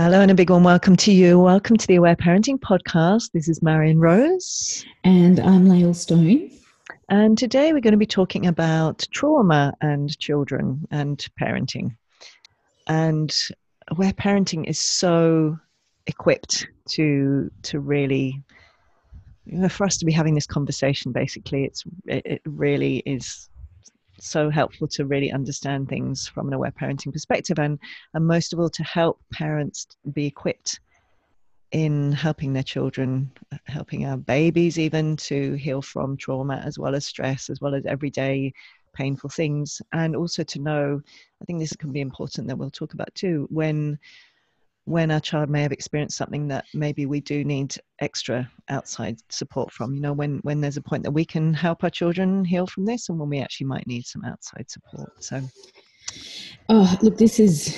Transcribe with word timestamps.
Hello, 0.00 0.20
and 0.20 0.30
a 0.30 0.34
big 0.34 0.48
one 0.48 0.62
welcome 0.62 0.94
to 0.94 1.10
you. 1.10 1.40
Welcome 1.40 1.76
to 1.76 1.86
the 1.88 1.96
Aware 1.96 2.14
Parenting 2.14 2.56
Podcast. 2.56 3.32
This 3.32 3.48
is 3.48 3.60
Marion 3.62 3.98
Rose. 3.98 4.86
And 5.02 5.40
I'm 5.40 5.68
Lael 5.68 5.92
Stone. 5.92 6.52
And 7.08 7.36
today 7.36 7.72
we're 7.72 7.80
going 7.80 7.94
to 7.94 7.98
be 7.98 8.06
talking 8.06 8.46
about 8.46 9.04
trauma 9.10 9.74
and 9.80 10.16
children 10.20 10.86
and 10.92 11.26
parenting. 11.38 11.96
And 12.86 13.34
Aware 13.88 14.12
Parenting 14.12 14.68
is 14.68 14.78
so 14.78 15.58
equipped 16.06 16.68
to 16.90 17.50
to 17.62 17.80
really 17.80 18.40
you 19.46 19.58
know, 19.58 19.68
for 19.68 19.84
us 19.84 19.96
to 19.96 20.04
be 20.04 20.12
having 20.12 20.36
this 20.36 20.46
conversation 20.46 21.10
basically 21.10 21.64
it's 21.64 21.82
it, 22.06 22.24
it 22.24 22.42
really 22.44 22.98
is 23.04 23.48
so 24.20 24.50
helpful 24.50 24.88
to 24.88 25.06
really 25.06 25.32
understand 25.32 25.88
things 25.88 26.28
from 26.28 26.48
an 26.48 26.54
aware 26.54 26.72
parenting 26.72 27.12
perspective 27.12 27.58
and 27.58 27.78
and 28.14 28.26
most 28.26 28.52
of 28.52 28.60
all 28.60 28.70
to 28.70 28.82
help 28.82 29.20
parents 29.32 29.86
be 30.12 30.26
equipped 30.26 30.80
in 31.72 32.12
helping 32.12 32.52
their 32.52 32.62
children 32.62 33.30
uh, 33.52 33.58
helping 33.66 34.06
our 34.06 34.16
babies 34.16 34.78
even 34.78 35.16
to 35.16 35.52
heal 35.54 35.82
from 35.82 36.16
trauma 36.16 36.62
as 36.64 36.78
well 36.78 36.94
as 36.94 37.04
stress 37.04 37.50
as 37.50 37.60
well 37.60 37.74
as 37.74 37.84
everyday 37.84 38.52
painful 38.94 39.30
things. 39.30 39.80
And 39.92 40.16
also 40.16 40.42
to 40.44 40.58
know 40.58 41.00
i 41.40 41.44
think 41.44 41.60
this 41.60 41.76
can 41.76 41.92
be 41.92 42.00
important 42.00 42.48
that 42.48 42.56
we'll 42.56 42.70
talk 42.70 42.94
about 42.94 43.14
too 43.14 43.46
when 43.50 43.98
when 44.88 45.10
our 45.10 45.20
child 45.20 45.50
may 45.50 45.60
have 45.60 45.72
experienced 45.72 46.16
something 46.16 46.48
that 46.48 46.64
maybe 46.72 47.04
we 47.04 47.20
do 47.20 47.44
need 47.44 47.74
extra 48.00 48.50
outside 48.70 49.18
support 49.28 49.70
from 49.70 49.94
you 49.94 50.00
know 50.00 50.14
when 50.14 50.38
when 50.38 50.62
there's 50.62 50.78
a 50.78 50.82
point 50.82 51.02
that 51.02 51.10
we 51.10 51.26
can 51.26 51.52
help 51.52 51.84
our 51.84 51.90
children 51.90 52.42
heal 52.42 52.66
from 52.66 52.86
this 52.86 53.10
and 53.10 53.18
when 53.18 53.28
we 53.28 53.38
actually 53.38 53.66
might 53.66 53.86
need 53.86 54.06
some 54.06 54.24
outside 54.24 54.64
support. 54.70 55.12
So 55.22 55.42
Oh, 56.70 56.98
look, 57.00 57.16
this 57.16 57.40
is 57.40 57.74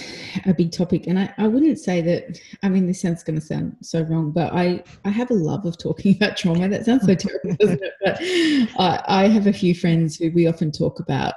a 0.47 0.53
big 0.53 0.73
topic, 0.73 1.07
and 1.07 1.17
I, 1.17 1.33
I 1.39 1.47
wouldn't 1.47 1.79
say 1.79 2.01
that. 2.01 2.41
I 2.65 2.69
mean, 2.69 2.89
this 2.89 3.01
sounds 3.01 3.23
going 3.23 3.39
to 3.39 3.45
sound 3.45 3.77
so 3.83 4.03
wrong, 4.03 4.33
but 4.33 4.53
I, 4.53 4.83
I 5.05 5.11
have 5.11 5.31
a 5.31 5.35
love 5.35 5.65
of 5.65 5.79
talking 5.79 6.17
about 6.21 6.37
trauma. 6.37 6.69
That 6.69 6.85
sounds 6.85 7.07
so 7.07 7.15
terrible, 7.15 7.55
doesn't 7.61 7.83
it? 7.83 7.93
But 8.05 8.19
I, 8.81 9.25
I 9.25 9.29
have 9.29 9.47
a 9.47 9.53
few 9.53 9.77
friends 9.77 10.17
who 10.17 10.33
we 10.33 10.49
often 10.49 10.73
talk 10.73 10.99
about 10.99 11.35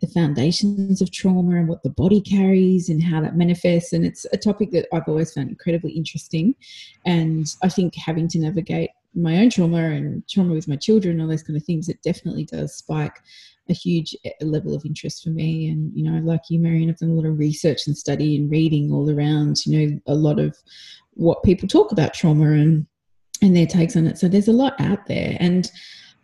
the 0.00 0.06
foundations 0.06 1.00
of 1.02 1.10
trauma 1.10 1.56
and 1.56 1.68
what 1.68 1.82
the 1.82 1.90
body 1.90 2.20
carries 2.20 2.88
and 2.88 3.02
how 3.02 3.20
that 3.20 3.36
manifests. 3.36 3.92
And 3.92 4.04
it's 4.04 4.24
a 4.32 4.36
topic 4.36 4.70
that 4.72 4.86
I've 4.92 5.08
always 5.08 5.32
found 5.32 5.48
incredibly 5.48 5.92
interesting. 5.92 6.54
And 7.04 7.46
I 7.62 7.68
think 7.68 7.94
having 7.96 8.28
to 8.28 8.38
navigate 8.38 8.90
my 9.14 9.38
own 9.38 9.50
trauma 9.50 9.90
and 9.90 10.26
trauma 10.28 10.54
with 10.54 10.68
my 10.68 10.76
children, 10.76 11.20
all 11.20 11.28
those 11.28 11.42
kind 11.42 11.56
of 11.56 11.64
things, 11.64 11.88
it 11.88 12.02
definitely 12.02 12.44
does 12.44 12.74
spike 12.74 13.18
a 13.68 13.72
huge 13.72 14.16
eh, 14.24 14.30
level 14.40 14.74
of 14.74 14.84
interest 14.84 15.22
for 15.22 15.30
me. 15.30 15.68
And, 15.68 15.92
you 15.94 16.04
know, 16.04 16.20
like 16.20 16.42
you, 16.48 16.58
Marion, 16.58 16.90
I've 16.90 16.98
done 16.98 17.10
a 17.10 17.14
lot 17.14 17.26
of 17.26 17.38
research 17.38 17.86
and 17.86 17.96
study 17.96 18.36
and 18.36 18.50
reading 18.50 18.92
all 18.92 19.10
around, 19.10 19.64
you 19.66 19.78
know, 19.78 20.00
a 20.06 20.14
lot 20.14 20.38
of 20.38 20.56
what 21.14 21.42
people 21.42 21.68
talk 21.68 21.92
about 21.92 22.14
trauma 22.14 22.52
and 22.52 22.86
and 23.42 23.56
their 23.56 23.66
takes 23.66 23.96
on 23.96 24.06
it. 24.06 24.18
So 24.18 24.28
there's 24.28 24.48
a 24.48 24.52
lot 24.52 24.80
out 24.80 25.06
there. 25.06 25.36
And 25.40 25.70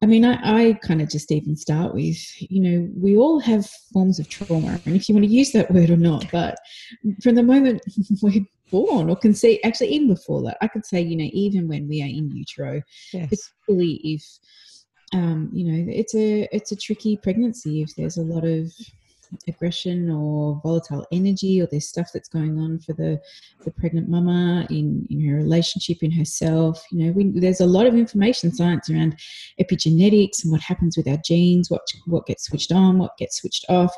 I 0.00 0.06
mean, 0.06 0.24
I, 0.24 0.38
I 0.42 0.72
kind 0.74 1.02
of 1.02 1.10
just 1.10 1.32
even 1.32 1.56
start 1.56 1.92
with, 1.92 2.16
you 2.40 2.60
know, 2.60 2.88
we 2.96 3.16
all 3.16 3.40
have 3.40 3.68
forms 3.92 4.20
of 4.20 4.28
trauma, 4.28 4.80
and 4.86 4.94
if 4.94 5.08
you 5.08 5.14
want 5.14 5.24
to 5.24 5.30
use 5.30 5.50
that 5.52 5.70
word 5.72 5.90
or 5.90 5.96
not, 5.96 6.30
but 6.30 6.56
from 7.20 7.34
the 7.34 7.42
moment 7.42 7.82
we're 8.22 8.46
born 8.70 9.10
or 9.10 9.16
can 9.16 9.34
see, 9.34 9.60
actually, 9.64 9.88
even 9.88 10.08
before 10.08 10.42
that, 10.42 10.58
I 10.60 10.68
could 10.68 10.86
say, 10.86 11.00
you 11.00 11.16
know, 11.16 11.28
even 11.32 11.66
when 11.66 11.88
we 11.88 12.00
are 12.02 12.06
in 12.06 12.30
utero, 12.30 12.80
yes. 13.12 13.28
particularly 13.28 14.00
if 14.04 14.22
um, 15.12 15.50
you 15.52 15.64
know, 15.64 15.92
it's 15.92 16.14
a 16.14 16.48
it's 16.52 16.72
a 16.72 16.76
tricky 16.76 17.16
pregnancy 17.16 17.82
if 17.82 17.94
there's 17.96 18.18
a 18.18 18.22
lot 18.22 18.44
of 18.44 18.72
aggression 19.46 20.10
or 20.10 20.60
volatile 20.62 21.06
energy 21.12 21.60
or 21.60 21.66
there's 21.66 21.86
stuff 21.86 22.10
that's 22.12 22.28
going 22.28 22.58
on 22.58 22.78
for 22.78 22.92
the 22.94 23.20
the 23.64 23.70
pregnant 23.72 24.08
mama 24.08 24.66
in 24.70 25.06
in 25.10 25.26
her 25.26 25.36
relationship 25.36 26.02
in 26.02 26.10
herself 26.10 26.82
you 26.90 27.04
know 27.04 27.12
we, 27.12 27.30
there's 27.38 27.60
a 27.60 27.66
lot 27.66 27.86
of 27.86 27.94
information 27.94 28.52
science 28.52 28.88
around 28.88 29.16
epigenetics 29.60 30.42
and 30.42 30.52
what 30.52 30.60
happens 30.60 30.96
with 30.96 31.06
our 31.06 31.18
genes 31.18 31.70
what 31.70 31.82
what 32.06 32.26
gets 32.26 32.44
switched 32.44 32.72
on 32.72 32.98
what 32.98 33.16
gets 33.18 33.36
switched 33.36 33.66
off 33.68 33.94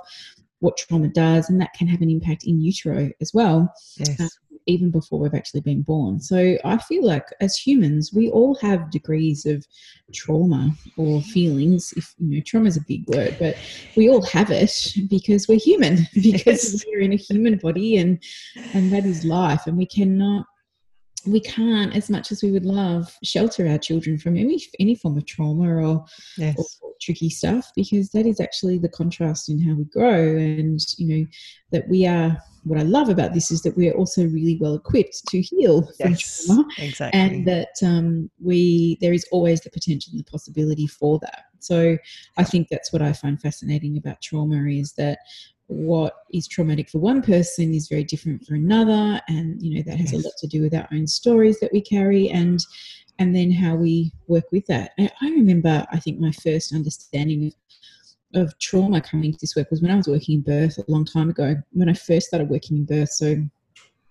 what 0.58 0.76
trauma 0.76 1.08
does 1.08 1.48
and 1.48 1.60
that 1.60 1.72
can 1.74 1.86
have 1.86 2.02
an 2.02 2.10
impact 2.10 2.44
in 2.44 2.60
utero 2.60 3.10
as 3.20 3.32
well 3.32 3.72
yes. 3.98 4.20
Um, 4.20 4.28
even 4.66 4.90
before 4.90 5.18
we've 5.18 5.34
actually 5.34 5.60
been 5.60 5.82
born. 5.82 6.20
So 6.20 6.56
I 6.64 6.78
feel 6.78 7.04
like 7.04 7.26
as 7.40 7.56
humans, 7.56 8.12
we 8.12 8.30
all 8.30 8.54
have 8.56 8.90
degrees 8.90 9.46
of 9.46 9.66
trauma 10.12 10.72
or 10.96 11.22
feelings. 11.22 11.92
If 11.96 12.14
you 12.18 12.36
know, 12.36 12.42
trauma 12.46 12.68
is 12.68 12.76
a 12.76 12.84
big 12.86 13.06
word, 13.08 13.36
but 13.38 13.56
we 13.96 14.08
all 14.08 14.22
have 14.22 14.50
it 14.50 14.94
because 15.08 15.48
we're 15.48 15.58
human, 15.58 16.06
because 16.14 16.84
we're 16.88 17.00
in 17.00 17.12
a 17.12 17.16
human 17.16 17.56
body, 17.56 17.96
and 17.96 18.22
and 18.74 18.92
that 18.92 19.04
is 19.04 19.24
life, 19.24 19.66
and 19.66 19.76
we 19.76 19.86
cannot 19.86 20.46
we 21.26 21.40
can't, 21.40 21.94
as 21.94 22.10
much 22.10 22.32
as 22.32 22.42
we 22.42 22.50
would 22.52 22.64
love, 22.64 23.16
shelter 23.22 23.66
our 23.68 23.78
children 23.78 24.18
from 24.18 24.36
any 24.36 24.62
any 24.78 24.94
form 24.94 25.16
of 25.16 25.26
trauma 25.26 25.68
or, 25.68 26.04
yes. 26.36 26.56
or, 26.58 26.64
tricky 27.00 27.30
stuff 27.30 27.72
because 27.74 28.10
that 28.10 28.26
is 28.26 28.40
actually 28.40 28.76
the 28.76 28.88
contrast 28.90 29.48
in 29.48 29.58
how 29.58 29.74
we 29.74 29.84
grow, 29.84 30.36
and 30.36 30.80
you 30.98 31.06
know 31.06 31.26
that 31.72 31.88
we 31.88 32.06
are 32.06 32.36
what 32.64 32.78
I 32.78 32.82
love 32.82 33.08
about 33.08 33.32
this 33.32 33.50
is 33.50 33.62
that 33.62 33.76
we're 33.76 33.94
also 33.94 34.24
really 34.24 34.58
well 34.60 34.74
equipped 34.74 35.26
to 35.28 35.40
heal 35.40 35.88
from 35.98 36.14
trauma, 36.14 36.66
exactly. 36.78 37.18
and 37.18 37.46
that 37.46 37.70
um, 37.82 38.30
we 38.42 38.98
there 39.00 39.14
is 39.14 39.26
always 39.32 39.60
the 39.62 39.70
potential 39.70 40.10
and 40.12 40.20
the 40.20 40.30
possibility 40.30 40.86
for 40.86 41.18
that. 41.20 41.44
So 41.60 41.96
I 42.36 42.44
think 42.44 42.68
that's 42.68 42.92
what 42.92 43.02
I 43.02 43.12
find 43.12 43.40
fascinating 43.40 43.96
about 43.96 44.20
trauma 44.22 44.66
is 44.66 44.92
that 44.94 45.18
what 45.70 46.14
is 46.32 46.48
traumatic 46.48 46.90
for 46.90 46.98
one 46.98 47.22
person 47.22 47.72
is 47.72 47.88
very 47.88 48.04
different 48.04 48.44
for 48.44 48.54
another, 48.54 49.20
and 49.28 49.62
you 49.62 49.74
know 49.74 49.82
that 49.86 49.98
has 49.98 50.12
yes. 50.12 50.22
a 50.22 50.26
lot 50.26 50.34
to 50.38 50.46
do 50.46 50.62
with 50.62 50.74
our 50.74 50.88
own 50.92 51.06
stories 51.06 51.60
that 51.60 51.72
we 51.72 51.80
carry 51.80 52.28
and 52.28 52.64
and 53.18 53.36
then 53.36 53.50
how 53.50 53.74
we 53.74 54.12
work 54.28 54.50
with 54.50 54.66
that. 54.66 54.92
I, 54.98 55.10
I 55.20 55.30
remember, 55.30 55.86
I 55.92 56.00
think 56.00 56.18
my 56.18 56.32
first 56.32 56.74
understanding 56.74 57.46
of 57.46 57.54
of 58.34 58.56
trauma 58.60 59.00
coming 59.00 59.32
to 59.32 59.38
this 59.40 59.56
work 59.56 59.70
was 59.70 59.82
when 59.82 59.90
I 59.90 59.96
was 59.96 60.06
working 60.06 60.36
in 60.36 60.42
birth 60.42 60.78
a 60.78 60.84
long 60.88 61.04
time 61.04 61.30
ago, 61.30 61.56
when 61.72 61.88
I 61.88 61.94
first 61.94 62.28
started 62.28 62.48
working 62.48 62.76
in 62.76 62.84
birth. 62.84 63.10
So 63.10 63.36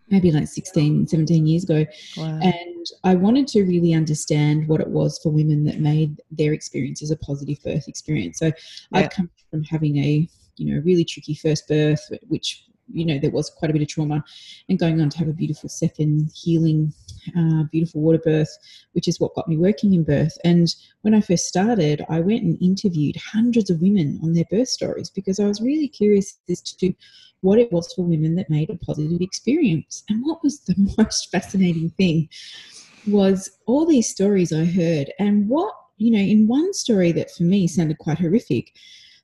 maybe 0.10 0.32
like 0.32 0.48
16, 0.48 1.08
17 1.08 1.48
years 1.48 1.64
ago. 1.64 1.86
Wow. 2.18 2.40
And 2.42 2.86
I 3.04 3.16
wanted 3.16 3.48
to 3.50 3.64
really 3.64 3.94
understand 3.94 4.68
what 4.68 4.82
it 4.82 4.88
was 4.88 5.20
for 5.20 5.30
women 5.30 5.64
that 5.66 5.80
made 5.80 6.22
their 6.32 6.54
experience 6.54 7.02
as 7.02 7.12
a 7.12 7.18
positive 7.18 7.62
birth 7.64 7.88
experience. 7.88 8.40
So 8.40 8.48
yeah. 8.48 8.52
I'd 8.94 9.12
come 9.12 9.30
from 9.52 9.64
having 9.64 9.98
a, 9.98 10.28
you 10.60 10.74
know, 10.74 10.82
really 10.84 11.06
tricky 11.06 11.34
first 11.34 11.68
birth, 11.68 12.02
which 12.28 12.66
you 12.92 13.06
know 13.06 13.20
there 13.20 13.32
was 13.32 13.50
quite 13.52 13.70
a 13.70 13.74
bit 13.74 13.84
of 13.84 13.88
trauma 13.88 14.24
and 14.68 14.80
going 14.80 15.00
on 15.00 15.10
to 15.10 15.18
have 15.20 15.28
a 15.28 15.34
beautiful 15.34 15.70
second 15.70 16.32
healing 16.34 16.92
uh, 17.38 17.64
beautiful 17.72 18.02
water 18.02 18.18
birth 18.18 18.50
which 18.94 19.08
is 19.08 19.20
what 19.20 19.36
got 19.36 19.48
me 19.48 19.58
working 19.58 19.94
in 19.94 20.04
birth. 20.04 20.38
And 20.44 20.74
when 21.02 21.14
i 21.14 21.22
first 21.22 21.46
started 21.46 22.04
i 22.10 22.20
went 22.20 22.44
and 22.44 22.60
interviewed 22.62 23.16
hundreds 23.18 23.70
of 23.70 23.82
women 23.82 24.20
on 24.24 24.34
their 24.34 24.46
birth 24.50 24.70
stories 24.70 25.10
because 25.10 25.40
i 25.40 25.46
was 25.46 25.62
really 25.62 25.88
curious 25.88 26.40
as 26.50 26.62
to 26.62 26.94
what 27.42 27.60
it 27.60 27.72
was 27.72 27.92
for 27.94 28.04
women 28.04 28.36
that 28.36 28.50
made 28.50 28.70
a 28.70 28.76
positive 28.76 29.22
experience. 29.22 30.04
And 30.10 30.26
what 30.26 30.44
was 30.44 30.60
the 30.62 30.76
most 30.98 31.32
fascinating 31.32 31.90
thing 31.92 32.30
was 33.08 33.50
all 33.66 33.86
these 33.86 34.10
stories 34.10 34.52
i 34.52 34.66
heard. 34.66 35.12
And 35.20 35.48
what 35.48 35.74
you 35.98 36.12
know 36.12 36.20
in 36.20 36.48
one 36.48 36.74
story 36.74 37.12
that 37.14 37.32
for 37.32 37.44
me 37.44 37.68
sounded 37.68 37.98
quite 37.98 38.20
horrific 38.20 38.74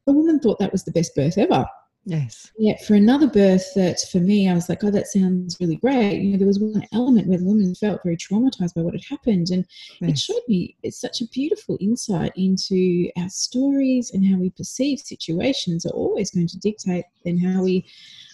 the 0.06 0.13
woman 0.13 0.40
thought 0.40 0.60
that 0.60 0.72
was 0.72 0.84
the 0.84 0.92
best 0.92 1.16
birth 1.16 1.38
ever 1.38 1.66
Yes. 2.07 2.52
Yeah, 2.60 2.75
for 2.86 2.94
another 2.94 3.28
birth 3.28 3.74
that 3.74 4.00
for 4.12 4.19
me, 4.19 4.48
I 4.48 4.54
was 4.54 4.69
like, 4.69 4.84
oh, 4.84 4.92
that 4.92 5.07
sounds 5.07 5.57
really 5.60 5.78
great. 5.78 6.22
You 6.22 6.31
know, 6.31 6.38
there 6.38 6.48
was 6.48 6.60
one 6.60 6.86
element 6.94 7.28
where 7.28 7.40
the 7.40 7.46
woman 7.46 7.74
felt 7.74 8.04
very 8.04 8.16
traumatized 8.16 8.75
by 8.75 8.81
what 8.81 8.94
had 8.94 9.04
happened. 9.10 9.50
And 9.50 9.66
yes. 10.02 10.12
it 10.12 10.19
showed 10.19 10.42
me 10.48 10.75
it's 10.84 11.02
such 11.02 11.22
a 11.22 11.28
beautiful 11.30 11.80
insight 11.81 12.31
into 12.36 13.10
our 13.18 13.30
stories 13.30 14.12
and 14.12 14.24
how 14.24 14.38
we 14.38 14.52
perceive 14.52 15.00
situations 15.00 15.84
are 15.88 15.94
always 15.94 16.30
going 16.30 16.48
to 16.48 16.60
dictate 16.60 17.06
then 17.24 17.40
how 17.40 17.63
we 17.63 17.86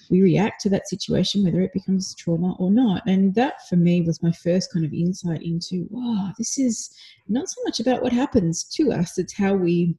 we 0.09 0.21
react 0.21 0.59
to 0.59 0.69
that 0.69 0.89
situation, 0.89 1.41
whether 1.41 1.62
it 1.62 1.71
becomes 1.71 2.13
trauma 2.15 2.53
or 2.59 2.69
not. 2.69 3.01
And 3.07 3.33
that 3.35 3.65
for 3.69 3.77
me 3.77 4.01
was 4.01 4.21
my 4.21 4.33
first 4.33 4.74
kind 4.74 4.85
of 4.85 4.91
insight 4.91 5.41
into, 5.41 5.88
wow, 5.89 6.33
this 6.38 6.59
is 6.59 6.94
not 7.29 7.47
so 7.47 7.62
much 7.63 7.79
about 7.79 8.01
what 8.01 8.12
happens 8.12 8.65
to 8.75 8.91
us, 8.91 9.17
it's 9.17 9.31
how 9.31 9.53
we 9.53 9.95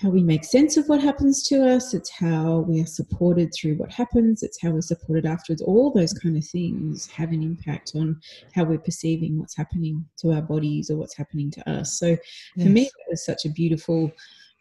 how 0.00 0.08
we 0.08 0.22
make 0.22 0.44
sense 0.44 0.78
of 0.78 0.88
what 0.88 1.02
happens 1.02 1.42
to 1.48 1.62
us. 1.62 1.92
It's 1.92 2.10
how 2.10 2.60
we 2.60 2.80
are 2.80 2.86
supported 2.86 3.52
through 3.52 3.74
what 3.74 3.92
happens. 3.92 4.42
It's 4.42 4.60
how 4.60 4.70
we're 4.70 4.80
supported 4.80 5.26
afterwards. 5.26 5.60
All 5.60 5.92
those 5.92 6.14
kind 6.14 6.38
of 6.38 6.44
things 6.44 7.06
have 7.10 7.32
an 7.32 7.42
impact 7.42 7.92
on 7.94 8.18
how 8.54 8.64
we're 8.64 8.78
perceiving 8.78 9.38
what's 9.38 9.56
happening 9.56 10.04
to 10.18 10.32
our 10.32 10.40
bodies 10.40 10.90
or 10.90 10.96
what's 10.96 11.16
happening 11.16 11.50
to 11.50 11.70
us. 11.70 11.98
So 11.98 12.06
yes. 12.06 12.66
for 12.66 12.70
me 12.70 12.82
it 12.84 13.10
was 13.10 13.24
such 13.24 13.44
a 13.44 13.50
beautiful 13.50 14.10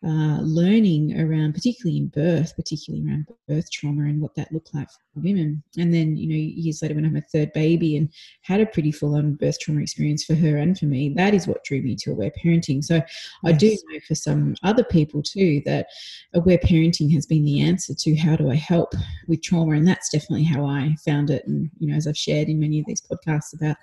uh, 0.06 0.40
learning 0.42 1.19
around, 1.19 1.54
particularly 1.54 1.98
in 1.98 2.07
birth, 2.07 2.56
particularly 2.56 3.06
around 3.06 3.28
birth 3.50 3.69
trauma 3.69 4.04
and 4.04 4.22
what 4.22 4.34
that 4.36 4.51
looked 4.54 4.74
like 4.74 4.90
for 4.90 5.19
women. 5.19 5.62
And 5.78 5.94
then, 5.94 6.16
you 6.16 6.28
know, 6.30 6.36
years 6.36 6.81
later 6.81 6.96
when 6.96 7.04
I 7.04 7.07
had 7.07 7.13
my 7.16 7.24
third 7.34 7.51
baby 7.51 7.98
and 7.98 8.10
had 8.44 8.62
a 8.62 8.66
pretty 8.66 8.94
full 8.94 9.16
on 9.16 9.34
birth 9.34 9.60
trauma 9.60 9.81
experience 9.81 10.24
for 10.24 10.36
her 10.36 10.56
and 10.56 10.78
for 10.78 10.86
me, 10.86 11.10
that 11.18 11.34
is 11.34 11.48
what 11.48 11.66
drew 11.66 11.81
me 11.81 11.98
to 11.98 12.12
aware 12.12 12.31
parenting. 12.31 12.81
So 12.81 12.96
yes. 12.96 13.12
I 13.46 13.51
do 13.51 13.72
know 13.72 14.00
for 14.07 14.16
some 14.16 14.56
other 14.63 14.86
people 14.86 15.22
too 15.22 15.62
that 15.66 15.88
aware 16.34 16.60
parenting 16.60 17.13
has 17.13 17.25
been 17.25 17.44
the 17.44 17.60
answer 17.60 17.94
to 17.94 18.16
how 18.16 18.38
do 18.38 18.50
I 18.50 18.56
help 18.56 18.94
with 19.28 19.44
trauma. 19.44 19.74
And 19.74 19.86
that's 19.86 20.10
definitely 20.10 20.46
how 20.46 20.66
I 20.66 20.96
found 21.04 21.30
it. 21.30 21.46
And, 21.46 21.69
you 21.78 21.88
know, 21.88 21.96
as 21.96 22.07
I've 22.07 22.18
shared 22.18 22.48
in 22.48 22.60
many 22.60 22.80
of 22.80 22.86
these 22.86 23.01
podcasts 23.01 23.54
about 23.54 23.75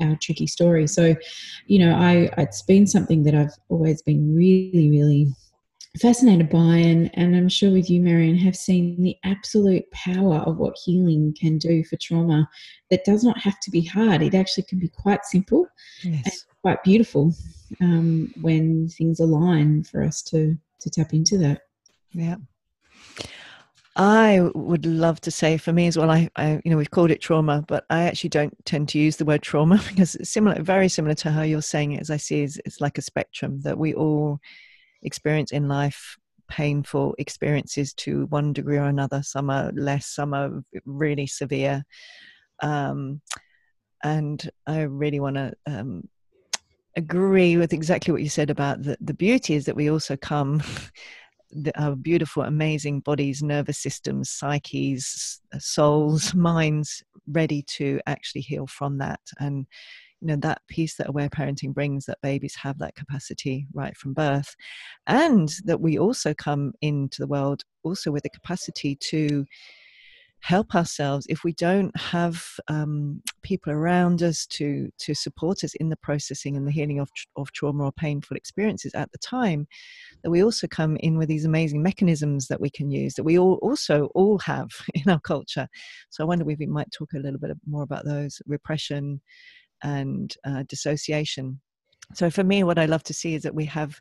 our 0.00 0.16
tricky 0.20 0.46
story. 0.46 0.86
So, 0.86 1.16
you 1.66 1.78
know, 1.78 1.94
I 1.94 2.30
it's 2.38 2.62
been 2.62 2.86
something 2.86 3.24
that 3.24 3.34
I've 3.34 3.54
always 3.68 4.02
been 4.02 4.34
really, 4.34 4.90
really 4.90 5.28
fascinated 6.00 6.48
by 6.48 6.76
and, 6.76 7.10
and 7.14 7.34
I'm 7.34 7.48
sure 7.48 7.72
with 7.72 7.90
you, 7.90 8.00
Marion, 8.00 8.36
have 8.36 8.56
seen 8.56 9.02
the 9.02 9.16
absolute 9.24 9.90
power 9.90 10.36
of 10.36 10.58
what 10.58 10.76
healing 10.84 11.34
can 11.38 11.58
do 11.58 11.82
for 11.84 11.96
trauma 11.96 12.48
that 12.90 13.04
does 13.04 13.24
not 13.24 13.38
have 13.38 13.58
to 13.60 13.70
be 13.70 13.82
hard. 13.82 14.22
It 14.22 14.34
actually 14.34 14.64
can 14.64 14.78
be 14.78 14.88
quite 14.88 15.24
simple 15.24 15.66
yes. 16.02 16.22
and 16.24 16.34
quite 16.62 16.82
beautiful 16.84 17.34
um, 17.80 18.32
when 18.40 18.88
things 18.88 19.20
align 19.20 19.84
for 19.84 20.02
us 20.02 20.22
to 20.22 20.56
to 20.80 20.90
tap 20.90 21.12
into 21.12 21.38
that. 21.38 21.62
Yeah. 22.12 22.36
I 23.98 24.48
would 24.54 24.86
love 24.86 25.20
to 25.22 25.30
say 25.32 25.56
for 25.56 25.72
me 25.72 25.88
as 25.88 25.98
well, 25.98 26.08
I, 26.08 26.30
I, 26.36 26.60
you 26.64 26.70
know, 26.70 26.76
we've 26.76 26.90
called 26.90 27.10
it 27.10 27.20
trauma, 27.20 27.64
but 27.66 27.84
I 27.90 28.04
actually 28.04 28.30
don't 28.30 28.56
tend 28.64 28.88
to 28.90 28.98
use 28.98 29.16
the 29.16 29.24
word 29.24 29.42
trauma 29.42 29.82
because 29.88 30.14
it's 30.14 30.30
similar, 30.30 30.62
very 30.62 30.88
similar 30.88 31.16
to 31.16 31.32
how 31.32 31.42
you're 31.42 31.60
saying 31.60 31.92
it, 31.92 32.00
as 32.00 32.10
I 32.10 32.16
see 32.16 32.42
is 32.42 32.60
it's 32.64 32.80
like 32.80 32.96
a 32.96 33.02
spectrum 33.02 33.60
that 33.62 33.76
we 33.76 33.94
all 33.94 34.38
experience 35.02 35.50
in 35.50 35.68
life 35.68 36.16
painful 36.48 37.14
experiences 37.18 37.92
to 37.92 38.26
one 38.26 38.52
degree 38.52 38.78
or 38.78 38.84
another. 38.84 39.22
Some 39.22 39.50
are 39.50 39.70
less, 39.72 40.06
some 40.06 40.32
are 40.32 40.62
really 40.86 41.26
severe. 41.26 41.84
Um, 42.62 43.20
and 44.02 44.48
I 44.66 44.82
really 44.82 45.20
want 45.20 45.36
to 45.36 45.54
um, 45.66 46.08
agree 46.96 47.56
with 47.56 47.72
exactly 47.72 48.12
what 48.12 48.22
you 48.22 48.28
said 48.28 48.48
about 48.48 48.82
the, 48.82 48.96
the 49.00 49.14
beauty 49.14 49.54
is 49.54 49.66
that 49.66 49.76
we 49.76 49.90
also 49.90 50.16
come 50.16 50.62
our 51.76 51.96
beautiful, 51.96 52.42
amazing 52.42 53.00
bodies, 53.00 53.42
nervous 53.42 53.78
systems, 53.78 54.30
psyches, 54.30 55.40
uh, 55.54 55.58
souls, 55.58 56.34
minds 56.34 57.02
ready 57.26 57.62
to 57.62 58.00
actually 58.06 58.42
heal 58.42 58.66
from 58.66 58.98
that. 58.98 59.20
And 59.38 59.66
you 60.20 60.26
know 60.26 60.36
that 60.36 60.62
piece 60.68 60.96
that 60.96 61.08
aware 61.08 61.28
parenting 61.28 61.72
brings 61.72 62.06
that 62.06 62.18
babies 62.22 62.56
have 62.56 62.78
that 62.78 62.96
capacity 62.96 63.68
right 63.72 63.96
from 63.96 64.14
birth 64.14 64.56
and 65.06 65.48
that 65.64 65.80
we 65.80 65.96
also 65.96 66.34
come 66.34 66.72
into 66.82 67.20
the 67.20 67.28
world 67.28 67.62
also 67.84 68.10
with 68.10 68.24
the 68.24 68.30
capacity 68.30 68.96
to 68.96 69.46
help 70.40 70.74
ourselves 70.74 71.26
if 71.28 71.42
we 71.44 71.52
don't 71.52 71.96
have 71.96 72.44
um, 72.68 73.20
people 73.42 73.72
around 73.72 74.22
us 74.22 74.46
to 74.46 74.88
to 74.98 75.14
support 75.14 75.64
us 75.64 75.74
in 75.74 75.88
the 75.88 75.96
processing 75.96 76.56
and 76.56 76.66
the 76.66 76.72
healing 76.72 77.00
of, 77.00 77.10
of 77.36 77.50
trauma 77.52 77.84
or 77.84 77.92
painful 77.92 78.36
experiences 78.36 78.94
at 78.94 79.10
the 79.12 79.18
time 79.18 79.66
that 80.22 80.30
we 80.30 80.42
also 80.42 80.66
come 80.66 80.96
in 80.98 81.18
with 81.18 81.28
these 81.28 81.44
amazing 81.44 81.82
mechanisms 81.82 82.46
that 82.48 82.60
we 82.60 82.70
can 82.70 82.90
use 82.90 83.14
that 83.14 83.24
we 83.24 83.38
all 83.38 83.54
also 83.62 84.06
all 84.14 84.38
have 84.38 84.68
in 84.94 85.10
our 85.10 85.20
culture. 85.20 85.68
So 86.10 86.22
i 86.22 86.26
wonder 86.26 86.48
if 86.48 86.58
we 86.58 86.66
might 86.66 86.90
talk 86.92 87.12
a 87.14 87.18
little 87.18 87.40
bit 87.40 87.50
more 87.66 87.82
about 87.82 88.04
those 88.04 88.40
repression 88.46 89.20
and 89.82 90.34
uh, 90.44 90.64
dissociation. 90.68 91.60
So 92.14 92.30
for 92.30 92.44
me 92.44 92.62
what 92.62 92.78
i 92.78 92.86
love 92.86 93.02
to 93.04 93.14
see 93.14 93.34
is 93.34 93.42
that 93.42 93.54
we 93.54 93.64
have 93.66 94.00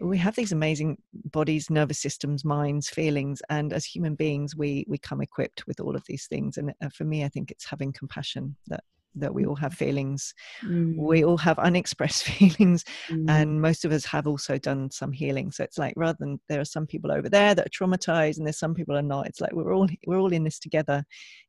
we 0.00 0.18
have 0.18 0.34
these 0.34 0.52
amazing 0.52 0.98
bodies 1.12 1.70
nervous 1.70 1.98
systems 1.98 2.44
minds 2.44 2.88
feelings 2.88 3.40
and 3.48 3.72
as 3.72 3.84
human 3.84 4.14
beings 4.14 4.56
we 4.56 4.84
we 4.88 4.98
come 4.98 5.20
equipped 5.20 5.66
with 5.66 5.80
all 5.80 5.94
of 5.94 6.04
these 6.06 6.26
things. 6.26 6.56
And 6.56 6.72
uh, 6.82 6.88
for 6.88 7.04
me 7.04 7.24
i 7.24 7.28
think 7.28 7.50
it's 7.50 7.64
having 7.64 7.92
compassion 7.92 8.56
that 8.68 8.84
that 9.14 9.34
we 9.34 9.44
all 9.44 9.56
have 9.56 9.74
feelings 9.74 10.34
mm. 10.62 10.94
we 10.96 11.24
all 11.24 11.36
have 11.36 11.58
unexpressed 11.58 12.24
feelings 12.24 12.84
mm. 13.08 13.24
and 13.28 13.60
most 13.60 13.84
of 13.84 13.92
us 13.92 14.04
have 14.04 14.26
also 14.26 14.58
done 14.58 14.90
some 14.90 15.12
healing 15.12 15.50
so 15.50 15.64
it's 15.64 15.78
like 15.78 15.94
rather 15.96 16.16
than 16.20 16.40
there 16.48 16.60
are 16.60 16.64
some 16.64 16.86
people 16.86 17.12
over 17.12 17.28
there 17.28 17.54
that 17.54 17.66
are 17.66 17.86
traumatized 17.86 18.38
and 18.38 18.46
there's 18.46 18.58
some 18.58 18.74
people 18.74 18.96
are 18.96 19.02
not 19.02 19.26
it's 19.26 19.40
like 19.40 19.52
we're 19.52 19.74
all 19.74 19.88
we're 20.06 20.18
all 20.18 20.32
in 20.32 20.44
this 20.44 20.58
together 20.58 21.04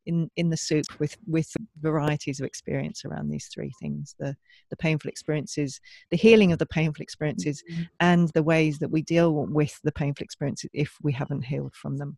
in 0.06 0.30
in 0.36 0.50
the 0.50 0.58
soup 0.58 0.86
with 1.00 1.18
with 1.28 1.52
varieties 1.82 2.40
of 2.40 2.46
experience 2.46 3.04
around 3.06 3.30
these 3.30 3.50
three 3.54 3.72
things 3.82 4.16
the 4.20 4.36
the 4.70 4.78
painful 4.78 5.10
experiences 5.10 5.80
the 6.12 6.18
healing 6.18 6.52
of 6.52 6.60
the 6.60 6.66
painful 6.66 7.02
experiences 7.02 7.64
mm-hmm. 7.72 7.84
and 8.00 8.30
the 8.34 8.44
ways 8.44 8.80
that 8.80 8.92
we 8.92 9.02
deal 9.02 9.34
with 9.34 9.80
the 9.84 9.92
painful 9.92 10.24
experiences 10.24 10.70
if 10.74 10.96
we 11.02 11.12
haven't 11.12 11.44
healed 11.44 11.74
from 11.76 11.98
them 11.98 12.18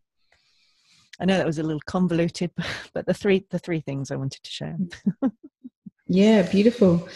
I 1.19 1.25
know 1.25 1.37
that 1.37 1.45
was 1.45 1.59
a 1.59 1.63
little 1.63 1.81
convoluted, 1.85 2.51
but 2.93 3.05
the 3.05 3.13
three 3.13 3.45
the 3.49 3.59
three 3.59 3.81
things 3.81 4.11
I 4.11 4.15
wanted 4.15 4.43
to 4.43 4.51
share. 4.51 4.77
Mm. 5.23 5.31
yeah, 6.07 6.41
beautiful. 6.43 7.07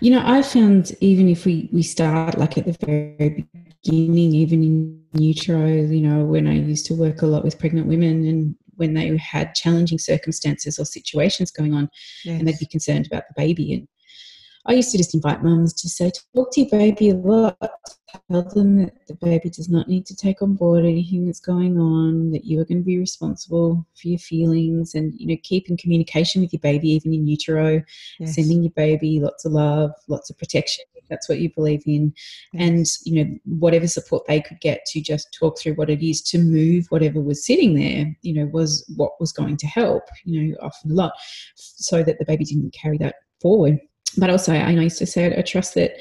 You 0.00 0.12
know, 0.12 0.22
I 0.24 0.42
found 0.42 0.92
even 1.00 1.28
if 1.28 1.44
we 1.44 1.68
we 1.72 1.82
start 1.82 2.38
like 2.38 2.58
at 2.58 2.66
the 2.66 2.76
very 2.84 3.46
beginning, 3.82 4.34
even 4.34 4.62
in 4.62 5.02
utero, 5.14 5.66
you 5.66 6.00
know, 6.00 6.24
when 6.24 6.46
I 6.46 6.54
used 6.54 6.86
to 6.86 6.94
work 6.94 7.22
a 7.22 7.26
lot 7.26 7.44
with 7.44 7.58
pregnant 7.58 7.86
women 7.86 8.26
and 8.26 8.56
when 8.76 8.94
they 8.94 9.16
had 9.16 9.54
challenging 9.54 9.98
circumstances 9.98 10.78
or 10.78 10.84
situations 10.84 11.50
going 11.50 11.74
on, 11.74 11.88
yes. 12.24 12.38
and 12.38 12.48
they'd 12.48 12.58
be 12.58 12.66
concerned 12.66 13.06
about 13.06 13.24
the 13.28 13.34
baby 13.36 13.72
and 13.72 13.86
I 14.66 14.72
used 14.72 14.90
to 14.92 14.98
just 14.98 15.14
invite 15.14 15.42
mums 15.42 15.74
to 15.74 15.88
say, 15.88 16.10
talk 16.34 16.52
to 16.52 16.60
your 16.62 16.70
baby 16.70 17.10
a 17.10 17.14
lot. 17.14 17.58
Tell 18.30 18.42
them 18.42 18.78
that 18.78 19.06
the 19.08 19.14
baby 19.14 19.50
does 19.50 19.68
not 19.68 19.88
need 19.88 20.06
to 20.06 20.16
take 20.16 20.40
on 20.40 20.54
board 20.54 20.84
anything 20.84 21.26
that's 21.26 21.40
going 21.40 21.78
on, 21.78 22.30
that 22.30 22.44
you 22.44 22.60
are 22.60 22.64
going 22.64 22.78
to 22.78 22.84
be 22.84 22.98
responsible 22.98 23.86
for 24.00 24.08
your 24.08 24.20
feelings 24.20 24.94
and, 24.94 25.12
you 25.16 25.26
know, 25.26 25.36
keep 25.42 25.68
in 25.68 25.76
communication 25.76 26.40
with 26.40 26.52
your 26.52 26.60
baby, 26.60 26.90
even 26.90 27.12
in 27.12 27.26
utero, 27.26 27.82
yes. 28.18 28.36
sending 28.36 28.62
your 28.62 28.72
baby 28.76 29.20
lots 29.20 29.44
of 29.44 29.52
love, 29.52 29.90
lots 30.08 30.30
of 30.30 30.38
protection, 30.38 30.84
if 30.94 31.04
that's 31.08 31.28
what 31.28 31.40
you 31.40 31.50
believe 31.54 31.82
in. 31.86 32.14
Yes. 32.52 32.62
And, 32.62 32.86
you 33.04 33.24
know, 33.24 33.38
whatever 33.58 33.88
support 33.88 34.26
they 34.26 34.40
could 34.40 34.60
get 34.60 34.86
to 34.86 35.00
just 35.00 35.36
talk 35.38 35.58
through 35.58 35.74
what 35.74 35.90
it 35.90 36.06
is 36.06 36.22
to 36.22 36.38
move 36.38 36.86
whatever 36.88 37.20
was 37.20 37.44
sitting 37.44 37.74
there, 37.74 38.16
you 38.22 38.32
know, 38.32 38.46
was 38.46 38.90
what 38.96 39.12
was 39.20 39.32
going 39.32 39.56
to 39.56 39.66
help, 39.66 40.04
you 40.24 40.40
know, 40.40 40.56
often 40.62 40.92
a 40.92 40.94
lot, 40.94 41.12
so 41.56 42.02
that 42.04 42.18
the 42.18 42.24
baby 42.24 42.44
didn't 42.44 42.72
carry 42.72 42.96
that 42.98 43.16
forward 43.42 43.78
but 44.18 44.30
also 44.30 44.52
I 44.52 44.70
used 44.70 44.98
to 44.98 45.06
say 45.06 45.34
I 45.36 45.42
trust 45.42 45.74
that 45.74 45.96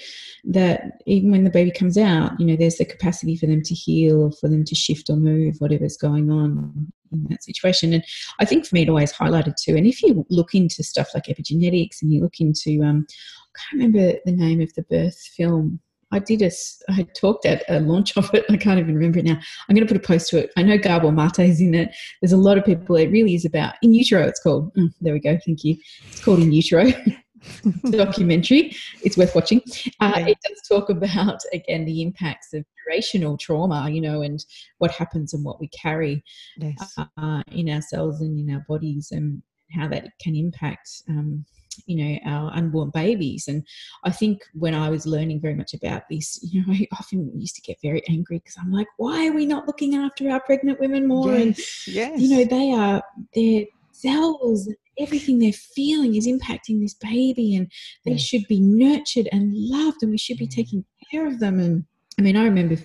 that 0.46 1.02
even 1.06 1.32
when 1.32 1.46
the 1.46 1.50
baby 1.50 1.72
comes 1.72 1.98
out, 1.98 2.38
you 2.40 2.46
know, 2.46 2.56
there's 2.56 2.76
the 2.76 2.86
capacity 2.86 3.36
for 3.38 3.46
them 3.46 3.62
to 3.64 3.74
heal 3.74 4.24
or 4.24 4.32
for 4.32 4.50
them 4.50 4.66
to 4.66 4.76
shift 4.76 5.10
or 5.10 5.16
move 5.16 5.56
whatever's 5.60 5.96
going 5.96 6.30
on 6.30 6.92
in 7.12 7.28
that 7.30 7.44
situation. 7.44 7.94
And 7.94 8.04
I 8.40 8.46
think 8.46 8.66
for 8.66 8.76
me, 8.76 8.82
it 8.82 8.90
always 8.90 9.14
highlighted 9.14 9.56
too. 9.56 9.76
And 9.76 9.88
if 9.88 10.04
you 10.04 10.26
look 10.30 10.54
into 10.54 10.84
stuff 10.84 11.10
like 11.14 11.26
epigenetics 11.26 12.02
and 12.02 12.12
you 12.12 12.22
look 12.22 12.42
into, 12.42 12.84
um, 12.84 13.06
I 13.10 13.60
can't 13.60 13.84
remember 13.84 14.20
the 14.26 14.32
name 14.34 14.60
of 14.60 14.74
the 14.74 14.84
birth 14.84 15.18
film. 15.38 15.80
I 16.12 16.20
did 16.20 16.42
a, 16.42 16.52
I 16.90 17.08
talked 17.16 17.46
at 17.46 17.64
a 17.70 17.80
launch 17.80 18.16
of 18.18 18.30
it. 18.34 18.46
I 18.50 18.58
can't 18.58 18.80
even 18.80 18.96
remember 18.96 19.20
it 19.20 19.26
now. 19.26 19.40
I'm 19.68 19.76
going 19.76 19.88
to 19.88 19.92
put 19.92 20.04
a 20.04 20.06
post 20.06 20.30
to 20.30 20.40
it. 20.40 20.52
I 20.58 20.62
know 20.62 20.78
Gabor 20.78 21.12
Mate 21.12 21.40
is 21.40 21.62
in 21.62 21.74
it. 21.74 21.96
There's 22.22 22.34
a 22.34 22.38
lot 22.38 22.58
of 22.58 22.66
people. 22.66 22.98
It 22.98 23.12
really 23.12 23.34
is 23.34 23.46
about 23.46 23.76
in 23.82 23.94
utero. 23.94 24.28
It's 24.28 24.42
called. 24.42 24.72
Oh, 24.78 24.90
there 25.02 25.14
we 25.14 25.20
go. 25.20 25.40
Thank 25.44 25.64
you. 25.64 25.78
It's 26.12 26.24
called 26.24 26.40
in 26.40 26.52
utero. 26.52 26.92
documentary. 27.92 28.76
It's 29.04 29.18
worth 29.18 29.36
watching. 29.36 29.62
Uh, 30.00 30.14
yeah. 30.18 30.28
It 30.28 30.38
does 30.48 30.62
talk 30.68 30.90
about 30.90 31.40
again 31.54 31.86
the 31.86 32.02
impacts 32.02 32.54
of 32.54 32.66
generational 32.90 33.40
trauma, 33.40 33.90
you 33.90 34.02
know, 34.02 34.22
and 34.22 34.44
what 34.78 34.92
happens 34.92 35.34
and 35.34 35.44
what 35.44 35.60
we 35.60 35.68
carry 35.70 36.24
yes. 36.58 36.96
uh, 37.18 37.44
in 37.52 37.70
ourselves 37.70 38.22
and 38.22 38.38
in 38.38 38.54
our 38.56 38.66
bodies, 38.68 39.10
and 39.12 39.42
how 39.72 39.88
that 39.88 40.08
can 40.22 40.36
impact. 40.36 40.90
Um, 41.10 41.46
you 41.88 41.98
know 41.98 42.20
our 42.26 42.52
unborn 42.54 42.92
babies 42.92 43.48
and 43.48 43.66
i 44.04 44.12
think 44.12 44.44
when 44.54 44.76
i 44.76 44.90
was 44.90 45.08
learning 45.08 45.42
very 45.42 45.56
much 45.56 45.74
about 45.74 46.04
this 46.10 46.40
you 46.52 46.64
know 46.66 46.74
i 46.74 46.88
often 46.92 47.32
used 47.40 47.56
to 47.56 47.62
get 47.62 47.78
very 47.82 48.08
angry 48.10 48.38
because 48.38 48.56
i'm 48.60 48.72
like 48.72 48.88
why 48.98 49.28
are 49.28 49.34
we 49.34 49.46
not 49.46 49.66
looking 49.68 49.96
after 49.96 50.30
our 50.30 50.40
pregnant 50.42 50.80
women 50.80 51.08
more 51.08 51.34
yes, 51.34 51.42
and 51.88 51.96
yes. 51.96 52.22
you 52.22 52.38
know 52.38 52.46
they 52.46 52.72
are 52.72 53.02
their 53.34 53.66
cells 53.92 54.70
everything 55.00 55.40
they're 55.40 55.54
feeling 55.54 56.16
is 56.16 56.28
impacting 56.28 56.82
this 56.82 56.94
baby 56.94 57.56
and 57.56 57.72
they 58.06 58.18
should 58.18 58.48
be 58.48 58.60
nurtured 58.60 59.28
and 59.32 59.52
loved 59.54 60.02
and 60.02 60.12
we 60.12 60.18
should 60.18 60.38
be 60.38 60.48
mm. 60.48 60.56
taking 60.56 60.86
care 61.12 61.28
of 61.28 61.40
them. 61.40 61.60
And 61.60 61.86
I 62.20 62.22
mean, 62.22 62.38
I 62.38 62.44
remember 62.44 62.78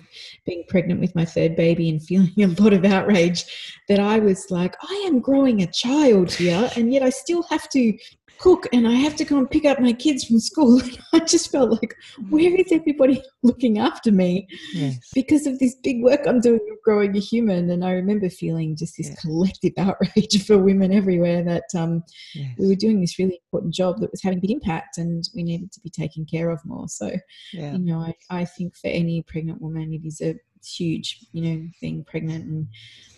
being 0.45 0.63
pregnant 0.67 0.99
with 0.99 1.15
my 1.15 1.25
third 1.25 1.55
baby 1.55 1.89
and 1.89 2.01
feeling 2.01 2.31
a 2.39 2.47
lot 2.61 2.73
of 2.73 2.83
outrage 2.83 3.45
that 3.87 3.99
I 3.99 4.19
was 4.19 4.49
like, 4.49 4.75
I 4.81 5.03
am 5.05 5.19
growing 5.19 5.61
a 5.61 5.67
child 5.67 6.31
here, 6.31 6.69
and 6.75 6.91
yet 6.91 7.03
I 7.03 7.09
still 7.11 7.43
have 7.43 7.69
to 7.69 7.97
cook 8.39 8.67
and 8.73 8.87
I 8.87 8.93
have 8.93 9.15
to 9.17 9.25
go 9.25 9.37
and 9.37 9.49
pick 9.49 9.65
up 9.65 9.79
my 9.79 9.93
kids 9.93 10.23
from 10.23 10.39
school. 10.39 10.79
And 10.79 10.97
I 11.13 11.19
just 11.19 11.51
felt 11.51 11.71
like, 11.71 11.95
where 12.29 12.55
is 12.55 12.71
everybody 12.71 13.21
looking 13.43 13.77
after 13.79 14.11
me? 14.11 14.47
Yes. 14.73 14.97
Because 15.13 15.45
of 15.45 15.59
this 15.59 15.75
big 15.83 16.01
work 16.01 16.21
I'm 16.25 16.39
doing 16.41 16.59
of 16.71 16.77
growing 16.83 17.15
a 17.15 17.19
human. 17.19 17.69
And 17.69 17.83
I 17.83 17.91
remember 17.91 18.29
feeling 18.29 18.75
just 18.75 18.95
this 18.97 19.09
Yes. 19.09 19.21
collective 19.21 19.73
outrage 19.77 20.45
for 20.45 20.57
women 20.57 20.91
everywhere 20.91 21.43
that 21.43 21.63
um, 21.77 22.03
Yes. 22.33 22.55
we 22.57 22.67
were 22.67 22.75
doing 22.75 23.01
this 23.01 23.19
really 23.19 23.39
important 23.47 23.73
job 23.73 23.99
that 23.99 24.11
was 24.11 24.21
having 24.23 24.39
big 24.39 24.51
impact 24.51 24.97
and 24.97 25.27
we 25.35 25.43
needed 25.43 25.71
to 25.73 25.81
be 25.81 25.89
taken 25.89 26.25
care 26.25 26.49
of 26.49 26.63
more. 26.65 26.87
So, 26.87 27.11
Yeah. 27.53 27.73
you 27.73 27.79
know, 27.79 27.99
I, 27.99 28.13
I 28.29 28.45
think 28.45 28.75
for 28.75 28.87
any 28.87 29.21
pregnant 29.23 29.61
woman, 29.61 29.93
it 29.93 30.05
is 30.05 30.21
a 30.21 30.35
huge, 30.65 31.19
you 31.31 31.41
know, 31.41 31.67
being 31.81 32.03
pregnant. 32.03 32.45
And 32.45 32.67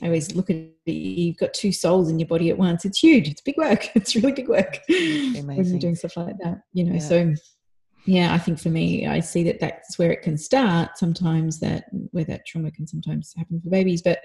I 0.01 0.05
always 0.07 0.35
look 0.35 0.49
at 0.49 0.55
it, 0.55 0.91
you've 0.91 1.37
got 1.37 1.53
two 1.53 1.71
souls 1.71 2.09
in 2.09 2.19
your 2.19 2.27
body 2.27 2.49
at 2.49 2.57
once. 2.57 2.85
It's 2.85 2.99
huge. 2.99 3.27
It's 3.27 3.41
big 3.41 3.57
work. 3.57 3.89
It's 3.95 4.15
really 4.15 4.31
big 4.31 4.49
work 4.49 4.79
when 4.87 5.35
amazing. 5.37 5.65
you're 5.65 5.79
doing 5.79 5.95
stuff 5.95 6.17
like 6.17 6.37
that, 6.43 6.61
you 6.73 6.83
know. 6.83 6.93
Yeah. 6.93 6.99
So, 6.99 7.33
yeah, 8.05 8.33
I 8.33 8.39
think 8.39 8.59
for 8.59 8.69
me, 8.69 9.05
I 9.05 9.19
see 9.19 9.43
that 9.43 9.59
that's 9.59 9.99
where 9.99 10.11
it 10.11 10.23
can 10.23 10.35
start. 10.35 10.97
Sometimes 10.97 11.59
that 11.59 11.85
where 12.11 12.23
that 12.25 12.47
trauma 12.47 12.71
can 12.71 12.87
sometimes 12.87 13.33
happen 13.37 13.61
for 13.61 13.69
babies, 13.69 14.01
but 14.01 14.19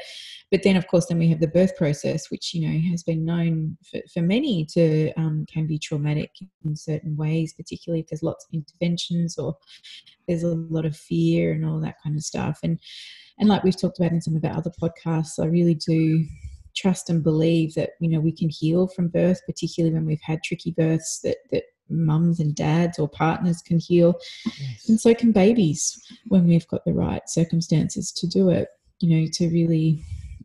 but 0.50 0.62
then 0.62 0.76
of 0.76 0.86
course 0.86 1.06
then 1.06 1.18
we 1.18 1.28
have 1.28 1.40
the 1.40 1.48
birth 1.48 1.76
process, 1.76 2.30
which 2.30 2.54
you 2.54 2.66
know 2.66 2.90
has 2.90 3.02
been 3.02 3.24
known 3.24 3.76
for, 3.90 4.00
for 4.14 4.22
many 4.22 4.64
to 4.72 5.12
um, 5.18 5.44
can 5.52 5.66
be 5.66 5.78
traumatic 5.78 6.30
in 6.64 6.74
certain 6.74 7.16
ways, 7.16 7.52
particularly 7.52 8.00
if 8.00 8.06
there's 8.08 8.22
lots 8.22 8.46
of 8.46 8.54
interventions 8.54 9.36
or 9.36 9.54
there's 10.26 10.42
a 10.42 10.54
lot 10.54 10.86
of 10.86 10.96
fear 10.96 11.52
and 11.52 11.66
all 11.66 11.80
that 11.80 11.96
kind 12.02 12.16
of 12.16 12.22
stuff. 12.22 12.58
And 12.62 12.80
and 13.38 13.48
like 13.48 13.62
we've 13.62 13.78
talked 13.78 13.98
about 13.98 14.12
in 14.12 14.22
some 14.22 14.36
of 14.36 14.44
our 14.44 14.56
other 14.56 14.72
podcasts, 14.82 15.38
I 15.38 15.46
really 15.46 15.74
do 15.74 16.24
trust 16.74 17.10
and 17.10 17.22
believe 17.22 17.74
that 17.74 17.90
you 18.00 18.08
know 18.08 18.20
we 18.20 18.32
can 18.32 18.48
heal 18.48 18.86
from 18.88 19.08
birth, 19.08 19.42
particularly 19.44 19.94
when 19.94 20.06
we've 20.06 20.22
had 20.22 20.42
tricky 20.42 20.70
births 20.70 21.20
that 21.24 21.36
that 21.50 21.64
mums 21.88 22.40
and 22.40 22.54
dads 22.54 22.98
or 22.98 23.08
partners 23.08 23.62
can 23.62 23.78
heal 23.78 24.18
Yes. 24.58 24.88
and 24.88 25.00
so 25.00 25.14
can 25.14 25.32
babies 25.32 26.00
when 26.28 26.46
we've 26.46 26.66
got 26.68 26.84
the 26.84 26.92
right 26.92 27.28
circumstances 27.28 28.12
to 28.12 28.26
do 28.26 28.50
it 28.50 28.68
you 29.00 29.08
know 29.20 29.26
to 29.32 29.48
really 29.48 30.02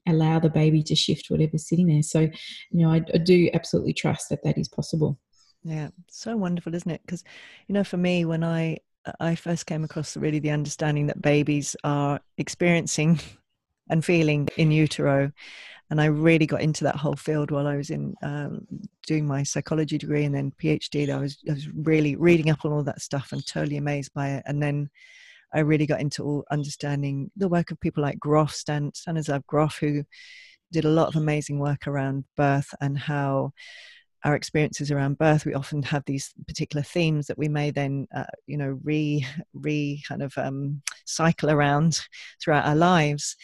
allow 0.08 0.40
the 0.40 0.50
baby 0.50 0.82
to 0.84 0.96
shift 0.96 1.30
whatever's 1.30 1.68
sitting 1.68 1.88
there 1.88 2.04
so 2.04 2.22
you 2.22 2.32
know 2.74 2.90
i, 2.92 3.02
I 3.14 3.18
do 3.18 3.50
absolutely 3.54 3.94
trust 3.94 4.30
that 4.30 4.44
that 4.44 4.58
is 4.58 4.68
possible 4.68 5.20
Yeah, 5.64 5.90
so 6.10 6.36
wonderful, 6.38 6.74
isn't 6.74 6.90
it? 6.90 7.02
Because 7.06 7.24
you 7.68 7.74
know, 7.74 7.84
for 7.84 7.98
me, 7.98 8.26
when 8.26 8.44
I 8.44 8.80
I 9.20 9.36
first 9.36 9.66
came 9.68 9.84
across 9.84 10.18
really 10.18 10.40
the 10.40 10.50
understanding 10.52 11.08
that 11.08 11.22
babies 11.22 11.76
are 11.84 12.20
experiencing 12.38 13.20
and 13.92 14.04
feeling 14.04 14.48
in 14.58 14.72
utero, 14.72 15.32
and 15.92 16.02
I 16.02 16.06
really 16.06 16.48
got 16.48 16.62
into 16.62 16.84
that 16.86 16.96
whole 16.96 17.16
field 17.16 17.52
while 17.52 17.68
I 17.68 17.76
was 17.76 17.92
in 17.92 18.16
um, 18.24 18.66
doing 19.06 19.28
my 19.28 19.44
psychology 19.44 19.98
degree 19.98 20.24
and 20.24 20.34
then 20.34 20.54
PhD. 20.62 21.14
I 21.14 21.20
was 21.20 21.38
I 21.48 21.54
was 21.54 21.70
really 21.70 22.16
reading 22.16 22.50
up 22.50 22.66
on 22.66 22.72
all 22.72 22.84
that 22.84 23.02
stuff 23.02 23.32
and 23.32 23.46
totally 23.46 23.78
amazed 23.78 24.14
by 24.14 24.30
it, 24.30 24.44
and 24.48 24.62
then. 24.62 24.90
I 25.54 25.60
really 25.60 25.86
got 25.86 26.00
into 26.00 26.24
all 26.24 26.46
understanding 26.50 27.30
the 27.36 27.50
work 27.50 27.72
of 27.72 27.80
people 27.82 28.02
like 28.02 28.18
Grof, 28.18 28.56
Stan, 28.56 28.90
Stanislav 28.94 29.46
Grof, 29.48 29.80
who 29.82 30.06
did 30.72 30.86
a 30.86 30.90
lot 30.90 31.10
of 31.10 31.16
amazing 31.18 31.60
work 31.60 31.88
around 31.88 32.24
birth 32.38 32.74
and 32.80 32.98
how 32.98 33.52
our 34.24 34.36
experiences 34.36 34.92
around 34.92 35.18
birth 35.18 35.46
we 35.46 35.54
often 35.54 35.82
have 35.82 36.04
these 36.06 36.34
particular 36.48 36.84
themes 36.84 37.28
that 37.28 37.38
we 37.38 37.48
may 37.48 37.72
then 37.72 38.08
uh, 38.16 38.24
you 38.46 38.58
know 38.58 38.80
re 38.84 39.26
re 39.54 40.02
kind 40.08 40.22
of 40.22 40.38
um, 40.38 40.82
cycle 41.06 41.50
around 41.50 42.02
throughout 42.42 42.66
our 42.66 42.76
lives 42.76 43.36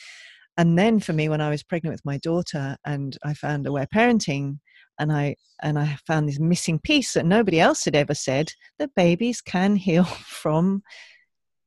and 0.58 0.78
then 0.78 1.00
for 1.00 1.14
me 1.14 1.30
when 1.30 1.42
i 1.42 1.50
was 1.50 1.64
pregnant 1.64 1.94
with 1.94 2.06
my 2.06 2.18
daughter 2.18 2.78
and 2.86 3.18
i 3.24 3.34
found 3.34 3.66
aware 3.66 3.88
parenting 3.94 4.60
and 5.00 5.12
i 5.12 5.36
and 5.62 5.78
i 5.80 5.98
found 6.06 6.28
this 6.28 6.40
missing 6.40 6.80
piece 6.80 7.14
that 7.14 7.26
nobody 7.26 7.60
else 7.60 7.86
had 7.86 7.96
ever 7.96 8.14
said 8.14 8.52
that 8.80 8.94
babies 8.96 9.42
can 9.42 9.76
heal 9.88 10.04
from 10.04 10.82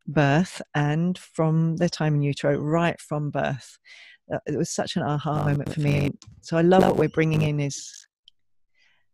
birth 0.07 0.61
and 0.75 1.19
from 1.19 1.77
their 1.77 1.89
time 1.89 2.15
in 2.17 2.23
utero 2.23 2.57
right 2.59 3.01
from 3.01 3.31
birth 3.31 3.79
Uh, 4.33 4.39
it 4.47 4.57
was 4.57 4.71
such 4.71 4.97
an 4.97 5.03
aha 5.03 5.45
moment 5.45 5.73
for 5.73 5.81
me 5.81 6.11
so 6.41 6.57
i 6.57 6.63
love 6.63 6.83
what 6.83 6.97
we're 6.97 7.09
bringing 7.09 7.43
in 7.43 7.61
is 7.61 8.07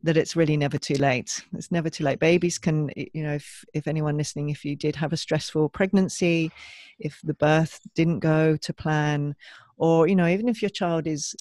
that 0.07 0.17
it's 0.17 0.37
really 0.37 0.57
never 0.57 0.79
too 0.79 0.95
late. 0.95 1.45
It's 1.55 1.73
never 1.73 1.91
too 1.91 2.05
late. 2.05 2.21
Babies 2.21 2.59
can, 2.59 2.91
you 2.97 3.25
know, 3.25 3.35
if, 3.35 3.65
if 3.75 3.89
anyone 3.89 4.17
listening, 4.17 4.51
if 4.51 4.65
you 4.65 4.77
did 4.77 4.95
have 4.95 5.13
a 5.13 5.17
stressful 5.17 5.71
pregnancy, 5.71 6.53
if 7.01 7.21
the 7.25 7.35
birth 7.35 7.81
didn't 7.95 8.21
go 8.21 8.57
to 8.57 8.73
plan, 8.73 9.35
or, 9.77 10.07
you 10.09 10.17
know, 10.17 10.27
even 10.27 10.49
if 10.49 10.63
your 10.63 10.71
child 10.71 11.07
is 11.07 11.35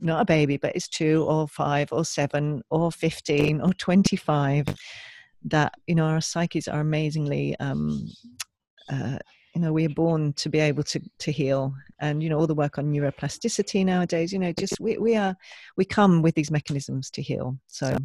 not 0.00 0.22
a 0.22 0.24
baby, 0.24 0.56
but 0.56 0.76
is 0.76 0.88
two 0.88 1.24
or 1.28 1.48
five 1.48 1.92
or 1.92 2.04
seven 2.04 2.62
or 2.70 2.90
15 2.92 3.60
or 3.60 3.72
25, 3.74 4.66
that, 5.44 5.74
you 5.86 5.94
know, 5.94 6.06
our 6.06 6.20
psyches 6.20 6.68
are 6.68 6.80
amazingly, 6.80 7.56
um, 7.60 8.08
uh, 8.90 9.18
you 9.54 9.60
know, 9.60 9.72
we 9.72 9.86
are 9.86 9.90
born 9.90 10.32
to 10.34 10.48
be 10.48 10.60
able 10.60 10.82
to, 10.84 11.00
to 11.18 11.32
heal 11.32 11.74
and, 11.98 12.22
you 12.22 12.28
know, 12.28 12.38
all 12.38 12.46
the 12.46 12.54
work 12.54 12.78
on 12.78 12.92
neuroplasticity 12.92 13.84
nowadays, 13.84 14.32
you 14.32 14.38
know, 14.38 14.52
just 14.52 14.78
we, 14.80 14.96
we 14.98 15.16
are, 15.16 15.36
we 15.76 15.84
come 15.84 16.22
with 16.22 16.34
these 16.34 16.50
mechanisms 16.50 17.10
to 17.10 17.22
heal. 17.22 17.58
So, 17.66 17.96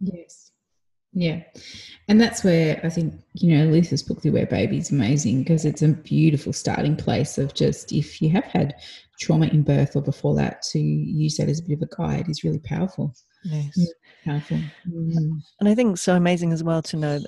Yes. 0.00 0.49
Yeah. 1.12 1.42
And 2.08 2.20
that's 2.20 2.44
where 2.44 2.80
I 2.84 2.88
think, 2.88 3.14
you 3.34 3.56
know, 3.56 3.66
Aletha's 3.66 4.02
book, 4.02 4.20
The 4.22 4.28
Aware 4.28 4.46
Baby, 4.46 4.78
is 4.78 4.90
amazing 4.90 5.40
because 5.42 5.64
it's 5.64 5.82
a 5.82 5.88
beautiful 5.88 6.52
starting 6.52 6.96
place 6.96 7.38
of 7.38 7.54
just 7.54 7.92
if 7.92 8.22
you 8.22 8.30
have 8.30 8.44
had 8.44 8.74
trauma 9.20 9.46
in 9.46 9.62
birth 9.62 9.96
or 9.96 10.02
before 10.02 10.34
that, 10.36 10.62
to 10.62 10.78
use 10.78 11.36
that 11.36 11.48
as 11.48 11.60
a 11.60 11.62
bit 11.64 11.82
of 11.82 11.82
a 11.82 11.96
guide 11.96 12.28
is 12.28 12.44
really 12.44 12.60
powerful. 12.60 13.14
yes. 13.44 13.92
Powerful. 14.24 14.58
Mm. 14.88 15.40
And 15.60 15.68
I 15.68 15.74
think 15.74 15.98
so 15.98 16.14
amazing 16.14 16.52
as 16.52 16.62
well 16.62 16.82
to 16.82 16.96
know 16.96 17.20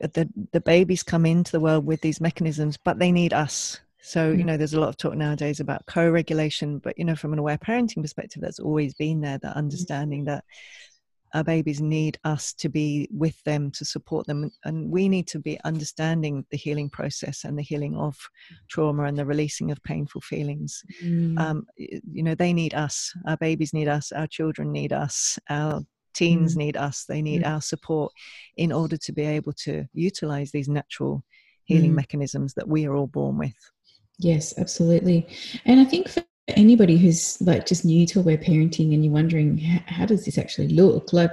that 0.00 0.14
the, 0.14 0.28
the 0.52 0.60
babies 0.60 1.02
come 1.02 1.26
into 1.26 1.52
the 1.52 1.60
world 1.60 1.84
with 1.84 2.00
these 2.00 2.20
mechanisms, 2.20 2.76
but 2.76 2.98
they 2.98 3.12
need 3.12 3.32
us. 3.32 3.78
So, 4.00 4.30
you 4.30 4.38
Mm. 4.38 4.46
know, 4.46 4.56
there's 4.56 4.74
a 4.74 4.80
lot 4.80 4.88
of 4.88 4.96
talk 4.96 5.14
nowadays 5.14 5.60
about 5.60 5.84
co 5.86 6.08
regulation, 6.08 6.78
but, 6.78 6.98
you 6.98 7.04
know, 7.04 7.16
from 7.16 7.32
an 7.32 7.38
aware 7.38 7.58
parenting 7.58 8.00
perspective, 8.02 8.40
that's 8.40 8.60
always 8.60 8.94
been 8.94 9.20
there 9.20 9.38
that 9.38 9.56
understanding 9.56 10.24
that 10.24 10.44
our 11.34 11.44
babies 11.44 11.80
need 11.80 12.18
us 12.24 12.52
to 12.54 12.68
be 12.68 13.08
with 13.12 13.42
them 13.44 13.70
to 13.72 13.84
support 13.84 14.26
them. 14.26 14.50
And 14.64 14.90
we 14.90 15.08
need 15.08 15.26
to 15.28 15.38
be 15.38 15.58
understanding 15.64 16.44
the 16.50 16.56
healing 16.56 16.88
process 16.90 17.44
and 17.44 17.58
the 17.58 17.62
healing 17.62 17.96
of 17.96 18.16
trauma 18.68 19.04
and 19.04 19.18
the 19.18 19.26
releasing 19.26 19.70
of 19.70 19.82
painful 19.82 20.20
feelings. 20.22 20.82
Mm. 21.04 21.38
Um, 21.38 21.66
you 21.76 22.22
know, 22.22 22.34
they 22.34 22.52
need 22.52 22.74
us. 22.74 23.12
Our 23.26 23.36
babies 23.36 23.72
need 23.72 23.88
us. 23.88 24.12
Our 24.12 24.26
children 24.26 24.72
need 24.72 24.92
us. 24.92 25.38
Our 25.50 25.82
teens 26.14 26.54
Mm. 26.54 26.58
need 26.58 26.76
us. 26.76 27.04
They 27.04 27.22
need 27.22 27.44
our 27.44 27.60
support 27.60 28.12
in 28.56 28.72
order 28.72 28.96
to 28.96 29.12
be 29.12 29.22
able 29.24 29.52
to 29.64 29.86
utilize 29.92 30.50
these 30.50 30.68
natural 30.68 31.22
healing 31.64 31.92
Mm. 31.92 31.96
mechanisms 31.96 32.54
that 32.54 32.66
we 32.68 32.86
are 32.86 32.96
all 32.96 33.06
born 33.06 33.36
with. 33.38 33.54
Yes, 34.18 34.54
absolutely. 34.58 35.28
And 35.64 35.78
I 35.78 35.84
think 35.84 36.08
for 36.08 36.24
anybody 36.48 36.96
who's 36.96 37.40
like 37.42 37.66
just 37.66 37.84
new 37.84 38.06
to 38.06 38.20
aware 38.20 38.38
parenting 38.38 38.94
and 38.94 39.04
you're 39.04 39.12
wondering 39.12 39.58
how 39.58 40.06
does 40.06 40.24
this 40.24 40.38
actually 40.38 40.68
look? 40.68 41.12
Like 41.12 41.32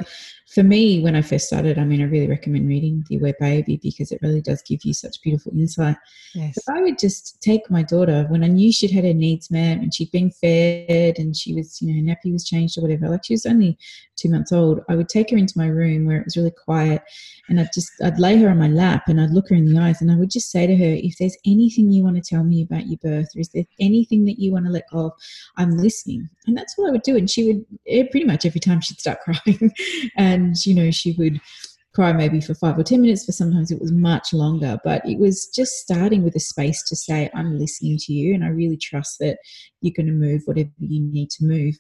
for 0.54 0.64
me 0.64 1.02
when 1.02 1.16
i 1.16 1.22
first 1.22 1.48
started 1.48 1.78
i 1.78 1.84
mean 1.84 2.02
i 2.02 2.06
really 2.06 2.28
recommend 2.28 2.68
reading 2.68 3.04
the 3.10 3.18
aware 3.18 3.36
baby 3.40 3.80
because 3.82 4.12
it 4.12 4.20
really 4.22 4.42
does 4.42 4.62
give 4.64 4.80
you 4.84 4.94
such 4.94 5.22
beautiful 5.22 5.52
insight 5.54 5.98
Yes. 6.36 6.58
I 6.70 6.82
would 6.82 7.00
just 7.00 7.42
take 7.42 7.70
my 7.70 7.82
daughter 7.82 8.26
when 8.28 8.44
I 8.44 8.48
knew 8.48 8.72
she'd 8.72 8.92
had 8.92 9.06
her 9.06 9.14
needs 9.14 9.50
met 9.50 9.78
and 9.78 9.94
she'd 9.94 10.12
been 10.12 10.32
fed 10.32 11.18
and 11.18 11.36
she 11.36 11.54
was, 11.54 11.82
you 11.82 11.94
know, 11.94 12.14
nappy 12.14 12.34
was 12.34 12.44
changed 12.44 12.78
or 12.78 12.82
whatever, 12.82 13.08
like 13.08 13.24
she 13.24 13.34
was 13.34 13.46
only 13.46 13.78
two 14.18 14.30
months 14.30 14.52
old, 14.52 14.82
I 14.90 14.96
would 14.96 15.08
take 15.08 15.30
her 15.30 15.38
into 15.38 15.58
my 15.58 15.68
room 15.68 16.06
where 16.06 16.18
it 16.18 16.26
was 16.26 16.36
really 16.36 16.52
quiet 16.52 17.04
and 17.48 17.60
I'd 17.60 17.70
just, 17.74 17.90
I'd 18.04 18.20
lay 18.20 18.38
her 18.38 18.50
on 18.50 18.60
my 18.60 18.68
lap 18.68 19.04
and 19.08 19.22
I'd 19.22 19.30
look 19.30 19.48
her 19.50 19.56
in 19.56 19.74
the 19.74 19.80
eyes 19.80 20.02
and 20.02 20.12
I 20.12 20.16
would 20.16 20.30
just 20.30 20.52
say 20.52 20.68
to 20.68 20.76
her, 20.76 20.84
if 20.84 21.16
there's 21.18 21.38
anything 21.46 21.90
you 21.90 22.04
want 22.04 22.22
to 22.22 22.36
tell 22.36 22.44
me 22.44 22.62
about 22.62 22.88
your 22.88 23.00
birth 23.02 23.30
or 23.36 23.40
is 23.40 23.50
there 23.54 23.66
anything 23.80 24.26
that 24.26 24.40
you 24.40 24.52
want 24.52 24.66
to 24.66 24.72
let 24.72 24.90
go 24.92 25.08
of, 25.08 25.14
I'm 25.56 25.78
listening. 25.78 26.30
And 26.48 26.58
that's 26.58 26.78
what 26.78 26.90
I 26.90 26.92
would 26.92 27.04
do. 27.04 27.16
And 27.16 27.30
she 27.30 27.46
would, 27.46 27.66
eh, 27.88 28.08
pretty 28.12 28.26
much 28.26 28.46
every 28.46 28.60
time 28.60 28.82
she'd 28.82 29.00
start 29.00 29.20
crying 29.24 29.72
and, 30.18 30.35
you 30.66 30.74
know, 30.74 30.92
she 30.92 31.14
would, 31.18 31.40
cry 31.96 32.12
maybe 32.12 32.42
for 32.42 32.54
five 32.54 32.78
or 32.78 32.84
ten 32.84 33.02
minutes 33.02 33.26
for 33.26 33.32
sometimes 33.32 33.72
it 33.72 33.80
was 33.80 33.92
much 33.92 34.34
longer. 34.34 34.78
But 34.84 35.02
it 35.06 35.18
was 35.18 35.50
just 35.56 35.72
starting 35.80 36.24
with 36.24 36.36
a 36.36 36.40
space 36.40 36.84
to 36.90 36.96
say 36.96 37.30
i'm 37.34 37.58
listening 37.58 37.98
to 37.98 38.14
you 38.14 38.36
and 38.36 38.44
i 38.44 38.50
really 38.50 38.78
trust 38.78 39.18
that 39.20 39.38
you're 39.82 39.94
going 39.96 40.08
to 40.08 40.12
move 40.12 40.42
whatever 40.46 40.70
you 40.80 41.02
need 41.02 41.30
to 41.32 41.46
move 41.46 41.76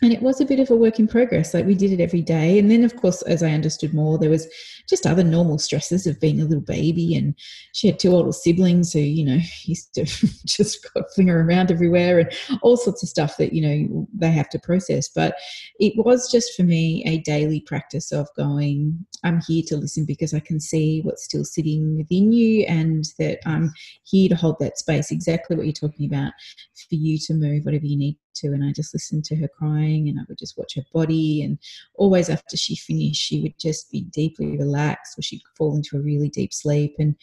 and 0.00 0.12
it 0.12 0.22
was 0.22 0.40
a 0.40 0.44
bit 0.46 0.58
of 0.58 0.70
a 0.70 0.76
work 0.76 0.98
in 0.98 1.06
progress 1.06 1.52
like 1.52 1.66
we 1.66 1.74
did 1.74 1.92
it 1.92 2.02
every 2.02 2.22
day. 2.22 2.58
And 2.58 2.70
then 2.70 2.84
of 2.84 2.96
course 2.96 3.22
as 3.22 3.42
i 3.42 3.50
understood 3.50 3.92
more 3.92 4.18
there 4.18 4.30
was 4.30 4.48
just 4.88 5.06
other 5.06 5.22
normal 5.22 5.58
stresses 5.58 6.06
of 6.06 6.18
being 6.18 6.40
a 6.40 6.44
little 6.44 6.62
baby. 6.62 7.14
And 7.14 7.34
she 7.72 7.86
had 7.86 7.98
two 7.98 8.12
older 8.12 8.32
siblings 8.32 8.92
who 8.92 9.00
you 9.00 9.24
know 9.24 9.38
used 9.64 9.94
to 9.94 10.04
just 10.46 10.86
her 10.94 11.40
around 11.40 11.70
everywhere 11.70 12.18
and 12.18 12.32
all 12.62 12.76
sorts 12.76 13.02
of 13.02 13.08
stuff 13.08 13.36
that 13.36 13.52
you 13.52 13.62
know 13.62 14.08
they 14.14 14.30
have 14.30 14.48
to 14.50 14.58
process. 14.58 15.08
But 15.08 15.36
it 15.78 15.92
was 15.96 16.30
just 16.30 16.56
for 16.56 16.62
me 16.62 17.04
a 17.06 17.18
daily 17.18 17.60
practice 17.60 18.12
of 18.12 18.28
going 18.36 19.06
i'm 19.24 19.40
here 19.46 19.62
to 19.66 19.76
listen 19.76 20.04
because 20.04 20.34
i 20.34 20.40
can 20.40 20.58
see 20.58 21.00
what's 21.02 21.24
still 21.24 21.44
sitting 21.44 21.96
within 21.96 22.32
you 22.32 22.64
and 22.64 23.04
that 23.18 23.38
i'm 23.46 23.72
here 24.04 24.28
to 24.28 24.34
hold 24.34 24.56
that 24.60 24.78
space. 24.78 25.10
Exactly 25.10 25.56
what 25.56 25.66
you're 25.66 25.72
talking 25.72 26.06
about 26.06 26.32
for 26.74 26.94
you 26.94 27.18
to 27.18 27.34
move 27.34 27.64
whatever 27.64 27.86
you 27.86 27.96
need 27.96 28.16
to 28.36 28.48
and 28.48 28.64
I 28.64 28.72
just 28.72 28.94
listened 28.94 29.24
to 29.26 29.36
her 29.36 29.48
crying 29.48 30.08
and 30.08 30.18
I 30.18 30.22
would 30.28 30.38
just 30.38 30.58
watch 30.58 30.74
her 30.76 30.84
body 30.92 31.42
and 31.42 31.58
always 31.94 32.28
after 32.28 32.56
she 32.56 32.76
finished 32.76 33.20
she 33.20 33.40
would 33.42 33.58
just 33.58 33.90
be 33.90 34.02
deeply 34.02 34.56
relaxed 34.56 35.18
or 35.18 35.22
she'd 35.22 35.42
fall 35.56 35.76
into 35.76 35.96
a 35.96 36.00
really 36.00 36.28
deep 36.28 36.52
sleep 36.52 36.94
and 36.98 37.14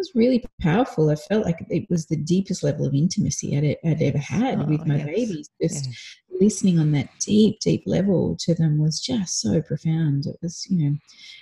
was 0.00 0.14
really 0.14 0.42
powerful. 0.62 1.10
I 1.10 1.14
felt 1.14 1.44
like 1.44 1.64
it 1.68 1.88
was 1.90 2.06
the 2.06 2.16
deepest 2.16 2.62
level 2.62 2.86
of 2.86 2.94
intimacy 2.94 3.56
I'd, 3.56 3.76
I'd 3.88 4.02
ever 4.02 4.18
had 4.18 4.58
oh, 4.58 4.64
with 4.64 4.86
my 4.86 4.96
yes. 4.96 5.06
babies. 5.06 5.50
Just 5.60 5.86
yes. 5.86 6.16
listening 6.40 6.78
on 6.78 6.92
that 6.92 7.10
deep, 7.20 7.60
deep 7.60 7.82
level 7.84 8.36
to 8.40 8.54
them 8.54 8.78
was 8.78 8.98
just 8.98 9.40
so 9.40 9.60
profound. 9.60 10.26
It 10.26 10.38
was, 10.42 10.66
you 10.70 10.78
know, 10.78 10.96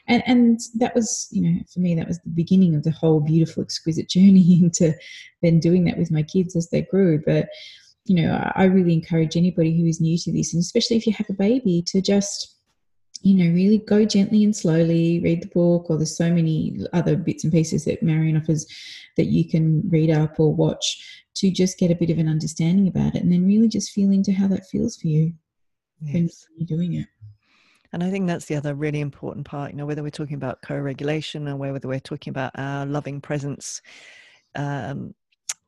and 0.09 0.23
and 0.27 0.61
that 0.75 0.95
was, 0.95 1.29
you 1.31 1.43
know, 1.43 1.61
for 1.73 1.79
me 1.79 1.95
that 1.95 2.09
was 2.09 2.19
the 2.21 2.31
beginning 2.31 2.75
of 2.75 2.83
the 2.83 2.91
whole 2.91 3.21
beautiful, 3.21 3.63
exquisite 3.63 4.09
journey 4.11 4.59
into 4.61 4.93
then 5.41 5.61
doing 5.61 5.85
that 5.85 5.99
with 5.99 6.11
my 6.11 6.25
kids 6.25 6.57
as 6.57 6.69
they 6.71 6.83
grew. 6.83 7.23
But 7.25 7.49
you 8.09 8.23
know, 8.23 8.51
I 8.55 8.65
really 8.65 8.95
encourage 8.95 9.37
anybody 9.37 9.79
who 9.79 9.87
is 9.87 10.01
new 10.01 10.17
to 10.19 10.33
this, 10.33 10.55
and 10.55 10.61
especially 10.61 10.97
if 10.97 11.07
you 11.07 11.13
have 11.15 11.29
a 11.31 11.35
baby, 11.35 11.83
to 11.89 12.01
just, 12.01 12.57
you 13.23 13.35
know, 13.35 13.53
really 13.53 13.79
go 13.79 14.05
gently 14.05 14.45
and 14.45 14.57
slowly, 14.57 15.21
read 15.21 15.43
the 15.43 15.49
book, 15.49 15.91
or 15.91 15.97
there's 15.97 16.17
so 16.17 16.33
many 16.33 16.79
other 16.93 17.17
bits 17.17 17.45
and 17.45 17.53
pieces 17.53 17.85
that 17.85 18.03
Marion 18.03 18.37
offers 18.37 18.67
that 19.17 19.27
you 19.27 19.49
can 19.49 19.83
read 19.91 20.11
up 20.11 20.41
or 20.41 20.55
watch 20.55 21.25
to 21.35 21.51
just 21.51 21.79
get 21.79 21.91
a 21.91 21.95
bit 21.95 22.11
of 22.11 22.19
an 22.19 22.29
understanding 22.29 22.89
about 22.89 23.15
it, 23.15 23.23
and 23.23 23.33
then 23.33 23.47
really 23.47 23.69
just 23.69 23.91
feel 23.91 24.11
into 24.11 24.33
how 24.33 24.49
that 24.49 24.67
feels 24.67 24.97
for 24.97 25.09
you 25.09 25.33
yes. 26.01 26.15
when 26.15 26.31
you're 26.57 26.79
doing 26.79 26.95
it. 26.95 27.07
And 27.93 28.05
I 28.05 28.11
think 28.11 28.27
that's 28.27 28.45
the 28.45 28.57
other 28.57 28.75
really 28.75 29.01
important 29.01 29.47
part, 29.47 29.71
you 29.71 29.77
know, 29.77 29.87
whether 29.87 30.03
we're 30.03 30.11
talking 30.11 30.37
about 30.37 30.63
co 30.63 30.79
regulation 30.79 31.49
or 31.49 31.57
whether 31.57 31.89
we're 31.89 32.01
talking 32.01 32.31
about 32.31 32.53
our 32.55 32.85
loving 32.87 33.21
presence. 33.21 33.81
Um, 34.55 35.15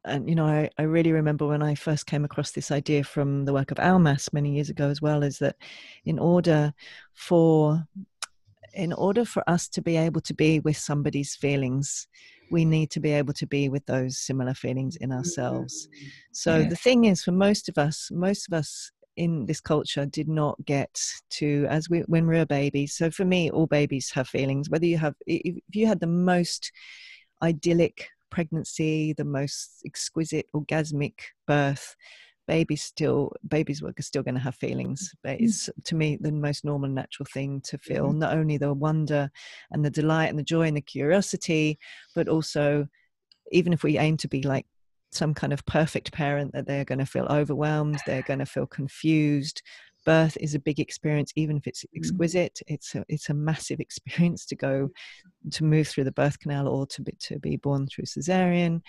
and 0.04 0.28
you 0.28 0.35
know 0.35 0.47
I, 0.47 0.71
I 0.78 0.83
really 0.83 1.12
remember 1.12 1.47
when 1.47 1.62
i 1.62 1.75
first 1.75 2.07
came 2.07 2.25
across 2.25 2.52
this 2.52 2.71
idea 2.71 3.04
from 3.04 3.45
the 3.45 3.52
work 3.52 3.71
of 3.71 3.78
Almaas 3.78 4.33
many 4.33 4.54
years 4.54 4.71
ago 4.71 4.88
as 4.88 5.02
well 5.02 5.23
is 5.23 5.38
that 5.38 5.57
in 6.04 6.19
order 6.19 6.73
for 7.14 7.85
in 8.75 8.92
order 8.92 9.25
for 9.25 9.42
us 9.49 9.69
to 9.69 9.83
be 9.83 9.97
able 9.97 10.21
to 10.23 10.35
be 10.35 10.61
with 10.61 10.76
somebody's 10.76 11.35
feelings 11.35 12.09
we 12.50 12.64
need 12.64 12.90
to 12.90 13.00
be 13.00 13.12
able 13.12 13.33
to 13.35 13.47
be 13.47 13.69
with 13.69 13.85
those 13.87 14.19
similar 14.19 14.54
feelings 14.54 14.97
in 14.97 15.11
mm-hmm. 15.11 15.19
ourselves 15.19 15.88
so 16.33 16.59
yeah. 16.59 16.69
the 16.69 16.76
thing 16.76 17.04
is 17.04 17.23
for 17.23 17.33
most 17.33 17.69
of 17.69 17.78
us 17.78 18.09
most 18.12 18.49
of 18.49 18.54
us 18.54 18.90
in 19.16 19.45
this 19.47 19.61
culture 19.61 20.07
did 20.07 20.28
not 20.28 20.57
get 20.64 21.00
to 21.28 21.66
as 21.69 21.90
we 21.90 22.00
when 22.07 22.26
we 22.26 22.37
we're 22.37 22.47
babies 22.47 22.95
so 22.95 23.11
for 23.11 23.25
me 23.25 23.50
all 23.50 23.66
babies 23.66 24.11
have 24.11 24.28
feelings 24.28 24.71
whether 24.71 24.87
you 24.87 24.97
have 24.97 25.14
if 25.26 25.57
you 25.73 25.87
had 25.87 26.00
the 26.00 26.07
most 26.07 26.73
idyllic 27.42 28.09
pregnancy, 28.31 29.13
the 29.13 29.25
most 29.25 29.83
exquisite 29.85 30.47
orgasmic 30.55 31.15
birth, 31.47 31.97
babies 32.51 32.83
still 32.83 33.33
babies 33.47 33.81
work 33.81 34.01
are 34.01 34.03
still 34.03 34.25
going 34.25 34.35
to 34.35 34.41
have 34.41 34.57
feelings 34.57 35.15
but 35.23 35.39
mm. 35.39 35.43
it's 35.45 35.71
to 35.85 35.95
me 35.95 36.19
the 36.21 36.33
most 36.33 36.65
normal 36.65 36.91
natural 36.91 37.27
thing 37.33 37.61
to 37.61 37.79
feel 37.79 38.09
mm-hmm. 38.09 38.19
not 38.19 38.37
only 38.37 38.59
the 38.59 38.75
wonder 38.75 39.31
and 39.71 39.85
the 39.85 39.91
delight 39.91 40.31
and 40.31 40.39
the 40.39 40.43
joy 40.43 40.67
and 40.67 40.77
the 40.77 40.81
curiosity 40.81 41.79
but 42.13 42.27
also 42.27 42.89
even 43.53 43.73
if 43.73 43.85
we 43.85 43.99
aim 43.99 44.17
to 44.17 44.27
be 44.27 44.43
like 44.43 44.67
some 45.13 45.33
kind 45.33 45.53
of 45.53 45.65
perfect 45.67 46.11
parent 46.13 46.53
that 46.53 46.67
they're 46.67 46.85
going 46.85 46.99
to 46.99 47.07
feel 47.07 47.27
overwhelmed 47.31 48.01
they're 48.05 48.23
going 48.23 48.41
to 48.41 48.47
feel 48.47 48.67
confused 48.67 49.63
birth 50.04 50.37
is 50.40 50.54
a 50.54 50.59
big 50.59 50.80
experience 50.80 51.33
even 51.37 51.57
if 51.57 51.66
it's 51.66 51.85
mm. 51.85 51.97
exquisite 51.97 52.61
it's 52.66 52.95
a, 52.95 53.04
it's 53.09 53.28
a 53.30 53.35
massive 53.35 53.80
experience 53.87 54.47
to 54.47 54.57
go 54.57 54.90
to 55.50 55.64
move 55.64 55.88
through 55.88 56.04
the 56.04 56.12
birth 56.12 56.38
canal 56.38 56.69
or 56.69 56.87
to 56.87 57.02
be, 57.02 57.12
to 57.19 57.38
be 57.38 57.57
born 57.57 57.87
through 57.87 58.04
cesarean 58.04 58.80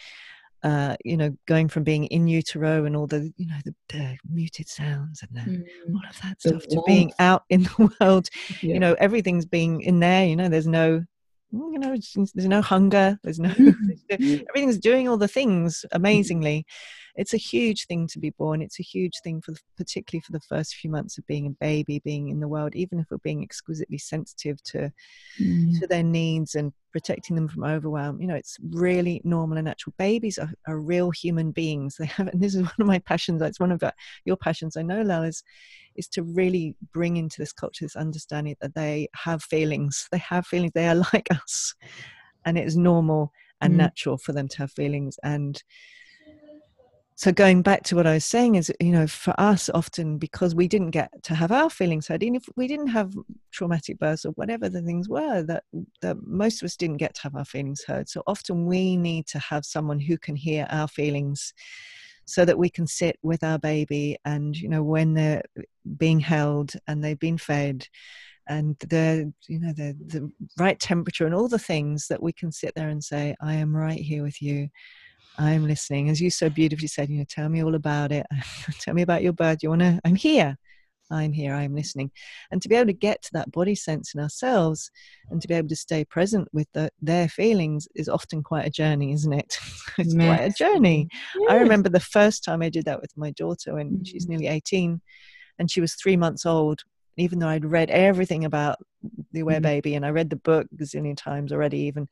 uh, 0.63 0.95
you 1.03 1.17
know, 1.17 1.35
going 1.47 1.67
from 1.67 1.83
being 1.83 2.05
in 2.05 2.27
utero 2.27 2.85
and 2.85 2.95
all 2.95 3.07
the, 3.07 3.33
you 3.37 3.47
know, 3.47 3.57
the, 3.65 3.73
the 3.89 4.17
muted 4.29 4.67
sounds 4.69 5.23
and 5.23 5.35
the, 5.35 5.51
mm. 5.51 5.63
all 5.93 6.01
of 6.07 6.21
that 6.21 6.39
stuff 6.39 6.63
to 6.67 6.83
being 6.85 7.11
out 7.19 7.43
in 7.49 7.63
the 7.77 7.95
world, 7.99 8.29
yeah. 8.61 8.73
you 8.73 8.79
know, 8.79 8.93
everything's 8.99 9.45
being 9.45 9.81
in 9.81 9.99
there, 9.99 10.25
you 10.25 10.35
know, 10.35 10.49
there's 10.49 10.67
no, 10.67 11.03
you 11.51 11.79
know, 11.79 11.97
there's 12.15 12.47
no 12.47 12.61
hunger, 12.61 13.19
there's 13.23 13.39
no, 13.39 13.49
mm. 13.49 14.45
everything's 14.49 14.77
doing 14.77 15.07
all 15.07 15.17
the 15.17 15.27
things 15.27 15.83
mm. 15.91 16.65
It's 17.15 17.33
a 17.33 17.37
huge 17.37 17.87
thing 17.87 18.07
to 18.07 18.19
be 18.19 18.31
born. 18.31 18.61
It's 18.61 18.79
a 18.79 18.83
huge 18.83 19.19
thing 19.23 19.41
for 19.41 19.51
the, 19.51 19.59
particularly 19.77 20.21
for 20.21 20.31
the 20.31 20.39
first 20.39 20.75
few 20.75 20.89
months 20.89 21.17
of 21.17 21.27
being 21.27 21.47
a 21.47 21.51
baby, 21.51 21.99
being 21.99 22.29
in 22.29 22.39
the 22.39 22.47
world. 22.47 22.75
Even 22.75 22.99
if 22.99 23.07
we're 23.09 23.17
being 23.17 23.43
exquisitely 23.43 23.97
sensitive 23.97 24.61
to 24.63 24.91
mm. 25.39 25.79
to 25.79 25.87
their 25.87 26.03
needs 26.03 26.55
and 26.55 26.73
protecting 26.91 27.35
them 27.35 27.47
from 27.47 27.63
overwhelm, 27.63 28.21
you 28.21 28.27
know, 28.27 28.35
it's 28.35 28.57
really 28.69 29.21
normal 29.23 29.57
and 29.57 29.65
natural. 29.65 29.93
Babies 29.97 30.37
are, 30.37 30.51
are 30.67 30.79
real 30.79 31.11
human 31.11 31.51
beings. 31.51 31.95
They 31.99 32.07
have, 32.07 32.27
and 32.27 32.41
this 32.41 32.55
is 32.55 32.63
one 32.63 32.73
of 32.79 32.87
my 32.87 32.99
passions. 32.99 33.41
It's 33.41 33.59
one 33.59 33.71
of 33.71 33.83
your 34.25 34.37
passions. 34.37 34.77
I 34.77 34.81
know, 34.81 35.01
Lael, 35.01 35.23
is 35.23 35.43
is 35.95 36.07
to 36.07 36.23
really 36.23 36.75
bring 36.93 37.17
into 37.17 37.35
this 37.37 37.51
culture 37.51 37.83
this 37.83 37.97
understanding 37.97 38.55
that 38.61 38.75
they 38.75 39.09
have 39.13 39.43
feelings. 39.43 40.07
They 40.11 40.19
have 40.19 40.47
feelings. 40.47 40.71
They 40.73 40.87
are 40.87 40.95
like 41.13 41.27
us, 41.31 41.75
and 42.45 42.57
it 42.57 42.65
is 42.65 42.77
normal 42.77 43.31
and 43.61 43.73
mm. 43.73 43.77
natural 43.77 44.17
for 44.17 44.33
them 44.33 44.47
to 44.49 44.57
have 44.57 44.71
feelings 44.71 45.17
and 45.23 45.61
so 47.15 47.31
going 47.31 47.61
back 47.61 47.83
to 47.83 47.95
what 47.95 48.07
I 48.07 48.13
was 48.13 48.25
saying 48.25 48.55
is, 48.55 48.71
you 48.79 48.91
know, 48.91 49.05
for 49.05 49.33
us 49.39 49.69
often 49.73 50.17
because 50.17 50.55
we 50.55 50.67
didn't 50.67 50.91
get 50.91 51.11
to 51.23 51.35
have 51.35 51.51
our 51.51 51.69
feelings 51.69 52.07
heard, 52.07 52.23
even 52.23 52.35
if 52.35 52.45
we 52.55 52.67
didn't 52.67 52.87
have 52.87 53.13
traumatic 53.51 53.99
births 53.99 54.25
or 54.25 54.31
whatever 54.31 54.69
the 54.69 54.81
things 54.81 55.07
were, 55.07 55.43
that 55.43 55.63
that 56.01 56.17
most 56.25 56.61
of 56.61 56.65
us 56.65 56.75
didn't 56.75 56.97
get 56.97 57.13
to 57.15 57.23
have 57.23 57.35
our 57.35 57.45
feelings 57.45 57.83
heard. 57.83 58.09
So 58.09 58.23
often 58.25 58.65
we 58.65 58.97
need 58.97 59.27
to 59.27 59.39
have 59.39 59.65
someone 59.65 59.99
who 59.99 60.17
can 60.17 60.35
hear 60.35 60.65
our 60.69 60.87
feelings 60.87 61.53
so 62.25 62.45
that 62.45 62.57
we 62.57 62.69
can 62.69 62.87
sit 62.87 63.17
with 63.21 63.43
our 63.43 63.59
baby 63.59 64.17
and 64.25 64.55
you 64.55 64.69
know 64.69 64.83
when 64.83 65.13
they're 65.13 65.43
being 65.97 66.19
held 66.19 66.73
and 66.87 67.03
they've 67.03 67.19
been 67.19 67.37
fed 67.37 67.87
and 68.47 68.77
the 68.79 69.31
you 69.47 69.59
know 69.59 69.73
the 69.73 69.95
the 70.07 70.31
right 70.57 70.79
temperature 70.79 71.25
and 71.25 71.35
all 71.35 71.47
the 71.47 71.59
things 71.59 72.07
that 72.07 72.21
we 72.21 72.31
can 72.31 72.51
sit 72.51 72.73
there 72.75 72.89
and 72.89 73.03
say 73.03 73.35
i 73.41 73.53
am 73.53 73.75
right 73.75 73.99
here 73.99 74.23
with 74.23 74.41
you 74.41 74.69
I'm 75.37 75.67
listening. 75.67 76.09
As 76.09 76.21
you 76.21 76.29
so 76.29 76.49
beautifully 76.49 76.87
said, 76.87 77.09
you 77.09 77.19
know, 77.19 77.25
tell 77.29 77.49
me 77.49 77.63
all 77.63 77.75
about 77.75 78.11
it. 78.11 78.25
tell 78.79 78.93
me 78.93 79.01
about 79.01 79.23
your 79.23 79.33
bird. 79.33 79.63
You 79.63 79.69
want 79.69 79.81
to, 79.81 79.99
I'm 80.03 80.15
here. 80.15 80.57
I'm 81.09 81.33
here. 81.33 81.53
I'm 81.53 81.75
listening. 81.75 82.11
And 82.51 82.61
to 82.61 82.69
be 82.69 82.75
able 82.75 82.87
to 82.87 82.93
get 82.93 83.21
to 83.23 83.29
that 83.33 83.51
body 83.51 83.75
sense 83.75 84.13
in 84.13 84.21
ourselves 84.21 84.89
and 85.29 85.41
to 85.41 85.47
be 85.47 85.53
able 85.53 85.67
to 85.67 85.75
stay 85.75 86.05
present 86.05 86.47
with 86.53 86.67
the, 86.73 86.89
their 87.01 87.27
feelings 87.27 87.87
is 87.95 88.07
often 88.07 88.43
quite 88.43 88.65
a 88.65 88.71
journey, 88.71 89.11
isn't 89.11 89.33
it? 89.33 89.57
it's 89.97 90.13
quite 90.13 90.39
a 90.39 90.51
journey. 90.51 91.09
I 91.49 91.55
remember 91.55 91.89
the 91.89 91.99
first 91.99 92.43
time 92.43 92.61
I 92.61 92.69
did 92.69 92.85
that 92.85 93.01
with 93.01 93.11
my 93.17 93.31
daughter 93.31 93.75
when 93.75 93.89
mm-hmm. 93.89 94.03
she's 94.03 94.27
nearly 94.27 94.47
18 94.47 95.01
and 95.59 95.69
she 95.69 95.81
was 95.81 95.95
three 95.95 96.17
months 96.17 96.45
old. 96.45 96.81
Even 97.17 97.39
though 97.39 97.49
I'd 97.49 97.65
read 97.65 97.89
everything 97.89 98.45
about 98.45 98.77
the 99.33 99.41
aware 99.41 99.57
mm-hmm. 99.57 99.63
baby 99.63 99.95
and 99.95 100.05
I 100.05 100.11
read 100.11 100.29
the 100.29 100.37
book 100.37 100.67
a 100.79 100.83
zillion 100.83 101.17
times 101.17 101.51
already, 101.51 101.79
even 101.79 102.07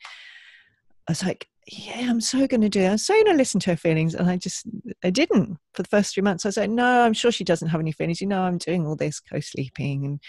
I 1.08 1.12
was 1.12 1.24
like, 1.24 1.48
yeah, 1.72 2.10
I'm 2.10 2.22
so 2.22 2.48
going 2.48 2.62
to 2.62 2.70
do. 2.70 2.82
It. 2.82 2.90
I'm 2.90 2.98
so 2.98 3.14
going 3.14 3.26
to 3.28 3.34
listen 3.34 3.60
to 3.62 3.72
her 3.72 3.78
feelings, 3.78 4.16
and 4.16 4.30
I 4.30 4.38
just, 4.38 4.66
I 5.04 5.10
didn't 5.10 5.58
for 5.74 5.84
the 5.84 5.90
first 5.90 6.14
three 6.14 6.24
months. 6.24 6.46
I 6.46 6.50
was 6.50 6.58
like, 6.58 6.70
no, 6.70 7.02
I'm 7.02 7.14
sure 7.14 7.32
she 7.32 7.44
doesn't 7.44 7.68
have 7.68 7.80
any 7.80 7.92
feelings. 7.92 8.22
You 8.22 8.28
know, 8.28 8.42
I'm 8.42 8.58
doing 8.58 8.88
all 8.88 8.96
this 8.96 9.20
co-sleeping 9.20 10.06
and 10.06 10.20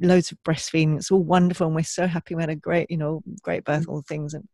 loads 0.00 0.30
of 0.30 0.38
breastfeeding. 0.46 0.96
It's 0.96 1.10
all 1.10 1.22
wonderful, 1.22 1.66
and 1.66 1.74
we're 1.74 1.82
so 1.82 2.06
happy. 2.06 2.34
We 2.34 2.42
had 2.42 2.50
a 2.50 2.56
great, 2.56 2.90
you 2.90 2.96
know, 2.96 3.22
great 3.42 3.64
birth, 3.64 3.86
all 3.88 4.02
things. 4.02 4.34
And 4.34 4.46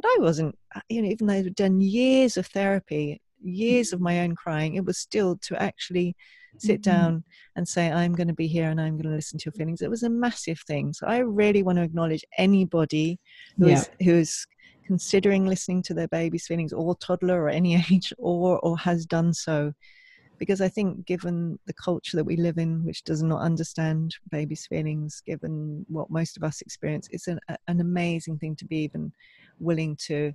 but 0.00 0.08
I 0.08 0.16
wasn't, 0.20 0.56
uh, 0.74 0.80
you 0.88 1.02
know, 1.02 1.08
even 1.08 1.26
though 1.26 1.34
I'd 1.34 1.54
done 1.54 1.80
years 1.80 2.36
of 2.36 2.46
therapy, 2.46 3.20
years 3.42 3.92
of 3.92 4.00
my 4.00 4.20
own 4.20 4.36
crying, 4.36 4.76
it 4.76 4.84
was 4.84 4.98
still 4.98 5.36
to 5.42 5.60
actually 5.60 6.14
sit 6.58 6.82
mm-hmm. 6.82 6.90
down 6.90 7.24
and 7.56 7.66
say, 7.66 7.90
I'm 7.90 8.14
going 8.14 8.28
to 8.28 8.34
be 8.34 8.46
here 8.46 8.68
and 8.68 8.80
I'm 8.80 8.94
going 8.94 9.10
to 9.10 9.16
listen 9.16 9.38
to 9.38 9.46
your 9.46 9.52
feelings. 9.52 9.82
It 9.82 9.90
was 9.90 10.02
a 10.02 10.10
massive 10.10 10.60
thing. 10.66 10.92
So 10.92 11.06
I 11.06 11.18
really 11.18 11.62
want 11.62 11.78
to 11.78 11.82
acknowledge 11.82 12.24
anybody 12.36 13.18
who 13.56 13.68
yeah. 13.68 13.74
is, 13.74 13.90
who 14.02 14.14
is 14.14 14.46
considering 14.88 15.44
listening 15.44 15.82
to 15.82 15.92
their 15.92 16.08
baby's 16.08 16.46
feelings 16.46 16.72
or 16.72 16.96
toddler 16.96 17.42
or 17.42 17.50
any 17.50 17.74
age 17.90 18.10
or 18.16 18.58
or 18.60 18.76
has 18.78 19.04
done 19.04 19.34
so 19.34 19.70
because 20.38 20.62
i 20.62 20.68
think 20.68 21.04
given 21.04 21.58
the 21.66 21.74
culture 21.74 22.16
that 22.16 22.24
we 22.24 22.36
live 22.36 22.56
in 22.56 22.82
which 22.86 23.04
does 23.04 23.22
not 23.22 23.42
understand 23.42 24.16
baby's 24.30 24.66
feelings 24.66 25.20
given 25.26 25.84
what 25.88 26.10
most 26.10 26.38
of 26.38 26.42
us 26.42 26.62
experience 26.62 27.06
it's 27.12 27.28
an, 27.28 27.38
an 27.66 27.80
amazing 27.82 28.38
thing 28.38 28.56
to 28.56 28.64
be 28.64 28.78
even 28.78 29.12
willing 29.58 29.94
to 29.96 30.32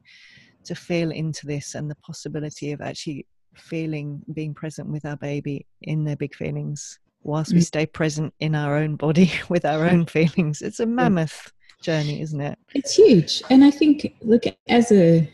to 0.63 0.75
feel 0.75 1.09
into 1.09 1.47
this 1.47 1.73
and 1.73 1.89
the 1.89 1.95
possibility 1.95 2.71
of 2.73 2.79
actually 2.79 3.25
feeling 3.55 4.21
being 4.33 4.53
present 4.53 4.87
with 4.87 5.03
our 5.03 5.17
baby 5.17 5.65
in 5.81 6.03
their 6.03 6.15
big 6.15 6.35
feelings 6.35 6.99
whilst 7.23 7.53
we 7.53 7.59
mm. 7.59 7.65
stay 7.65 7.85
present 7.87 8.31
in 8.39 8.53
our 8.53 8.75
own 8.77 8.95
body 8.97 9.31
with 9.49 9.65
our 9.65 9.87
own 9.87 10.05
feelings 10.05 10.61
it's 10.61 10.79
a 10.79 10.85
mammoth 10.85 11.52
journey, 11.83 12.21
isn't 12.21 12.41
it? 12.41 12.57
It's 12.73 12.95
huge. 12.95 13.43
And 13.49 13.63
I 13.63 13.71
think, 13.71 14.15
look, 14.21 14.43
as 14.67 14.91
a, 14.91 15.29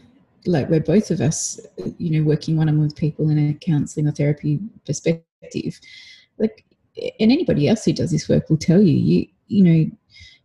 like 0.45 0.69
we're 0.69 0.79
both 0.79 1.11
of 1.11 1.21
us, 1.21 1.59
you 1.97 2.11
know, 2.11 2.27
working 2.27 2.57
one 2.57 2.67
on 2.67 2.77
one 2.77 2.87
with 2.87 2.95
people 2.95 3.29
in 3.29 3.37
a 3.37 3.53
counseling 3.53 4.07
or 4.07 4.11
therapy 4.11 4.59
perspective, 4.85 5.79
like, 6.37 6.65
and 7.19 7.31
anybody 7.31 7.67
else 7.67 7.85
who 7.85 7.93
does 7.93 8.11
this 8.11 8.27
work 8.27 8.49
will 8.49 8.57
tell 8.57 8.81
you, 8.81 8.93
you, 8.93 9.27
you 9.47 9.63
know, 9.63 9.91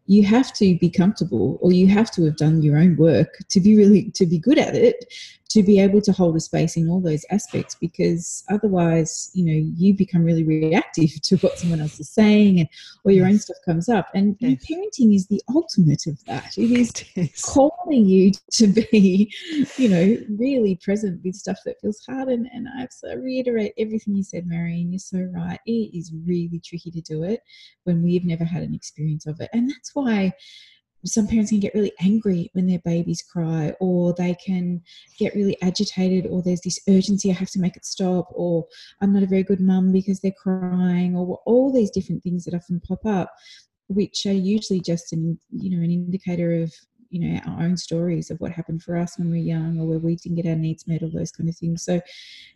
you 0.06 0.22
have 0.24 0.52
to 0.52 0.78
be 0.78 0.90
comfortable 0.90 1.58
or 1.60 1.72
you 1.72 1.86
have 1.86 2.10
to 2.12 2.24
have 2.24 2.36
done 2.36 2.62
your 2.62 2.76
own 2.76 2.96
work 2.96 3.38
to 3.48 3.60
be 3.60 3.76
really 3.76 4.10
to 4.10 4.26
be 4.26 4.38
good 4.38 4.58
at 4.58 4.74
it 4.74 5.06
to 5.54 5.62
be 5.62 5.78
able 5.78 6.00
to 6.00 6.10
hold 6.10 6.34
a 6.34 6.40
space 6.40 6.76
in 6.76 6.88
all 6.88 7.00
those 7.00 7.24
aspects 7.30 7.76
because 7.76 8.42
otherwise 8.50 9.30
you 9.34 9.44
know 9.44 9.72
you 9.76 9.94
become 9.94 10.24
really 10.24 10.42
reactive 10.42 11.10
to 11.22 11.36
what 11.36 11.56
someone 11.58 11.80
else 11.80 12.00
is 12.00 12.10
saying 12.10 12.58
and 12.58 12.68
or 13.04 13.12
your 13.12 13.26
own 13.26 13.38
stuff 13.38 13.56
comes 13.64 13.88
up. 13.88 14.08
And 14.14 14.36
yes. 14.40 14.64
parenting 14.68 15.14
is 15.14 15.28
the 15.28 15.40
ultimate 15.54 16.06
of 16.08 16.18
that. 16.24 16.58
It 16.58 16.72
is, 16.72 16.90
it 17.14 17.30
is. 17.30 17.42
calling 17.42 18.04
you 18.04 18.32
to 18.52 18.66
be 18.66 19.32
you 19.76 19.88
know 19.88 20.16
really 20.36 20.74
present 20.82 21.20
with 21.24 21.36
stuff 21.36 21.58
that 21.64 21.80
feels 21.80 22.02
hard. 22.08 22.28
And, 22.28 22.48
and 22.52 22.66
I 22.68 23.14
reiterate 23.14 23.74
everything 23.78 24.16
you 24.16 24.24
said 24.24 24.48
Marion 24.48 24.90
you're 24.90 24.98
so 24.98 25.20
right. 25.32 25.60
It 25.66 25.96
is 25.96 26.12
really 26.26 26.60
tricky 26.64 26.90
to 26.90 27.00
do 27.00 27.22
it 27.22 27.42
when 27.84 28.02
we've 28.02 28.24
never 28.24 28.44
had 28.44 28.64
an 28.64 28.74
experience 28.74 29.26
of 29.26 29.40
it. 29.40 29.50
And 29.52 29.70
that's 29.70 29.94
why 29.94 30.32
some 31.04 31.26
parents 31.26 31.50
can 31.50 31.60
get 31.60 31.74
really 31.74 31.92
angry 32.00 32.50
when 32.52 32.66
their 32.66 32.80
babies 32.84 33.22
cry, 33.22 33.74
or 33.80 34.14
they 34.14 34.34
can 34.34 34.80
get 35.18 35.34
really 35.34 35.56
agitated, 35.62 36.26
or 36.30 36.42
there's 36.42 36.62
this 36.62 36.78
urgency, 36.88 37.30
I 37.30 37.34
have 37.34 37.50
to 37.50 37.60
make 37.60 37.76
it 37.76 37.84
stop, 37.84 38.28
or 38.30 38.66
I'm 39.00 39.12
not 39.12 39.22
a 39.22 39.26
very 39.26 39.42
good 39.42 39.60
mum 39.60 39.92
because 39.92 40.20
they're 40.20 40.32
crying, 40.32 41.16
or 41.16 41.40
all 41.46 41.72
these 41.72 41.90
different 41.90 42.22
things 42.22 42.44
that 42.44 42.54
often 42.54 42.80
pop 42.80 43.04
up, 43.04 43.30
which 43.88 44.24
are 44.26 44.32
usually 44.32 44.80
just 44.80 45.12
an 45.12 45.38
you 45.50 45.70
know 45.76 45.82
an 45.82 45.90
indicator 45.90 46.62
of 46.62 46.72
you 47.14 47.20
know 47.20 47.40
our 47.46 47.62
own 47.62 47.76
stories 47.76 48.28
of 48.28 48.40
what 48.40 48.50
happened 48.50 48.82
for 48.82 48.96
us 48.96 49.16
when 49.16 49.30
we 49.30 49.38
were 49.38 49.44
young 49.44 49.78
or 49.78 49.86
where 49.86 50.00
we 50.00 50.16
didn't 50.16 50.34
get 50.34 50.48
our 50.50 50.56
needs 50.56 50.88
met 50.88 51.00
all 51.00 51.10
those 51.14 51.30
kind 51.30 51.48
of 51.48 51.56
things. 51.56 51.84
So 51.84 52.00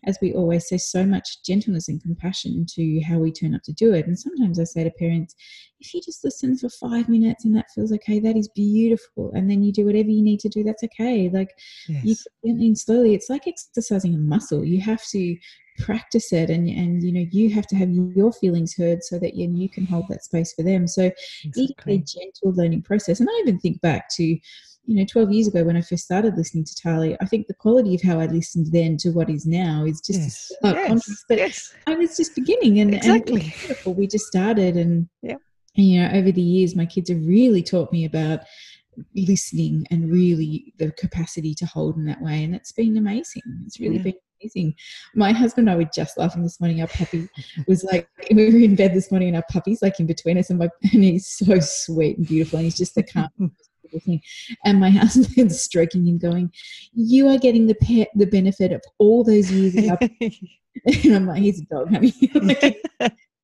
as 0.04 0.18
we 0.20 0.32
always 0.32 0.68
say 0.68 0.78
so 0.78 1.06
much 1.06 1.44
gentleness 1.44 1.88
and 1.88 2.02
compassion 2.02 2.66
to 2.74 3.00
how 3.02 3.18
we 3.18 3.30
turn 3.30 3.54
up 3.54 3.62
to 3.62 3.72
do 3.72 3.94
it. 3.94 4.08
And 4.08 4.18
sometimes 4.18 4.58
i 4.58 4.64
say 4.64 4.82
to 4.82 4.90
parents 4.90 5.36
if 5.78 5.94
you 5.94 6.00
just 6.00 6.24
listen 6.24 6.58
for 6.58 6.68
five 6.68 7.08
minutes 7.08 7.44
and 7.44 7.56
that 7.56 7.70
feels 7.72 7.92
okay 7.92 8.18
that 8.18 8.36
is 8.36 8.48
beautiful. 8.48 9.30
And 9.32 9.48
then 9.48 9.62
you 9.62 9.72
do 9.72 9.86
whatever 9.86 10.10
you 10.10 10.22
need 10.22 10.40
to 10.40 10.48
do 10.48 10.64
that's 10.64 10.82
okay. 10.82 11.30
Like 11.32 11.56
yes. 11.88 12.26
you 12.42 12.50
and 12.50 12.76
slowly. 12.76 13.14
It's 13.14 13.30
like 13.30 13.46
exercising 13.46 14.12
a 14.16 14.18
muscle. 14.18 14.64
You 14.64 14.80
have 14.80 15.06
to 15.10 15.36
practice 15.78 16.32
it 16.32 16.50
and 16.50 16.68
and 16.68 17.02
you 17.02 17.12
know 17.12 17.24
you 17.30 17.50
have 17.50 17.66
to 17.66 17.76
have 17.76 17.90
your 17.90 18.32
feelings 18.32 18.76
heard 18.76 19.02
so 19.02 19.18
that 19.18 19.34
you, 19.34 19.48
you 19.54 19.68
can 19.68 19.86
hold 19.86 20.06
that 20.08 20.24
space 20.24 20.52
for 20.52 20.62
them 20.62 20.86
so 20.86 21.10
exactly. 21.44 21.94
a 21.94 21.98
gentle 21.98 22.52
learning 22.54 22.82
process 22.82 23.20
and 23.20 23.28
i 23.30 23.38
even 23.40 23.58
think 23.58 23.80
back 23.80 24.08
to 24.10 24.24
you 24.24 24.96
know 24.96 25.04
12 25.04 25.32
years 25.32 25.48
ago 25.48 25.64
when 25.64 25.76
i 25.76 25.80
first 25.80 26.04
started 26.04 26.36
listening 26.36 26.64
to 26.64 26.74
tali 26.74 27.16
i 27.20 27.26
think 27.26 27.46
the 27.46 27.54
quality 27.54 27.94
of 27.94 28.02
how 28.02 28.18
i 28.18 28.26
listened 28.26 28.66
then 28.72 28.96
to 28.96 29.10
what 29.10 29.30
is 29.30 29.46
now 29.46 29.84
is 29.84 30.00
just 30.00 30.20
yes. 30.20 30.52
yes. 30.62 30.88
contrast 30.88 31.24
but 31.28 31.38
yes. 31.38 31.74
i 31.86 31.94
was 31.94 32.16
just 32.16 32.34
beginning 32.34 32.80
and, 32.80 32.94
exactly. 32.94 33.42
and 33.42 33.52
beautiful 33.52 33.94
we 33.94 34.06
just 34.06 34.26
started 34.26 34.76
and 34.76 35.08
yeah 35.22 35.36
and, 35.76 35.86
you 35.86 36.00
know 36.00 36.10
over 36.12 36.32
the 36.32 36.42
years 36.42 36.74
my 36.74 36.86
kids 36.86 37.10
have 37.10 37.24
really 37.26 37.62
taught 37.62 37.92
me 37.92 38.04
about 38.04 38.40
listening 39.14 39.86
and 39.90 40.10
really 40.10 40.74
the 40.78 40.90
capacity 40.92 41.54
to 41.54 41.66
hold 41.66 41.96
in 41.96 42.04
that 42.04 42.20
way 42.20 42.42
and 42.42 42.54
it's 42.54 42.72
been 42.72 42.96
amazing 42.96 43.42
it's 43.64 43.78
really 43.78 43.96
yeah. 43.98 44.02
been 44.02 44.14
amazing. 44.40 44.74
My 45.14 45.32
husband 45.32 45.68
and 45.68 45.74
I 45.74 45.82
were 45.82 45.90
just 45.94 46.18
laughing 46.18 46.42
this 46.42 46.60
morning. 46.60 46.80
Our 46.80 46.86
puppy 46.88 47.28
was 47.66 47.84
like, 47.84 48.08
we 48.30 48.50
were 48.50 48.58
in 48.58 48.76
bed 48.76 48.94
this 48.94 49.10
morning 49.10 49.28
and 49.28 49.36
our 49.36 49.44
puppy's 49.50 49.82
like 49.82 49.98
in 50.00 50.06
between 50.06 50.38
us 50.38 50.50
and, 50.50 50.58
my, 50.58 50.68
and 50.92 51.04
he's 51.04 51.26
so 51.26 51.58
sweet 51.60 52.18
and 52.18 52.26
beautiful 52.26 52.58
and 52.58 52.64
he's 52.64 52.76
just 52.76 52.94
the 52.94 53.02
calm 53.02 53.28
thing. 54.04 54.20
And 54.64 54.80
my 54.80 54.90
husband's 54.90 55.60
stroking 55.60 56.06
him 56.06 56.18
going, 56.18 56.52
you 56.92 57.28
are 57.28 57.38
getting 57.38 57.66
the 57.66 57.74
pet, 57.74 58.08
the 58.14 58.26
benefit 58.26 58.72
of 58.72 58.82
all 58.98 59.24
those 59.24 59.50
years. 59.50 59.74
and 59.74 61.14
I'm 61.14 61.26
like, 61.26 61.42
he's 61.42 61.62
a 61.62 61.64
dog, 61.64 61.90
honey. 61.90 62.14
like, 62.34 62.82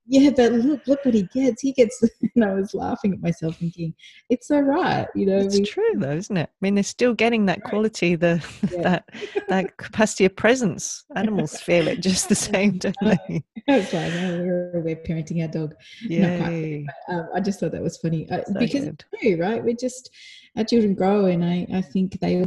yeah, 0.06 0.30
but 0.36 0.52
look, 0.52 0.86
look 0.86 1.04
what 1.04 1.14
he 1.14 1.22
gets. 1.22 1.62
He 1.62 1.72
gets, 1.72 2.02
and 2.34 2.44
I 2.44 2.54
was 2.54 2.74
laughing 2.74 3.14
at 3.14 3.22
myself, 3.22 3.56
thinking, 3.56 3.94
it's 4.28 4.48
so 4.48 4.60
right, 4.60 5.06
you 5.14 5.26
know. 5.26 5.38
It's 5.38 5.58
we, 5.58 5.64
true, 5.64 5.94
though, 5.96 6.12
isn't 6.12 6.36
it? 6.36 6.50
I 6.50 6.56
mean, 6.60 6.74
they're 6.74 6.84
still 6.84 7.14
getting 7.14 7.46
that 7.46 7.62
quality, 7.62 8.14
the 8.14 8.44
yeah. 8.70 8.82
that 8.82 9.10
that 9.48 9.76
capacity 9.78 10.26
of 10.26 10.36
presence. 10.36 11.04
Animals 11.16 11.58
feel 11.58 11.88
it 11.88 12.00
just 12.00 12.28
the 12.28 12.34
same, 12.34 12.78
don't 12.78 12.96
they? 13.00 13.44
It's 13.66 13.92
like 13.92 14.12
oh, 14.12 14.38
we're, 14.38 14.80
we're 14.80 14.96
parenting 14.96 15.42
our 15.42 15.48
dog. 15.48 15.74
Yeah, 16.02 16.82
um, 17.08 17.28
I 17.34 17.40
just 17.40 17.60
thought 17.60 17.72
that 17.72 17.82
was 17.82 17.96
funny 17.96 18.28
uh, 18.30 18.44
so 18.44 18.58
because 18.58 18.84
good. 18.84 19.04
it's 19.10 19.22
true, 19.22 19.36
right? 19.40 19.64
We're 19.64 19.76
just 19.76 20.10
our 20.56 20.64
children 20.64 20.94
grow, 20.94 21.26
and 21.26 21.44
I 21.44 21.66
I 21.72 21.80
think 21.80 22.20
they 22.20 22.44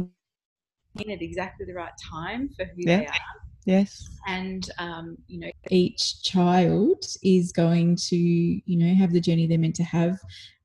in 1.00 1.10
at 1.10 1.22
exactly 1.22 1.66
the 1.66 1.74
right 1.74 1.92
time 2.10 2.48
for 2.56 2.64
who 2.64 2.72
yeah. 2.78 2.98
they 2.98 3.06
are 3.06 3.47
Yes. 3.68 4.08
And, 4.26 4.66
um, 4.78 5.18
you 5.26 5.40
know, 5.40 5.50
each 5.70 6.22
child 6.22 7.04
is 7.22 7.52
going 7.52 7.96
to, 8.08 8.16
you 8.16 8.62
know, 8.78 8.94
have 8.94 9.12
the 9.12 9.20
journey 9.20 9.46
they're 9.46 9.58
meant 9.58 9.76
to 9.76 9.84
have 9.84 10.18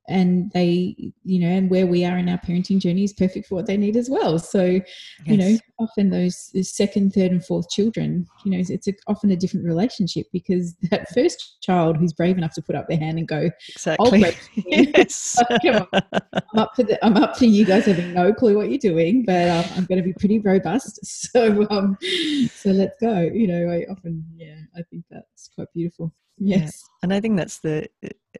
and 0.08 0.52
they 0.52 0.96
you 1.24 1.39
know 1.39 1.48
and 1.48 1.70
where 1.70 1.88
we 1.88 2.04
are 2.06 2.18
in 2.18 2.30
our 2.30 2.38
parenting 2.39 2.80
journey 2.80 3.04
is 3.04 3.13
perfect 3.13 3.48
for 3.48 3.56
what 3.56 3.68
they 3.68 3.78
need 3.78 3.96
as 3.96 4.10
well. 4.10 4.39
So 4.39 4.63
yes. 4.66 4.84
you 5.26 5.38
know 5.38 5.58
often 5.84 6.10
those 6.10 6.52
second 6.70 7.13
third 7.13 7.32
and 7.32 7.46
fourth 7.46 7.70
children 7.70 8.26
you 8.46 8.52
know 8.52 8.58
it's 8.58 8.88
a, 8.88 8.94
often 9.08 9.32
a 9.32 9.36
different 9.36 9.66
relationship 9.66 10.26
because 10.32 10.76
that 10.92 11.10
first 11.13 11.58
child 11.62 11.98
who's 11.98 12.13
brave 12.13 12.38
enough 12.38 12.54
to 12.54 12.62
put 12.62 12.76
up 12.76 12.88
their 12.88 12.98
hand 12.98 13.18
and 13.18 13.28
go 13.28 13.50
exactly. 13.70 14.26
yes. 14.56 15.42
i'm 15.52 16.60
up 16.60 16.76
for 16.76 16.84
the, 16.84 16.98
i'm 17.04 17.18
up 17.18 17.38
for 17.38 17.46
you 17.46 17.66
guys 17.66 17.86
having 17.86 18.13
no 18.13 18.34
clue 18.34 18.56
what 18.56 18.70
you're 18.70 18.78
doing 18.78 19.24
but 19.26 19.50
um, 19.50 19.66
i'm 19.76 19.86
going 19.86 19.98
to 19.98 20.04
be 20.04 20.13
pretty 20.13 20.39
robust. 20.39 21.00
So 21.34 21.66
um 21.70 21.98
so 22.54 22.70
let's 22.70 23.00
go. 23.00 23.22
You 23.22 23.48
know 23.48 23.70
i 23.70 23.86
often 23.92 24.24
yeah 24.36 24.56
i 24.78 24.82
think 24.89 25.04
that's 25.10 25.50
quite 25.56 25.68
beautiful 25.74 26.13
yes. 26.38 26.60
Yeah. 26.62 26.69
and 27.04 27.13
i 27.13 27.19
think 27.19 27.38
that's 27.38 27.60
the 27.60 27.88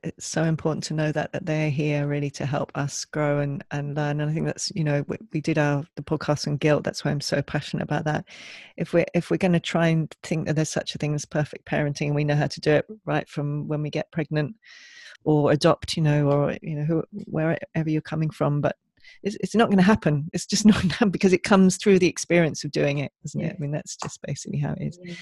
it's 0.03 0.25
so 0.25 0.43
important 0.43 0.84
to 0.84 0.93
know 0.93 1.12
that 1.12 1.32
that 1.32 1.45
they're 1.45 1.69
here 1.69 2.08
really 2.08 2.29
to 2.32 2.45
help 2.45 2.71
us 2.75 3.06
grow 3.06 3.39
and 3.39 3.63
and 3.71 3.95
learn. 3.95 4.19
And 4.19 4.29
i 4.29 4.34
think 4.34 4.45
that's 4.45 4.71
you 4.75 4.84
know 4.84 5.03
we, 5.08 5.17
we 5.32 5.41
did 5.41 5.58
our 5.58 5.86
the 5.95 6.01
podcast 6.01 6.47
on 6.47 6.58
guilt. 6.58 6.84
That's 6.84 7.06
why 7.06 7.12
i'm 7.12 7.21
so 7.21 7.41
passionate 7.41 7.84
about 7.84 8.06
that. 8.06 8.25
If 8.77 8.93
we're 8.93 9.06
if 9.13 9.29
we're 9.29 9.38
going 9.38 9.53
to 9.53 9.60
try 9.60 9.88
and 9.88 10.13
think 10.23 10.47
that 10.47 10.56
there's 10.56 10.69
such 10.69 10.95
a 10.95 10.97
thing 10.97 11.13
as 11.13 11.25
perfect 11.25 11.65
parenting 11.65 12.08
and 12.08 12.15
we 12.15 12.23
know 12.23 12.36
how 12.36 12.47
to 12.47 12.62
do 12.62 12.71
it 12.71 12.86
right 13.06 13.27
from 13.29 13.67
when 13.67 13.82
we 13.82 13.89
get 13.89 14.12
pregnant 14.12 14.56
or 15.23 15.51
adopt 15.51 15.95
you 15.95 16.03
know 16.03 16.29
or 16.29 16.58
you 16.62 16.75
know 16.75 16.84
who, 16.84 17.03
wherever 17.25 17.89
you're 17.89 18.01
coming 18.01 18.29
from 18.29 18.62
but 18.62 18.75
it's, 19.21 19.38
it's 19.41 19.56
not 19.56 19.67
going 19.67 19.77
to 19.77 19.84
happen. 19.84 20.29
It's 20.34 20.45
just 20.45 20.65
not 20.65 20.82
happen 20.82 21.10
because 21.10 21.34
it 21.34 21.43
comes 21.43 21.77
through 21.77 21.99
the 21.99 22.08
experience 22.08 22.63
of 22.63 22.71
doing 22.71 22.97
it 22.97 23.12
isn't 23.23 23.39
yeah. 23.39 23.47
it? 23.47 23.56
I 23.58 23.62
mean 23.62 23.71
that's 23.71 23.95
just 23.95 24.21
basically 24.21 24.60
how 24.60 24.73
it 24.73 24.82
is. 24.82 24.99
Yeah. 25.01 25.15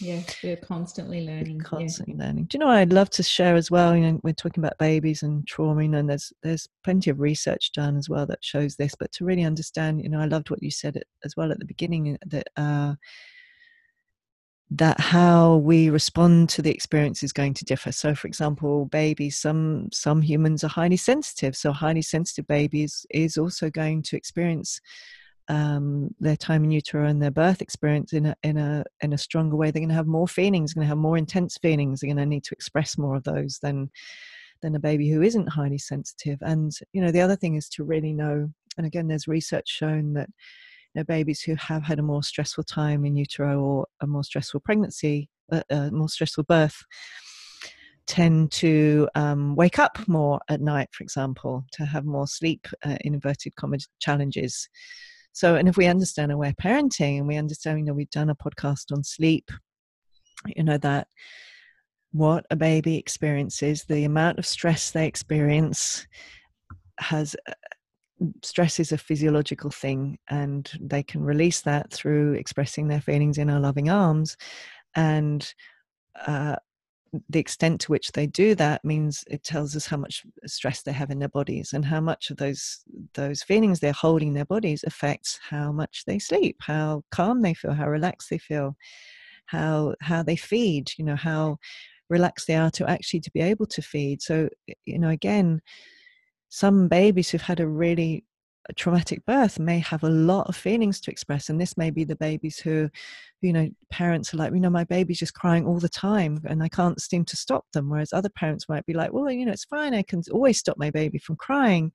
Yeah, 0.00 0.20
we're 0.42 0.56
constantly 0.56 1.24
learning. 1.24 1.60
Constantly 1.60 2.14
yeah. 2.18 2.26
learning. 2.26 2.44
Do 2.44 2.58
you 2.58 2.64
know 2.64 2.70
I'd 2.70 2.92
love 2.92 3.10
to 3.10 3.22
share 3.22 3.54
as 3.54 3.70
well? 3.70 3.96
You 3.96 4.02
know, 4.02 4.20
we're 4.22 4.34
talking 4.34 4.62
about 4.62 4.78
babies 4.78 5.22
and 5.22 5.46
trauma, 5.46 5.80
and 5.80 6.08
there's 6.08 6.32
there's 6.42 6.68
plenty 6.84 7.10
of 7.10 7.20
research 7.20 7.72
done 7.72 7.96
as 7.96 8.08
well 8.08 8.26
that 8.26 8.44
shows 8.44 8.76
this. 8.76 8.94
But 8.94 9.12
to 9.12 9.24
really 9.24 9.44
understand, 9.44 10.02
you 10.02 10.08
know, 10.08 10.20
I 10.20 10.26
loved 10.26 10.50
what 10.50 10.62
you 10.62 10.70
said 10.70 11.02
as 11.24 11.36
well 11.36 11.50
at 11.50 11.58
the 11.58 11.64
beginning 11.64 12.18
that 12.26 12.48
uh, 12.56 12.94
that 14.70 14.98
how 14.98 15.56
we 15.56 15.90
respond 15.90 16.48
to 16.50 16.62
the 16.62 16.72
experience 16.72 17.22
is 17.22 17.32
going 17.32 17.54
to 17.54 17.64
differ. 17.64 17.92
So, 17.92 18.14
for 18.14 18.26
example, 18.26 18.86
babies, 18.86 19.38
some 19.38 19.88
some 19.92 20.20
humans 20.20 20.64
are 20.64 20.68
highly 20.68 20.96
sensitive. 20.96 21.56
So, 21.56 21.72
highly 21.72 22.02
sensitive 22.02 22.46
babies 22.46 23.06
is 23.10 23.36
also 23.36 23.70
going 23.70 24.02
to 24.02 24.16
experience 24.16 24.80
um, 25.48 26.14
their 26.18 26.36
time 26.36 26.64
in 26.64 26.70
utero 26.70 27.06
and 27.06 27.22
their 27.22 27.30
birth 27.30 27.62
experience 27.62 28.12
in 28.12 28.26
a 28.26 28.36
in 28.42 28.56
a 28.56 28.84
in 29.00 29.12
a 29.12 29.18
stronger 29.18 29.56
way. 29.56 29.70
They're 29.70 29.80
going 29.80 29.88
to 29.88 29.94
have 29.94 30.06
more 30.06 30.28
feelings. 30.28 30.74
Going 30.74 30.84
to 30.84 30.88
have 30.88 30.98
more 30.98 31.18
intense 31.18 31.58
feelings. 31.58 32.00
They're 32.00 32.08
going 32.08 32.16
to 32.16 32.26
need 32.26 32.44
to 32.44 32.54
express 32.54 32.98
more 32.98 33.16
of 33.16 33.24
those 33.24 33.58
than 33.62 33.90
than 34.62 34.74
a 34.74 34.80
baby 34.80 35.10
who 35.10 35.22
isn't 35.22 35.48
highly 35.48 35.78
sensitive. 35.78 36.38
And 36.42 36.72
you 36.92 37.00
know, 37.02 37.10
the 37.10 37.20
other 37.20 37.36
thing 37.36 37.54
is 37.54 37.68
to 37.70 37.84
really 37.84 38.12
know. 38.12 38.50
And 38.76 38.86
again, 38.86 39.08
there's 39.08 39.28
research 39.28 39.68
shown 39.68 40.14
that 40.14 40.28
you 40.94 41.00
know, 41.00 41.04
babies 41.04 41.42
who 41.42 41.54
have 41.56 41.82
had 41.82 41.98
a 41.98 42.02
more 42.02 42.22
stressful 42.22 42.64
time 42.64 43.04
in 43.04 43.16
utero 43.16 43.60
or 43.60 43.86
a 44.00 44.06
more 44.06 44.24
stressful 44.24 44.60
pregnancy, 44.60 45.28
uh, 45.52 45.62
uh, 45.70 45.90
more 45.90 46.08
stressful 46.08 46.44
birth, 46.44 46.82
tend 48.06 48.52
to 48.52 49.08
um, 49.14 49.54
wake 49.56 49.78
up 49.78 49.98
more 50.06 50.40
at 50.48 50.60
night, 50.60 50.88
for 50.92 51.02
example, 51.02 51.64
to 51.72 51.84
have 51.84 52.04
more 52.04 52.26
sleep, 52.26 52.66
uh, 52.84 52.96
inverted 53.02 53.54
comma, 53.56 53.78
challenges. 53.98 54.68
So, 55.36 55.54
and 55.56 55.68
if 55.68 55.76
we 55.76 55.84
understand 55.84 56.32
aware 56.32 56.54
parenting 56.54 57.18
and 57.18 57.28
we 57.28 57.36
understand, 57.36 57.78
you 57.78 57.84
know, 57.84 57.92
we've 57.92 58.08
done 58.08 58.30
a 58.30 58.34
podcast 58.34 58.90
on 58.90 59.04
sleep, 59.04 59.50
you 60.46 60.64
know, 60.64 60.78
that 60.78 61.08
what 62.12 62.46
a 62.50 62.56
baby 62.56 62.96
experiences, 62.96 63.84
the 63.84 64.04
amount 64.04 64.38
of 64.38 64.46
stress 64.46 64.92
they 64.92 65.06
experience 65.06 66.06
has 67.00 67.36
uh, 67.46 67.52
stress 68.42 68.80
is 68.80 68.92
a 68.92 68.96
physiological 68.96 69.68
thing 69.68 70.16
and 70.30 70.72
they 70.80 71.02
can 71.02 71.22
release 71.22 71.60
that 71.60 71.92
through 71.92 72.32
expressing 72.32 72.88
their 72.88 73.02
feelings 73.02 73.36
in 73.36 73.50
our 73.50 73.60
loving 73.60 73.90
arms 73.90 74.38
and 74.94 75.52
uh, 76.26 76.56
the 77.28 77.38
extent 77.38 77.80
to 77.80 77.92
which 77.92 78.12
they 78.12 78.26
do 78.26 78.54
that 78.54 78.84
means 78.84 79.24
it 79.28 79.42
tells 79.42 79.74
us 79.76 79.86
how 79.86 79.96
much 79.96 80.24
stress 80.46 80.82
they 80.82 80.92
have 80.92 81.10
in 81.10 81.18
their 81.18 81.28
bodies 81.28 81.72
and 81.72 81.84
how 81.84 82.00
much 82.00 82.30
of 82.30 82.36
those 82.36 82.84
those 83.14 83.42
feelings 83.42 83.80
they're 83.80 83.92
holding 83.92 84.28
in 84.28 84.34
their 84.34 84.44
bodies 84.44 84.84
affects 84.86 85.38
how 85.48 85.72
much 85.72 86.04
they 86.06 86.18
sleep 86.18 86.56
how 86.60 87.02
calm 87.10 87.42
they 87.42 87.54
feel 87.54 87.72
how 87.72 87.88
relaxed 87.88 88.28
they 88.28 88.38
feel 88.38 88.76
how 89.46 89.94
how 90.00 90.22
they 90.22 90.36
feed 90.36 90.90
you 90.98 91.04
know 91.04 91.16
how 91.16 91.56
relaxed 92.08 92.46
they 92.46 92.56
are 92.56 92.70
to 92.70 92.88
actually 92.88 93.20
to 93.20 93.30
be 93.32 93.40
able 93.40 93.66
to 93.66 93.82
feed. 93.82 94.22
So 94.22 94.48
you 94.84 94.98
know 94.98 95.08
again 95.10 95.60
some 96.48 96.88
babies 96.88 97.30
who've 97.30 97.42
had 97.42 97.60
a 97.60 97.66
really 97.66 98.24
a 98.68 98.72
traumatic 98.74 99.24
birth 99.26 99.58
may 99.58 99.78
have 99.78 100.02
a 100.02 100.10
lot 100.10 100.48
of 100.48 100.56
feelings 100.56 101.00
to 101.00 101.10
express 101.10 101.48
and 101.48 101.60
this 101.60 101.76
may 101.76 101.90
be 101.90 102.04
the 102.04 102.16
babies 102.16 102.58
who 102.58 102.88
you 103.40 103.52
know 103.52 103.68
parents 103.90 104.32
are 104.34 104.38
like 104.38 104.52
you 104.52 104.60
know 104.60 104.70
my 104.70 104.84
baby's 104.84 105.18
just 105.18 105.34
crying 105.34 105.66
all 105.66 105.78
the 105.78 105.88
time 105.88 106.40
and 106.46 106.62
i 106.62 106.68
can't 106.68 107.00
seem 107.00 107.24
to 107.24 107.36
stop 107.36 107.64
them 107.72 107.88
whereas 107.88 108.12
other 108.12 108.28
parents 108.28 108.68
might 108.68 108.84
be 108.86 108.94
like 108.94 109.12
well 109.12 109.30
you 109.30 109.46
know 109.46 109.52
it's 109.52 109.64
fine 109.64 109.94
i 109.94 110.02
can 110.02 110.22
always 110.32 110.58
stop 110.58 110.76
my 110.78 110.90
baby 110.90 111.18
from 111.18 111.36
crying. 111.36 111.92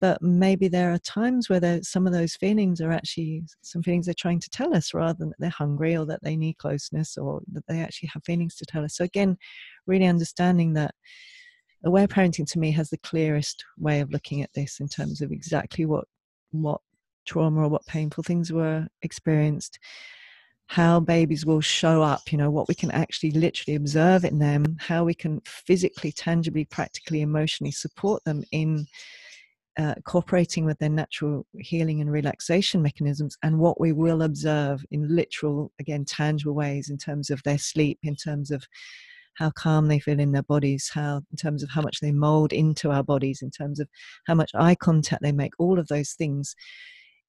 But 0.00 0.20
maybe 0.20 0.68
there 0.68 0.92
are 0.92 0.98
times 0.98 1.48
where 1.48 1.80
some 1.82 2.06
of 2.06 2.12
those 2.12 2.34
feelings 2.34 2.80
are 2.82 2.92
actually 2.92 3.44
some 3.62 3.82
feelings 3.82 4.04
they're 4.04 4.14
trying 4.14 4.40
to 4.40 4.50
tell 4.50 4.74
us 4.74 4.92
rather 4.92 5.16
than 5.18 5.30
that 5.30 5.36
they're 5.38 5.50
hungry 5.50 5.96
or 5.96 6.04
that 6.06 6.22
they 6.22 6.36
need 6.36 6.58
closeness 6.58 7.16
or 7.16 7.40
that 7.52 7.64
they 7.68 7.80
actually 7.80 8.10
have 8.12 8.22
feelings 8.24 8.54
to 8.56 8.66
tell 8.66 8.84
us. 8.84 8.96
So 8.96 9.04
again 9.04 9.38
really 9.86 10.04
understanding 10.04 10.74
that 10.74 10.94
aware 11.84 12.08
parenting 12.08 12.50
to 12.50 12.58
me 12.58 12.70
has 12.72 12.90
the 12.90 12.98
clearest 12.98 13.64
way 13.78 14.00
of 14.00 14.10
looking 14.10 14.42
at 14.42 14.52
this 14.54 14.80
in 14.80 14.88
terms 14.88 15.20
of 15.20 15.30
exactly 15.32 15.84
what 15.84 16.04
what 16.52 16.80
trauma 17.26 17.62
or 17.62 17.68
what 17.68 17.86
painful 17.86 18.22
things 18.22 18.52
were 18.52 18.86
experienced 19.02 19.78
how 20.66 20.98
babies 20.98 21.44
will 21.44 21.60
show 21.60 22.02
up 22.02 22.32
you 22.32 22.38
know 22.38 22.50
what 22.50 22.68
we 22.68 22.74
can 22.74 22.90
actually 22.90 23.30
literally 23.32 23.76
observe 23.76 24.24
in 24.24 24.38
them 24.38 24.64
how 24.78 25.04
we 25.04 25.14
can 25.14 25.40
physically 25.44 26.10
tangibly 26.10 26.64
practically 26.64 27.20
emotionally 27.20 27.70
support 27.70 28.22
them 28.24 28.42
in 28.52 28.86
uh, 29.76 29.94
cooperating 30.06 30.64
with 30.64 30.78
their 30.78 30.88
natural 30.88 31.44
healing 31.58 32.00
and 32.00 32.10
relaxation 32.10 32.80
mechanisms 32.80 33.36
and 33.42 33.58
what 33.58 33.80
we 33.80 33.92
will 33.92 34.22
observe 34.22 34.84
in 34.90 35.14
literal 35.14 35.72
again 35.80 36.04
tangible 36.04 36.54
ways 36.54 36.88
in 36.88 36.96
terms 36.96 37.28
of 37.28 37.42
their 37.42 37.58
sleep 37.58 37.98
in 38.02 38.14
terms 38.14 38.50
of 38.50 38.64
how 39.34 39.50
calm 39.50 39.88
they 39.88 39.98
feel 39.98 40.20
in 40.20 40.32
their 40.32 40.42
bodies, 40.42 40.90
how 40.92 41.22
in 41.30 41.36
terms 41.36 41.62
of 41.62 41.70
how 41.70 41.82
much 41.82 42.00
they 42.00 42.12
mold 42.12 42.52
into 42.52 42.90
our 42.90 43.02
bodies, 43.02 43.42
in 43.42 43.50
terms 43.50 43.80
of 43.80 43.88
how 44.26 44.34
much 44.34 44.50
eye 44.54 44.74
contact 44.74 45.22
they 45.22 45.32
make, 45.32 45.52
all 45.58 45.78
of 45.78 45.88
those 45.88 46.12
things. 46.12 46.54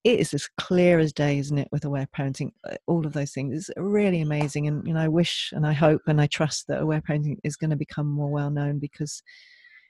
It 0.03 0.19
is 0.19 0.35
as 0.35 0.47
clear 0.59 0.99
as 0.99 1.11
day, 1.11 1.39
isn't 1.39 1.57
it, 1.57 1.67
with 1.71 1.83
aware 1.83 2.07
parenting? 2.15 2.51
Uh, 2.63 2.75
all 2.85 3.07
of 3.07 3.13
those 3.13 3.31
things 3.31 3.55
is 3.55 3.71
really 3.75 4.21
amazing, 4.21 4.67
and 4.67 4.85
you 4.87 4.93
know, 4.93 4.99
I 4.99 5.07
wish 5.07 5.51
and 5.51 5.65
I 5.65 5.73
hope 5.73 6.01
and 6.07 6.21
I 6.21 6.27
trust 6.27 6.67
that 6.67 6.81
aware 6.81 7.01
parenting 7.01 7.37
is 7.43 7.55
going 7.55 7.71
to 7.71 7.75
become 7.75 8.07
more 8.07 8.29
well 8.29 8.51
known 8.51 8.77
because, 8.77 9.23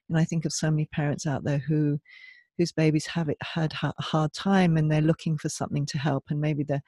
and 0.09 0.17
I 0.17 0.23
think 0.23 0.45
of 0.45 0.53
so 0.53 0.71
many 0.71 0.85
parents 0.85 1.27
out 1.27 1.43
there 1.43 1.57
who 1.57 1.99
whose 2.57 2.71
babies 2.71 3.05
have 3.07 3.29
it 3.29 3.37
had 3.41 3.73
a 3.83 3.93
hard 4.01 4.33
time 4.33 4.77
and 4.77 4.89
they're 4.89 5.01
looking 5.01 5.37
for 5.37 5.49
something 5.49 5.85
to 5.85 5.97
help 5.97 6.23
and 6.29 6.39
maybe 6.39 6.63
the 6.63 6.81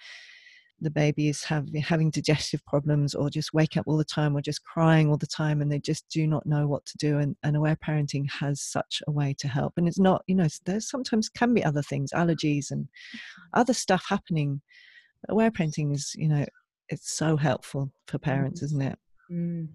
the 0.79 0.91
baby 0.91 1.27
is 1.27 1.43
have, 1.43 1.67
having 1.73 2.11
digestive 2.11 2.63
problems 2.65 3.15
or 3.15 3.29
just 3.29 3.53
wake 3.53 3.77
up 3.77 3.87
all 3.87 3.97
the 3.97 4.05
time 4.05 4.35
or 4.35 4.41
just 4.41 4.63
crying 4.63 5.09
all 5.09 5.17
the 5.17 5.25
time 5.25 5.61
and 5.61 5.71
they 5.71 5.79
just 5.79 6.07
do 6.09 6.27
not 6.27 6.45
know 6.45 6.67
what 6.67 6.85
to 6.85 6.97
do 6.97 7.17
and, 7.17 7.35
and 7.43 7.55
aware 7.55 7.75
parenting 7.75 8.29
has 8.29 8.61
such 8.61 9.01
a 9.07 9.11
way 9.11 9.35
to 9.39 9.47
help. 9.47 9.73
And 9.77 9.87
it's 9.87 9.99
not 9.99 10.23
you 10.27 10.35
know 10.35 10.47
there's 10.65 10.89
sometimes 10.89 11.29
can 11.29 11.53
be 11.53 11.63
other 11.63 11.81
things 11.81 12.11
allergies 12.11 12.71
and 12.71 12.85
mm-hmm. 12.85 13.59
other 13.59 13.73
stuff 13.73 14.05
happening. 14.07 14.61
Aware 15.29 15.51
parenting 15.51 15.93
is 15.93 16.13
you 16.15 16.27
know 16.27 16.45
it's 16.89 17.11
so 17.11 17.37
helpful 17.37 17.91
for 18.07 18.17
parents 18.17 18.59
mm-hmm. 18.59 18.65
isn't 18.65 18.81
it 18.81 18.99
Mm. 19.31 19.67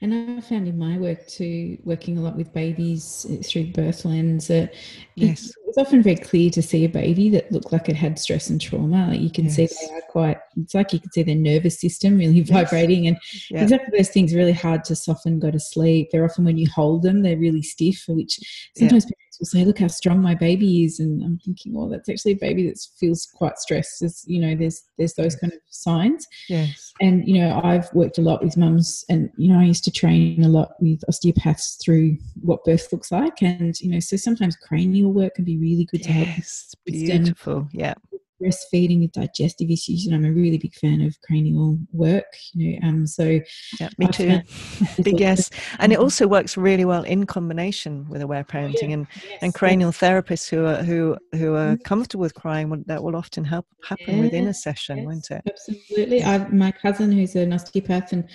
And 0.00 0.38
I 0.38 0.40
found 0.40 0.66
in 0.66 0.78
my 0.78 0.98
work 0.98 1.26
too, 1.26 1.78
working 1.84 2.18
a 2.18 2.20
lot 2.20 2.36
with 2.36 2.52
babies 2.52 3.26
uh, 3.30 3.42
through 3.42 3.72
birth 3.72 4.04
lens, 4.04 4.48
that 4.48 4.74
yes. 5.14 5.52
it's 5.66 5.78
often 5.78 6.02
very 6.02 6.16
clear 6.16 6.50
to 6.50 6.62
see 6.62 6.84
a 6.84 6.88
baby 6.88 7.30
that 7.30 7.50
looked 7.52 7.72
like 7.72 7.88
it 7.88 7.96
had 7.96 8.18
stress 8.18 8.50
and 8.50 8.60
trauma. 8.60 9.08
Like 9.08 9.20
you 9.20 9.30
can 9.30 9.44
yes. 9.44 9.56
see 9.56 9.66
they 9.66 9.94
are 9.94 10.02
quite, 10.10 10.38
it's 10.56 10.74
like 10.74 10.92
you 10.92 11.00
can 11.00 11.12
see 11.12 11.22
their 11.22 11.34
nervous 11.34 11.80
system 11.80 12.18
really 12.18 12.34
yes. 12.40 12.50
vibrating. 12.50 13.06
And 13.06 13.16
yeah. 13.50 13.62
exactly 13.62 13.96
those 13.96 14.10
things 14.10 14.34
really 14.34 14.52
hard 14.52 14.84
to 14.84 14.96
soften, 14.96 15.38
go 15.38 15.50
to 15.50 15.60
sleep. 15.60 16.10
They're 16.10 16.24
often 16.24 16.44
when 16.44 16.58
you 16.58 16.68
hold 16.74 17.02
them, 17.02 17.22
they're 17.22 17.36
really 17.36 17.62
stiff, 17.62 18.04
which 18.08 18.40
sometimes 18.74 19.04
yeah 19.04 19.25
will 19.38 19.46
say, 19.46 19.64
"Look 19.64 19.78
how 19.78 19.88
strong 19.88 20.20
my 20.20 20.34
baby 20.34 20.84
is," 20.84 21.00
and 21.00 21.22
I'm 21.22 21.38
thinking, 21.38 21.74
"Well, 21.74 21.88
that's 21.88 22.08
actually 22.08 22.32
a 22.32 22.36
baby 22.36 22.68
that 22.68 22.78
feels 22.98 23.26
quite 23.26 23.58
stressed." 23.58 24.00
There's, 24.00 24.24
you 24.26 24.40
know, 24.40 24.54
there's 24.54 24.82
there's 24.98 25.14
those 25.14 25.36
kind 25.36 25.52
of 25.52 25.58
signs. 25.70 26.26
Yes. 26.48 26.92
And 27.00 27.26
you 27.26 27.40
know, 27.40 27.60
I've 27.62 27.92
worked 27.94 28.18
a 28.18 28.22
lot 28.22 28.42
with 28.42 28.56
mums, 28.56 29.04
and 29.08 29.30
you 29.36 29.48
know, 29.52 29.58
I 29.58 29.64
used 29.64 29.84
to 29.84 29.90
train 29.90 30.44
a 30.44 30.48
lot 30.48 30.72
with 30.80 31.02
osteopaths 31.08 31.78
through 31.84 32.16
what 32.40 32.64
birth 32.64 32.92
looks 32.92 33.12
like, 33.12 33.42
and 33.42 33.78
you 33.80 33.90
know, 33.90 34.00
so 34.00 34.16
sometimes 34.16 34.56
cranial 34.56 35.12
work 35.12 35.34
can 35.34 35.44
be 35.44 35.58
really 35.58 35.84
good 35.84 36.02
to 36.04 36.12
help. 36.12 36.28
Yes, 36.28 36.74
beautiful. 36.84 37.68
Yeah 37.72 37.94
breastfeeding 38.42 39.00
with 39.00 39.12
digestive 39.12 39.70
issues, 39.70 40.06
and 40.06 40.14
I'm 40.14 40.24
a 40.24 40.32
really 40.32 40.58
big 40.58 40.74
fan 40.74 41.00
of 41.02 41.20
cranial 41.22 41.78
work. 41.92 42.26
You 42.52 42.80
know, 42.80 42.88
um, 42.88 43.06
so 43.06 43.40
yeah, 43.80 43.88
me 43.98 44.08
too. 44.08 44.40
big 45.02 45.20
yes, 45.20 45.50
and 45.78 45.92
it 45.92 45.98
also 45.98 46.26
works 46.26 46.56
really 46.56 46.84
well 46.84 47.02
in 47.02 47.26
combination 47.26 48.08
with 48.08 48.22
aware 48.22 48.44
parenting 48.44 48.88
yeah, 48.88 48.94
and 48.94 49.06
yes, 49.28 49.38
and 49.42 49.54
cranial 49.54 49.88
yes. 49.88 49.98
therapists 49.98 50.48
who 50.48 50.64
are 50.66 50.82
who 50.82 51.16
who 51.32 51.54
are 51.54 51.74
mm-hmm. 51.74 51.82
comfortable 51.82 52.22
with 52.22 52.34
crying. 52.34 52.84
That 52.86 53.02
will 53.02 53.16
often 53.16 53.44
help 53.44 53.66
happen 53.86 54.16
yeah, 54.16 54.22
within 54.22 54.48
a 54.48 54.54
session, 54.54 54.98
yes, 54.98 55.06
won't 55.06 55.30
it? 55.30 55.42
Absolutely. 55.46 56.22
I've, 56.22 56.52
my 56.52 56.72
cousin, 56.72 57.12
who's 57.12 57.36
an 57.36 57.52
osteopath 57.52 58.12
and 58.12 58.28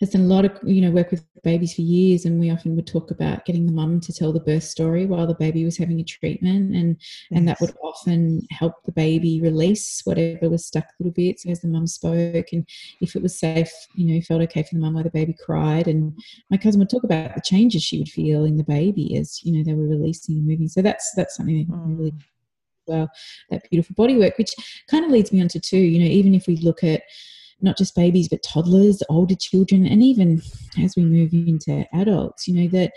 has 0.00 0.10
done 0.10 0.22
a 0.22 0.26
lot 0.26 0.44
of 0.44 0.58
you 0.64 0.80
know 0.80 0.90
work 0.90 1.10
with 1.10 1.24
babies 1.42 1.74
for 1.74 1.82
years, 1.82 2.24
and 2.24 2.40
we 2.40 2.50
often 2.50 2.74
would 2.76 2.86
talk 2.86 3.10
about 3.10 3.44
getting 3.44 3.66
the 3.66 3.72
mum 3.72 4.00
to 4.00 4.12
tell 4.12 4.32
the 4.32 4.40
birth 4.40 4.64
story 4.64 5.06
while 5.06 5.26
the 5.26 5.34
baby 5.34 5.64
was 5.64 5.76
having 5.76 6.00
a 6.00 6.04
treatment, 6.04 6.74
and 6.74 6.96
and 7.32 7.46
that 7.48 7.60
would 7.60 7.74
often 7.82 8.46
help 8.50 8.74
the 8.84 8.92
baby 8.92 9.33
release 9.40 10.02
whatever 10.04 10.48
was 10.48 10.66
stuck 10.66 10.84
a 10.84 10.92
little 10.98 11.12
bit. 11.12 11.40
So 11.40 11.50
as 11.50 11.60
the 11.60 11.68
mum 11.68 11.86
spoke, 11.86 12.46
and 12.52 12.66
if 13.00 13.16
it 13.16 13.22
was 13.22 13.38
safe, 13.38 13.72
you 13.94 14.06
know, 14.06 14.20
felt 14.22 14.42
okay 14.42 14.62
for 14.62 14.74
the 14.74 14.80
mum 14.80 14.94
while 14.94 15.04
the 15.04 15.10
baby 15.10 15.34
cried. 15.44 15.88
And 15.88 16.16
my 16.50 16.56
cousin 16.56 16.80
would 16.80 16.90
talk 16.90 17.04
about 17.04 17.34
the 17.34 17.40
changes 17.40 17.82
she 17.82 17.98
would 17.98 18.08
feel 18.08 18.44
in 18.44 18.56
the 18.56 18.64
baby 18.64 19.16
as 19.16 19.40
you 19.44 19.52
know 19.52 19.64
they 19.64 19.74
were 19.74 19.88
releasing 19.88 20.36
and 20.36 20.46
moving. 20.46 20.68
So 20.68 20.82
that's 20.82 21.12
that's 21.16 21.36
something 21.36 21.66
that 21.66 21.74
mm. 21.74 21.98
really 21.98 22.12
well 22.86 23.10
that 23.50 23.68
beautiful 23.70 23.94
body 23.94 24.16
work, 24.16 24.38
which 24.38 24.54
kind 24.90 25.04
of 25.04 25.10
leads 25.10 25.32
me 25.32 25.40
on 25.40 25.48
to 25.48 25.60
two. 25.60 25.78
You 25.78 26.00
know, 26.00 26.10
even 26.10 26.34
if 26.34 26.46
we 26.46 26.56
look 26.56 26.84
at 26.84 27.02
not 27.60 27.78
just 27.78 27.94
babies 27.94 28.28
but 28.28 28.42
toddlers 28.42 29.02
older 29.08 29.34
children 29.34 29.86
and 29.86 30.02
even 30.02 30.42
as 30.82 30.96
we 30.96 31.04
move 31.04 31.32
into 31.32 31.86
adults 31.94 32.46
you 32.46 32.54
know 32.54 32.68
that 32.68 32.92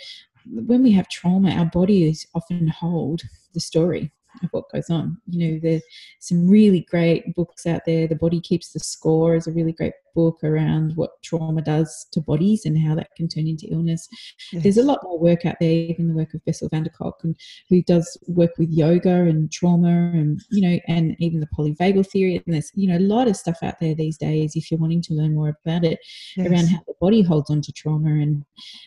when 0.46 0.84
we 0.84 0.92
have 0.92 1.08
trauma 1.10 1.52
our 1.52 1.66
bodies 1.66 2.26
often 2.36 2.68
hold 2.68 3.22
the 3.54 3.60
story 3.60 4.12
of 4.44 4.50
what 4.52 4.72
goes 4.72 4.90
on. 4.90 5.18
You 5.28 5.54
know, 5.54 5.60
there's 5.62 5.84
some 6.20 6.48
really 6.48 6.82
great 6.82 7.34
books 7.36 7.66
out 7.66 7.82
there. 7.86 8.08
The 8.08 8.16
Body 8.16 8.42
Keeps 8.42 8.72
the 8.72 8.80
Score 8.80 9.36
is 9.36 9.48
a 9.48 9.52
really 9.52 9.74
great 9.74 9.94
book 10.18 10.44
around 10.44 10.96
what 10.96 11.22
trauma 11.22 11.62
does 11.62 12.08
to 12.12 12.20
bodies 12.20 12.66
and 12.66 12.76
how 12.76 12.96
that 12.96 13.10
can 13.16 13.28
turn 13.28 13.46
into 13.46 13.68
illness. 13.68 14.10
Yes. 14.52 14.64
There's 14.64 14.78
a 14.78 14.84
lot 14.84 15.04
more 15.04 15.20
work 15.20 15.46
out 15.46 15.58
there, 15.60 15.70
even 15.70 16.08
the 16.08 16.16
work 16.16 16.34
of 16.34 16.44
Bessel 16.44 16.70
van 16.70 16.84
der 16.84 16.90
Kolk, 16.90 17.20
and 17.24 17.36
who 17.70 17.84
does 17.84 18.18
work 18.28 18.50
with 18.58 18.72
yoga 18.72 19.12
and 19.12 19.52
trauma 19.52 19.90
and, 19.90 20.42
you 20.50 20.68
know, 20.68 20.80
and 20.88 21.16
even 21.20 21.40
the 21.40 21.48
polyvagal 21.56 22.08
theory. 22.10 22.42
And 22.44 22.56
there's, 22.56 22.72
you 22.74 22.88
know, 22.88 22.98
a 22.98 23.08
lot 23.16 23.28
of 23.28 23.38
stuff 23.38 23.60
out 23.62 23.80
there 23.80 23.94
these 23.94 24.18
days 24.18 24.56
if 24.56 24.72
you're 24.72 24.80
wanting 24.80 25.04
to 25.04 25.14
learn 25.14 25.36
more 25.36 25.56
about 25.64 25.86
it 25.86 26.00
yes. 26.36 26.48
around 26.48 26.68
how 26.70 26.80
the 26.88 26.96
body 27.00 27.22
holds 27.22 27.52
on 27.52 27.62
to 27.62 27.72
trauma 27.72 28.10
and, 28.10 28.44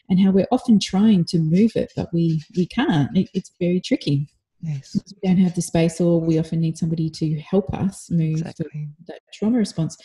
and 0.09 0.19
how 0.19 0.33
we're 0.33 0.49
often 0.51 0.81
trying 0.81 1.25
to 1.27 1.39
move 1.39 1.77
it, 1.77 1.93
but 1.95 2.13
we, 2.13 2.43
we 2.57 2.67
can't. 2.67 3.17
It, 3.17 3.31
it's 3.35 3.53
very 3.61 3.81
tricky. 3.81 4.27
Yes. 4.63 4.97
We 5.23 5.29
don't 5.29 5.39
have 5.39 5.55
the 5.55 5.63
space, 5.63 6.01
or 6.01 6.21
we 6.21 6.39
often 6.39 6.61
need 6.61 6.77
somebody 6.77 7.09
to 7.11 7.41
help 7.41 7.73
us 7.73 8.11
move 8.11 8.41
exactly. 8.41 8.89
that 9.07 9.21
trauma 9.33 9.59
response. 9.59 9.97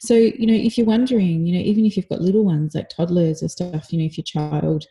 So, 0.00 0.14
you 0.14 0.46
know, 0.46 0.54
if 0.54 0.78
you're 0.78 0.86
wondering, 0.86 1.46
you 1.46 1.54
know, 1.54 1.60
even 1.60 1.84
if 1.84 1.96
you've 1.96 2.08
got 2.08 2.22
little 2.22 2.44
ones 2.44 2.74
like 2.74 2.88
toddlers 2.88 3.42
or 3.42 3.48
stuff, 3.48 3.92
you 3.92 3.98
know, 3.98 4.06
if 4.06 4.16
your 4.16 4.24
child 4.24 4.86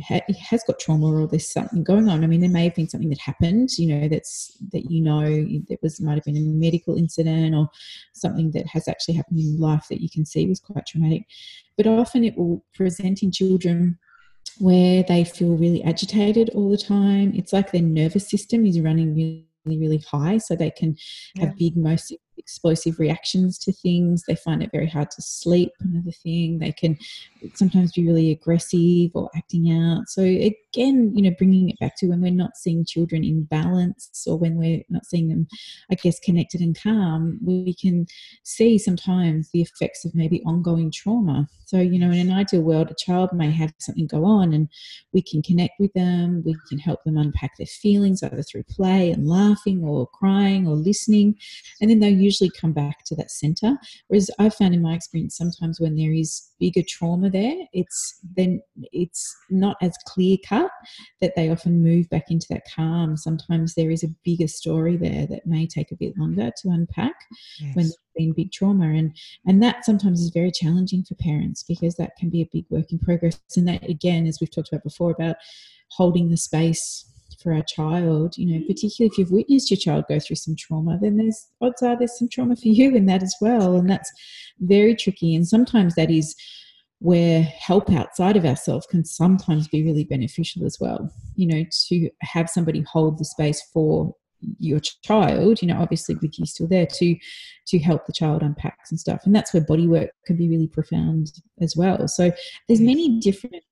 has 0.00 0.62
got 0.66 0.78
trauma 0.78 1.06
or 1.06 1.26
there's 1.26 1.50
something 1.50 1.82
going 1.82 2.08
on. 2.08 2.22
I 2.22 2.26
mean, 2.26 2.40
there 2.40 2.50
may 2.50 2.64
have 2.64 2.74
been 2.74 2.88
something 2.88 3.08
that 3.08 3.18
happened, 3.18 3.70
you 3.78 3.86
know, 3.86 4.08
that's 4.08 4.56
that 4.72 4.90
you 4.90 5.00
know 5.00 5.24
that 5.68 5.78
was 5.82 6.00
might 6.00 6.16
have 6.16 6.24
been 6.24 6.36
a 6.36 6.40
medical 6.40 6.96
incident 6.96 7.54
or 7.54 7.68
something 8.12 8.50
that 8.50 8.66
has 8.66 8.88
actually 8.88 9.14
happened 9.14 9.38
in 9.38 9.58
life 9.58 9.86
that 9.88 10.02
you 10.02 10.10
can 10.10 10.26
see 10.26 10.46
was 10.46 10.60
quite 10.60 10.86
traumatic. 10.86 11.22
But 11.76 11.86
often 11.86 12.24
it 12.24 12.36
will 12.36 12.62
present 12.74 13.22
in 13.22 13.32
children 13.32 13.98
where 14.58 15.02
they 15.02 15.24
feel 15.24 15.56
really 15.56 15.82
agitated 15.82 16.50
all 16.50 16.70
the 16.70 16.78
time. 16.78 17.32
It's 17.34 17.52
like 17.52 17.72
their 17.72 17.82
nervous 17.82 18.28
system 18.28 18.64
is 18.66 18.80
running 18.80 19.14
really, 19.14 19.78
really 19.78 20.02
high, 20.10 20.38
so 20.38 20.56
they 20.56 20.70
can 20.70 20.96
have 21.38 21.56
big, 21.56 21.76
most 21.76 22.14
explosive 22.38 22.98
reactions 22.98 23.58
to 23.58 23.72
things. 23.72 24.24
They 24.26 24.36
find 24.36 24.62
it 24.62 24.70
very 24.72 24.88
hard 24.88 25.10
to 25.12 25.22
sleep. 25.22 25.72
Another 25.80 26.10
thing, 26.10 26.58
they 26.58 26.72
can 26.72 26.98
sometimes 27.54 27.92
be 27.92 28.06
really 28.06 28.30
aggressive 28.30 29.10
or 29.14 29.30
acting 29.36 29.70
out. 29.70 30.08
So 30.08 30.22
again, 30.22 31.12
you 31.14 31.22
know, 31.22 31.34
bringing 31.38 31.70
it 31.70 31.78
back 31.78 31.96
to 31.98 32.06
when 32.06 32.20
we're 32.20 32.30
not 32.30 32.56
seeing 32.56 32.84
children 32.84 33.24
in 33.24 33.44
balance 33.44 34.24
or 34.26 34.36
when 34.36 34.56
we're 34.56 34.82
not 34.88 35.06
seeing 35.06 35.28
them, 35.28 35.46
I 35.90 35.94
guess, 35.94 36.18
connected 36.20 36.60
and 36.60 36.78
calm, 36.80 37.38
we 37.44 37.74
can 37.74 38.06
see 38.42 38.78
sometimes 38.78 39.50
the 39.50 39.62
effects 39.62 40.04
of 40.04 40.14
maybe 40.14 40.42
ongoing 40.44 40.90
trauma. 40.90 41.48
So 41.66 41.80
you 41.80 41.98
know, 41.98 42.10
in 42.10 42.28
an 42.28 42.32
ideal 42.32 42.62
world, 42.62 42.90
a 42.90 42.94
child 42.94 43.32
may 43.32 43.50
have 43.50 43.72
something 43.78 44.06
go 44.06 44.24
on, 44.24 44.52
and 44.52 44.68
we 45.12 45.20
can 45.20 45.42
connect 45.42 45.74
with 45.80 45.92
them. 45.94 46.42
We 46.44 46.56
can 46.68 46.78
help 46.78 47.02
them 47.04 47.18
unpack 47.18 47.56
their 47.56 47.66
feelings 47.66 48.22
either 48.22 48.42
through 48.42 48.64
play 48.64 49.10
and 49.10 49.26
laughing 49.26 49.82
or 49.82 50.06
crying 50.06 50.68
or 50.68 50.74
listening, 50.74 51.36
and 51.80 51.90
then 51.90 51.98
they'll 51.98 52.16
usually 52.26 52.50
come 52.60 52.72
back 52.72 53.04
to 53.04 53.14
that 53.16 53.30
center. 53.30 53.76
Whereas 54.08 54.30
I've 54.38 54.54
found 54.54 54.74
in 54.74 54.82
my 54.82 54.94
experience, 54.94 55.36
sometimes 55.36 55.80
when 55.80 55.96
there 55.96 56.12
is 56.12 56.50
bigger 56.58 56.82
trauma 56.86 57.30
there, 57.30 57.56
it's 57.72 58.20
then 58.36 58.60
it's 58.92 59.34
not 59.48 59.76
as 59.80 59.96
clear 60.06 60.36
cut 60.46 60.70
that 61.20 61.34
they 61.36 61.50
often 61.50 61.82
move 61.82 62.08
back 62.10 62.24
into 62.30 62.46
that 62.50 62.66
calm. 62.74 63.16
Sometimes 63.16 63.74
there 63.74 63.90
is 63.90 64.02
a 64.02 64.14
bigger 64.24 64.48
story 64.48 64.96
there 64.96 65.26
that 65.26 65.46
may 65.46 65.66
take 65.66 65.92
a 65.92 65.96
bit 65.96 66.18
longer 66.18 66.50
to 66.62 66.68
unpack 66.68 67.14
yes. 67.60 67.74
when 67.76 67.84
there's 67.86 67.98
been 68.16 68.32
big 68.32 68.52
trauma. 68.52 68.88
And 68.88 69.16
and 69.46 69.62
that 69.62 69.84
sometimes 69.84 70.20
is 70.20 70.30
very 70.30 70.50
challenging 70.50 71.04
for 71.04 71.14
parents 71.16 71.62
because 71.62 71.94
that 71.96 72.16
can 72.18 72.30
be 72.30 72.42
a 72.42 72.48
big 72.52 72.66
work 72.70 72.90
in 72.90 72.98
progress. 72.98 73.40
And 73.56 73.68
that 73.68 73.88
again, 73.88 74.26
as 74.26 74.38
we've 74.40 74.54
talked 74.54 74.72
about 74.72 74.84
before, 74.84 75.10
about 75.12 75.36
holding 75.90 76.30
the 76.30 76.36
space 76.36 77.04
for 77.42 77.52
our 77.52 77.62
child, 77.62 78.36
you 78.36 78.46
know, 78.46 78.64
particularly 78.66 79.10
if 79.10 79.18
you've 79.18 79.30
witnessed 79.30 79.70
your 79.70 79.78
child 79.78 80.04
go 80.08 80.18
through 80.18 80.36
some 80.36 80.56
trauma, 80.56 80.98
then 81.00 81.16
there's 81.16 81.46
odds 81.60 81.82
are 81.82 81.96
there's 81.96 82.18
some 82.18 82.28
trauma 82.28 82.56
for 82.56 82.68
you 82.68 82.94
in 82.94 83.06
that 83.06 83.22
as 83.22 83.34
well. 83.40 83.76
And 83.76 83.88
that's 83.88 84.10
very 84.60 84.94
tricky. 84.94 85.34
And 85.34 85.46
sometimes 85.46 85.94
that 85.94 86.10
is 86.10 86.34
where 86.98 87.42
help 87.42 87.90
outside 87.92 88.36
of 88.36 88.46
ourselves 88.46 88.86
can 88.86 89.04
sometimes 89.04 89.68
be 89.68 89.84
really 89.84 90.04
beneficial 90.04 90.64
as 90.64 90.78
well. 90.80 91.10
You 91.34 91.46
know, 91.46 91.64
to 91.88 92.10
have 92.22 92.48
somebody 92.48 92.82
hold 92.82 93.18
the 93.18 93.24
space 93.24 93.62
for 93.72 94.14
your 94.58 94.80
child, 94.80 95.60
you 95.62 95.68
know, 95.68 95.78
obviously 95.80 96.14
with 96.16 96.38
you 96.38 96.46
still 96.46 96.68
there 96.68 96.86
to 96.86 97.16
to 97.66 97.78
help 97.78 98.06
the 98.06 98.12
child 98.12 98.42
unpack 98.42 98.78
some 98.86 98.98
stuff. 98.98 99.22
And 99.24 99.34
that's 99.34 99.52
where 99.52 99.64
body 99.64 99.88
work 99.88 100.10
can 100.24 100.36
be 100.36 100.48
really 100.48 100.68
profound 100.68 101.32
as 101.60 101.76
well. 101.76 102.06
So 102.08 102.32
there's 102.68 102.80
many 102.80 103.18
different 103.20 103.62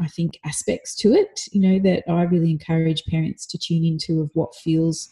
I 0.00 0.08
think, 0.08 0.38
aspects 0.44 0.94
to 0.96 1.12
it, 1.12 1.42
you 1.52 1.60
know, 1.60 1.78
that 1.80 2.10
I 2.10 2.22
really 2.22 2.50
encourage 2.50 3.04
parents 3.04 3.46
to 3.46 3.58
tune 3.58 3.84
into 3.84 4.20
of 4.20 4.30
what 4.34 4.54
feels 4.54 5.08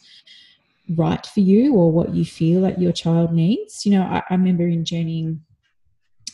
right 0.96 1.24
for 1.24 1.40
you 1.40 1.74
or 1.74 1.92
what 1.92 2.14
you 2.14 2.24
feel 2.24 2.60
like 2.60 2.78
your 2.78 2.92
child 2.92 3.32
needs. 3.32 3.86
You 3.86 3.92
know, 3.92 4.02
I, 4.02 4.22
I 4.28 4.34
remember 4.34 4.66
in 4.66 4.84
journeying 4.84 5.40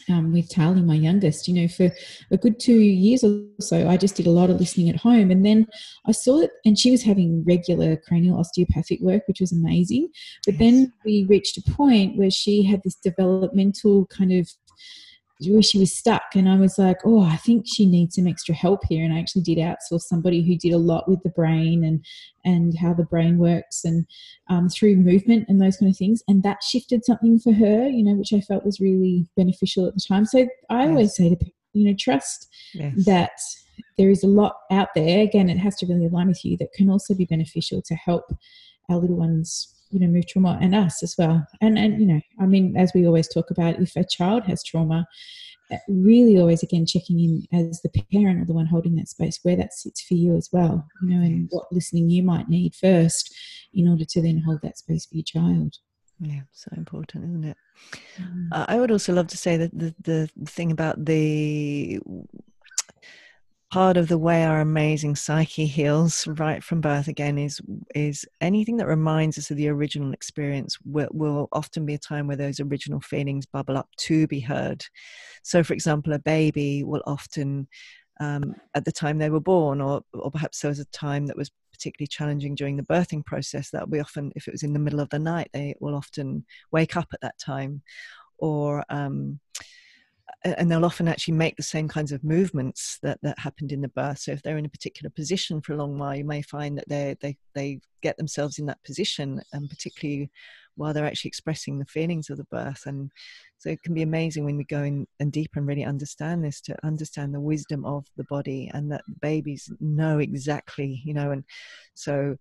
um, 0.08 0.32
with 0.32 0.48
Tali, 0.48 0.82
my 0.82 0.94
youngest, 0.94 1.48
you 1.48 1.54
know, 1.54 1.68
for 1.68 1.90
a 2.30 2.36
good 2.36 2.60
two 2.60 2.78
years 2.78 3.24
or 3.24 3.42
so, 3.60 3.88
I 3.88 3.96
just 3.96 4.16
did 4.16 4.26
a 4.26 4.30
lot 4.30 4.50
of 4.50 4.60
listening 4.60 4.88
at 4.88 4.96
home. 4.96 5.30
And 5.30 5.44
then 5.44 5.66
I 6.06 6.12
saw 6.12 6.40
it, 6.40 6.50
and 6.64 6.78
she 6.78 6.90
was 6.90 7.02
having 7.02 7.44
regular 7.44 7.96
cranial 7.96 8.38
osteopathic 8.38 9.00
work, 9.00 9.22
which 9.26 9.40
was 9.40 9.52
amazing. 9.52 10.08
But 10.44 10.54
yes. 10.54 10.60
then 10.60 10.92
we 11.04 11.26
reached 11.28 11.58
a 11.58 11.72
point 11.72 12.16
where 12.16 12.30
she 12.30 12.62
had 12.62 12.82
this 12.84 12.94
developmental 12.94 14.06
kind 14.06 14.32
of 14.32 14.48
she 15.42 15.78
was 15.78 15.94
stuck 15.94 16.22
and 16.34 16.48
i 16.48 16.56
was 16.56 16.78
like 16.78 16.96
oh 17.04 17.22
i 17.22 17.36
think 17.36 17.64
she 17.66 17.86
needs 17.86 18.14
some 18.14 18.26
extra 18.26 18.54
help 18.54 18.80
here 18.88 19.04
and 19.04 19.12
i 19.12 19.18
actually 19.18 19.42
did 19.42 19.58
outsource 19.58 20.02
somebody 20.02 20.42
who 20.42 20.56
did 20.56 20.72
a 20.72 20.78
lot 20.78 21.08
with 21.08 21.22
the 21.22 21.30
brain 21.30 21.84
and 21.84 22.04
and 22.44 22.76
how 22.78 22.94
the 22.94 23.04
brain 23.04 23.38
works 23.38 23.84
and 23.84 24.06
um, 24.48 24.68
through 24.68 24.96
movement 24.96 25.44
and 25.48 25.60
those 25.60 25.76
kind 25.76 25.90
of 25.90 25.96
things 25.96 26.22
and 26.28 26.42
that 26.42 26.62
shifted 26.62 27.04
something 27.04 27.38
for 27.38 27.52
her 27.52 27.86
you 27.88 28.02
know 28.02 28.14
which 28.14 28.32
i 28.32 28.40
felt 28.40 28.64
was 28.64 28.80
really 28.80 29.26
beneficial 29.36 29.86
at 29.86 29.94
the 29.94 30.00
time 30.00 30.24
so 30.24 30.46
i 30.70 30.82
yes. 30.82 30.88
always 30.88 31.14
say 31.14 31.28
to 31.28 31.36
people 31.36 31.52
you 31.72 31.86
know 31.86 31.96
trust 31.98 32.48
yes. 32.72 33.04
that 33.04 33.38
there 33.98 34.10
is 34.10 34.24
a 34.24 34.28
lot 34.28 34.56
out 34.70 34.88
there 34.94 35.20
again 35.20 35.50
it 35.50 35.58
has 35.58 35.76
to 35.76 35.86
really 35.86 36.06
align 36.06 36.28
with 36.28 36.44
you 36.44 36.56
that 36.56 36.72
can 36.72 36.88
also 36.88 37.14
be 37.14 37.26
beneficial 37.26 37.82
to 37.82 37.94
help 37.94 38.24
our 38.88 38.96
little 38.96 39.16
ones 39.16 39.75
you 39.90 40.00
know 40.00 40.06
move 40.06 40.26
trauma 40.26 40.58
and 40.60 40.74
us 40.74 41.02
as 41.02 41.14
well. 41.18 41.46
And 41.60 41.78
and 41.78 42.00
you 42.00 42.06
know 42.06 42.20
i 42.40 42.46
mean 42.46 42.76
as 42.76 42.92
we 42.94 43.06
always 43.06 43.28
talk 43.28 43.50
about 43.50 43.80
if 43.80 43.96
a 43.96 44.04
child 44.04 44.44
has 44.44 44.62
trauma 44.62 45.06
really 45.88 46.38
always 46.38 46.62
again 46.62 46.86
checking 46.86 47.18
in 47.18 47.46
as 47.52 47.80
the 47.82 47.90
parent 48.12 48.40
or 48.40 48.44
the 48.44 48.52
one 48.52 48.66
holding 48.66 48.94
that 48.96 49.08
space 49.08 49.40
where 49.42 49.56
that 49.56 49.72
sits 49.72 50.00
for 50.02 50.14
you 50.14 50.36
as 50.36 50.48
well 50.52 50.86
you 51.02 51.08
know 51.08 51.24
and 51.24 51.48
what 51.50 51.66
listening 51.72 52.08
you 52.08 52.22
might 52.22 52.48
need 52.48 52.74
first 52.74 53.34
in 53.74 53.88
order 53.88 54.04
to 54.04 54.22
then 54.22 54.42
hold 54.46 54.60
that 54.62 54.78
space 54.78 55.06
for 55.06 55.16
your 55.16 55.24
child. 55.24 55.76
Yeah 56.20 56.42
so 56.52 56.70
important 56.76 57.24
isn't 57.24 57.44
it? 57.44 57.56
Mm. 58.20 58.48
uh, 58.52 58.64
i 58.68 58.78
would 58.78 58.90
also 58.90 59.12
love 59.12 59.26
to 59.28 59.36
say 59.36 59.56
that 59.56 59.76
the, 59.76 59.94
the 60.00 60.30
thing 60.46 60.70
about 60.70 61.04
the 61.04 61.98
part 63.70 63.96
of 63.96 64.06
the 64.06 64.18
way 64.18 64.44
our 64.44 64.60
amazing 64.60 65.16
psyche 65.16 65.66
heals 65.66 66.26
right 66.26 66.62
from 66.62 66.80
birth 66.80 67.08
again 67.08 67.36
is 67.36 67.60
is 67.94 68.24
anything 68.40 68.76
that 68.76 68.86
reminds 68.86 69.38
us 69.38 69.50
of 69.50 69.56
the 69.56 69.68
original 69.68 70.12
experience 70.12 70.78
will, 70.84 71.08
will 71.12 71.48
often 71.52 71.84
be 71.84 71.94
a 71.94 71.98
time 71.98 72.26
where 72.26 72.36
those 72.36 72.60
original 72.60 73.00
feelings 73.00 73.44
bubble 73.44 73.76
up 73.76 73.88
to 73.96 74.26
be 74.28 74.38
heard. 74.38 74.84
So 75.42 75.64
for 75.64 75.72
example 75.72 76.12
a 76.12 76.18
baby 76.18 76.84
will 76.84 77.02
often 77.06 77.66
um, 78.20 78.54
at 78.74 78.84
the 78.84 78.92
time 78.92 79.18
they 79.18 79.30
were 79.30 79.40
born 79.40 79.80
or 79.80 80.02
or 80.14 80.30
perhaps 80.30 80.60
there 80.60 80.70
was 80.70 80.78
a 80.78 80.84
time 80.86 81.26
that 81.26 81.36
was 81.36 81.50
particularly 81.72 82.06
challenging 82.06 82.54
during 82.54 82.76
the 82.76 82.82
birthing 82.84 83.24
process 83.24 83.70
that 83.70 83.90
we 83.90 84.00
often 84.00 84.32
if 84.36 84.46
it 84.46 84.52
was 84.52 84.62
in 84.62 84.72
the 84.72 84.78
middle 84.78 85.00
of 85.00 85.10
the 85.10 85.18
night 85.18 85.50
they 85.52 85.74
will 85.80 85.94
often 85.94 86.46
wake 86.70 86.96
up 86.96 87.08
at 87.12 87.20
that 87.20 87.38
time. 87.38 87.82
Or 88.38 88.84
um, 88.90 89.40
and 90.54 90.70
they'll 90.70 90.84
often 90.84 91.08
actually 91.08 91.34
make 91.34 91.56
the 91.56 91.62
same 91.62 91.88
kinds 91.88 92.12
of 92.12 92.22
movements 92.24 92.98
that, 93.02 93.18
that 93.22 93.38
happened 93.38 93.72
in 93.72 93.80
the 93.80 93.88
birth. 93.88 94.18
So 94.18 94.32
if 94.32 94.42
they're 94.42 94.58
in 94.58 94.66
a 94.66 94.70
particular 94.70 95.10
position 95.10 95.60
for 95.60 95.72
a 95.72 95.76
long 95.76 95.98
while, 95.98 96.14
you 96.14 96.24
may 96.24 96.42
find 96.42 96.78
that 96.78 96.88
they 96.88 97.16
they 97.20 97.36
they 97.54 97.80
get 98.02 98.16
themselves 98.16 98.58
in 98.58 98.66
that 98.66 98.82
position, 98.84 99.40
and 99.52 99.68
particularly 99.68 100.30
while 100.76 100.92
they're 100.92 101.06
actually 101.06 101.28
expressing 101.28 101.78
the 101.78 101.86
feelings 101.86 102.28
of 102.30 102.36
the 102.36 102.44
birth. 102.44 102.82
And 102.86 103.10
so 103.58 103.70
it 103.70 103.82
can 103.82 103.94
be 103.94 104.02
amazing 104.02 104.44
when 104.44 104.56
we 104.56 104.64
go 104.64 104.82
in 104.82 105.06
and 105.18 105.32
deeper 105.32 105.58
and 105.58 105.66
really 105.66 105.84
understand 105.84 106.44
this 106.44 106.60
to 106.62 106.76
understand 106.84 107.34
the 107.34 107.40
wisdom 107.40 107.84
of 107.86 108.04
the 108.16 108.24
body 108.24 108.70
and 108.72 108.92
that 108.92 109.02
babies 109.22 109.72
know 109.80 110.18
exactly, 110.18 111.00
you 111.04 111.14
know, 111.14 111.30
and 111.30 111.44
so 111.94 112.36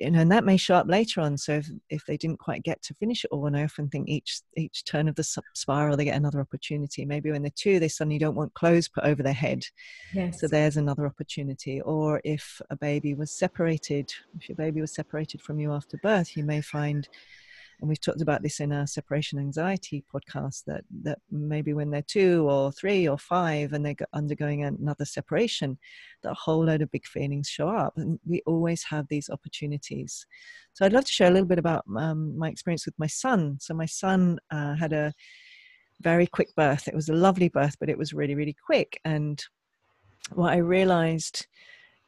you 0.00 0.10
know, 0.10 0.20
and 0.20 0.32
that 0.32 0.44
may 0.44 0.56
show 0.56 0.74
up 0.76 0.88
later 0.88 1.20
on. 1.20 1.36
So 1.36 1.52
if, 1.52 1.70
if 1.90 2.06
they 2.06 2.16
didn't 2.16 2.38
quite 2.38 2.62
get 2.62 2.80
to 2.82 2.94
finish 2.94 3.24
it 3.24 3.30
all, 3.30 3.46
and 3.46 3.56
I 3.56 3.64
often 3.64 3.88
think 3.88 4.08
each 4.08 4.40
each 4.56 4.84
turn 4.84 5.08
of 5.08 5.14
the 5.14 5.24
spiral, 5.54 5.96
they 5.96 6.06
get 6.06 6.16
another 6.16 6.40
opportunity. 6.40 7.04
Maybe 7.04 7.30
when 7.30 7.42
they're 7.42 7.52
two, 7.54 7.78
they 7.78 7.88
suddenly 7.88 8.18
don't 8.18 8.34
want 8.34 8.54
clothes 8.54 8.88
put 8.88 9.04
over 9.04 9.22
their 9.22 9.32
head. 9.32 9.64
Yes. 10.14 10.40
So 10.40 10.48
there's 10.48 10.78
another 10.78 11.06
opportunity. 11.06 11.82
Or 11.82 12.20
if 12.24 12.62
a 12.70 12.76
baby 12.76 13.14
was 13.14 13.30
separated, 13.30 14.10
if 14.38 14.48
your 14.48 14.56
baby 14.56 14.80
was 14.80 14.94
separated 14.94 15.42
from 15.42 15.60
you 15.60 15.72
after 15.72 15.98
birth, 15.98 16.36
you 16.36 16.44
may 16.44 16.62
find 16.62 17.06
and 17.80 17.88
we've 17.88 18.00
talked 18.00 18.20
about 18.20 18.42
this 18.42 18.60
in 18.60 18.72
our 18.72 18.86
separation 18.86 19.38
anxiety 19.38 20.04
podcast 20.12 20.64
that 20.66 20.84
that 21.02 21.18
maybe 21.30 21.72
when 21.72 21.90
they're 21.90 22.02
two 22.02 22.48
or 22.48 22.70
three 22.72 23.08
or 23.08 23.16
five 23.16 23.72
and 23.72 23.84
they're 23.84 23.96
undergoing 24.12 24.64
another 24.64 25.04
separation 25.04 25.78
that 26.22 26.34
whole 26.34 26.64
load 26.64 26.82
of 26.82 26.90
big 26.90 27.06
feelings 27.06 27.48
show 27.48 27.68
up. 27.68 27.94
And 27.96 28.18
we 28.26 28.42
always 28.46 28.82
have 28.84 29.08
these 29.08 29.30
opportunities. 29.30 30.26
So 30.74 30.84
i'd 30.84 30.92
love 30.92 31.06
to 31.06 31.12
share 31.12 31.28
a 31.28 31.32
little 31.32 31.48
bit 31.48 31.58
about 31.58 31.84
um, 31.96 32.36
my 32.36 32.48
experience 32.48 32.84
with 32.84 32.98
my 32.98 33.06
son. 33.06 33.56
So 33.60 33.74
my 33.74 33.86
son 33.86 34.38
uh, 34.50 34.74
had 34.74 34.92
a 34.92 35.12
very 36.00 36.26
quick 36.26 36.54
birth. 36.56 36.86
It 36.86 36.94
was 36.94 37.08
a 37.08 37.14
lovely 37.14 37.48
birth 37.48 37.76
but 37.80 37.88
it 37.88 37.98
was 37.98 38.12
really 38.12 38.34
really 38.34 38.56
quick. 38.66 39.00
And 39.04 39.42
what 40.34 40.52
i 40.52 40.58
realized 40.58 41.46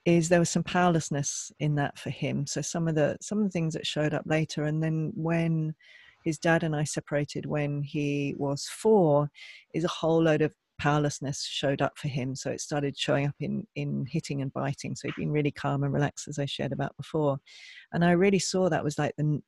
is 0.04 0.28
there 0.28 0.40
was 0.40 0.50
some 0.50 0.64
powerlessness 0.64 1.52
in 1.60 1.76
that 1.76 1.98
for 1.98 2.10
him. 2.10 2.46
So 2.46 2.60
some 2.60 2.88
of 2.88 2.94
the 2.94 3.16
some 3.20 3.38
of 3.38 3.44
the 3.44 3.50
things 3.50 3.74
that 3.74 3.86
showed 3.86 4.14
up 4.14 4.24
later, 4.26 4.64
and 4.64 4.82
then 4.82 5.12
when 5.14 5.74
his 6.24 6.38
dad 6.38 6.62
and 6.62 6.74
I 6.74 6.84
separated 6.84 7.46
when 7.46 7.82
he 7.82 8.34
was 8.38 8.66
four, 8.66 9.30
is 9.74 9.84
a 9.84 9.88
whole 9.88 10.22
load 10.22 10.42
of 10.42 10.54
powerlessness 10.78 11.44
showed 11.44 11.80
up 11.80 11.96
for 11.96 12.08
him. 12.08 12.34
So 12.34 12.50
it 12.50 12.60
started 12.60 12.98
showing 12.98 13.26
up 13.26 13.36
in 13.40 13.66
in 13.76 14.06
hitting 14.10 14.42
and 14.42 14.52
biting. 14.52 14.96
So 14.96 15.08
he'd 15.08 15.16
been 15.16 15.30
really 15.30 15.52
calm 15.52 15.84
and 15.84 15.92
relaxed, 15.92 16.28
as 16.28 16.38
I 16.38 16.46
shared 16.46 16.72
about 16.72 16.96
before, 16.96 17.38
and 17.92 18.04
I 18.04 18.12
really 18.12 18.40
saw 18.40 18.68
that 18.68 18.84
was 18.84 18.98
like 18.98 19.14
the, 19.16 19.40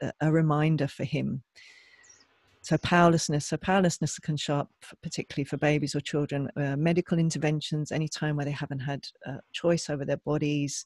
the, 0.00 0.12
a 0.20 0.32
reminder 0.32 0.88
for 0.88 1.04
him 1.04 1.42
so 2.62 2.76
powerlessness 2.78 3.46
so 3.46 3.56
powerlessness 3.56 4.18
can 4.18 4.36
show 4.36 4.56
up 4.56 4.70
particularly 5.02 5.44
for 5.44 5.56
babies 5.56 5.94
or 5.94 6.00
children 6.00 6.50
uh, 6.56 6.76
medical 6.76 7.18
interventions 7.18 7.90
any 7.90 8.08
time 8.08 8.36
where 8.36 8.44
they 8.44 8.50
haven't 8.50 8.80
had 8.80 9.06
a 9.26 9.38
choice 9.52 9.88
over 9.88 10.04
their 10.04 10.18
bodies 10.18 10.84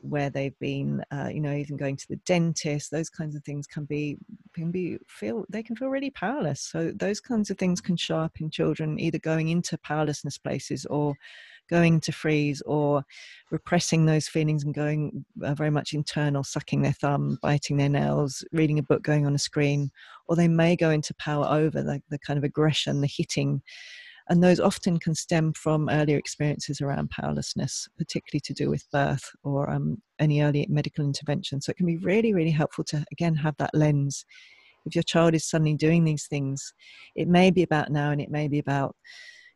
where 0.00 0.28
they've 0.30 0.58
been 0.58 1.02
uh, 1.12 1.28
you 1.32 1.40
know 1.40 1.52
even 1.52 1.76
going 1.76 1.96
to 1.96 2.08
the 2.08 2.16
dentist 2.26 2.90
those 2.90 3.10
kinds 3.10 3.36
of 3.36 3.44
things 3.44 3.66
can 3.66 3.84
be 3.84 4.16
can 4.54 4.70
be 4.70 4.98
feel 5.08 5.44
they 5.48 5.62
can 5.62 5.76
feel 5.76 5.88
really 5.88 6.10
powerless 6.10 6.60
so 6.60 6.92
those 6.94 7.20
kinds 7.20 7.50
of 7.50 7.58
things 7.58 7.80
can 7.80 7.96
show 7.96 8.18
up 8.18 8.40
in 8.40 8.50
children 8.50 8.98
either 8.98 9.18
going 9.18 9.48
into 9.48 9.76
powerlessness 9.78 10.38
places 10.38 10.86
or 10.86 11.14
going 11.70 12.00
to 12.00 12.12
freeze 12.12 12.62
or 12.62 13.04
repressing 13.50 14.06
those 14.06 14.28
feelings 14.28 14.64
and 14.64 14.74
going 14.74 15.24
uh, 15.42 15.54
very 15.54 15.70
much 15.70 15.92
internal, 15.92 16.44
sucking 16.44 16.82
their 16.82 16.92
thumb, 16.92 17.38
biting 17.42 17.76
their 17.76 17.88
nails, 17.88 18.44
reading 18.52 18.78
a 18.78 18.82
book, 18.82 19.02
going 19.02 19.26
on 19.26 19.34
a 19.34 19.38
screen, 19.38 19.90
or 20.28 20.36
they 20.36 20.48
may 20.48 20.76
go 20.76 20.90
into 20.90 21.14
power 21.14 21.46
over, 21.46 21.82
the, 21.82 22.02
the 22.10 22.18
kind 22.18 22.38
of 22.38 22.44
aggression, 22.44 23.00
the 23.00 23.06
hitting. 23.06 23.62
And 24.28 24.42
those 24.42 24.58
often 24.58 24.98
can 24.98 25.14
stem 25.14 25.52
from 25.52 25.88
earlier 25.90 26.16
experiences 26.16 26.80
around 26.80 27.10
powerlessness, 27.10 27.88
particularly 27.98 28.40
to 28.40 28.54
do 28.54 28.70
with 28.70 28.90
birth 28.90 29.30
or 29.42 29.70
um, 29.70 30.00
any 30.18 30.40
early 30.40 30.66
medical 30.70 31.04
intervention. 31.04 31.60
So 31.60 31.70
it 31.70 31.76
can 31.76 31.86
be 31.86 31.98
really, 31.98 32.32
really 32.32 32.50
helpful 32.50 32.84
to, 32.84 33.04
again, 33.12 33.34
have 33.36 33.56
that 33.58 33.74
lens. 33.74 34.24
If 34.86 34.94
your 34.94 35.02
child 35.02 35.34
is 35.34 35.44
suddenly 35.44 35.74
doing 35.74 36.04
these 36.04 36.26
things, 36.26 36.72
it 37.14 37.28
may 37.28 37.50
be 37.50 37.62
about 37.62 37.90
now 37.90 38.10
and 38.10 38.20
it 38.20 38.30
may 38.30 38.48
be 38.48 38.58
about 38.58 38.96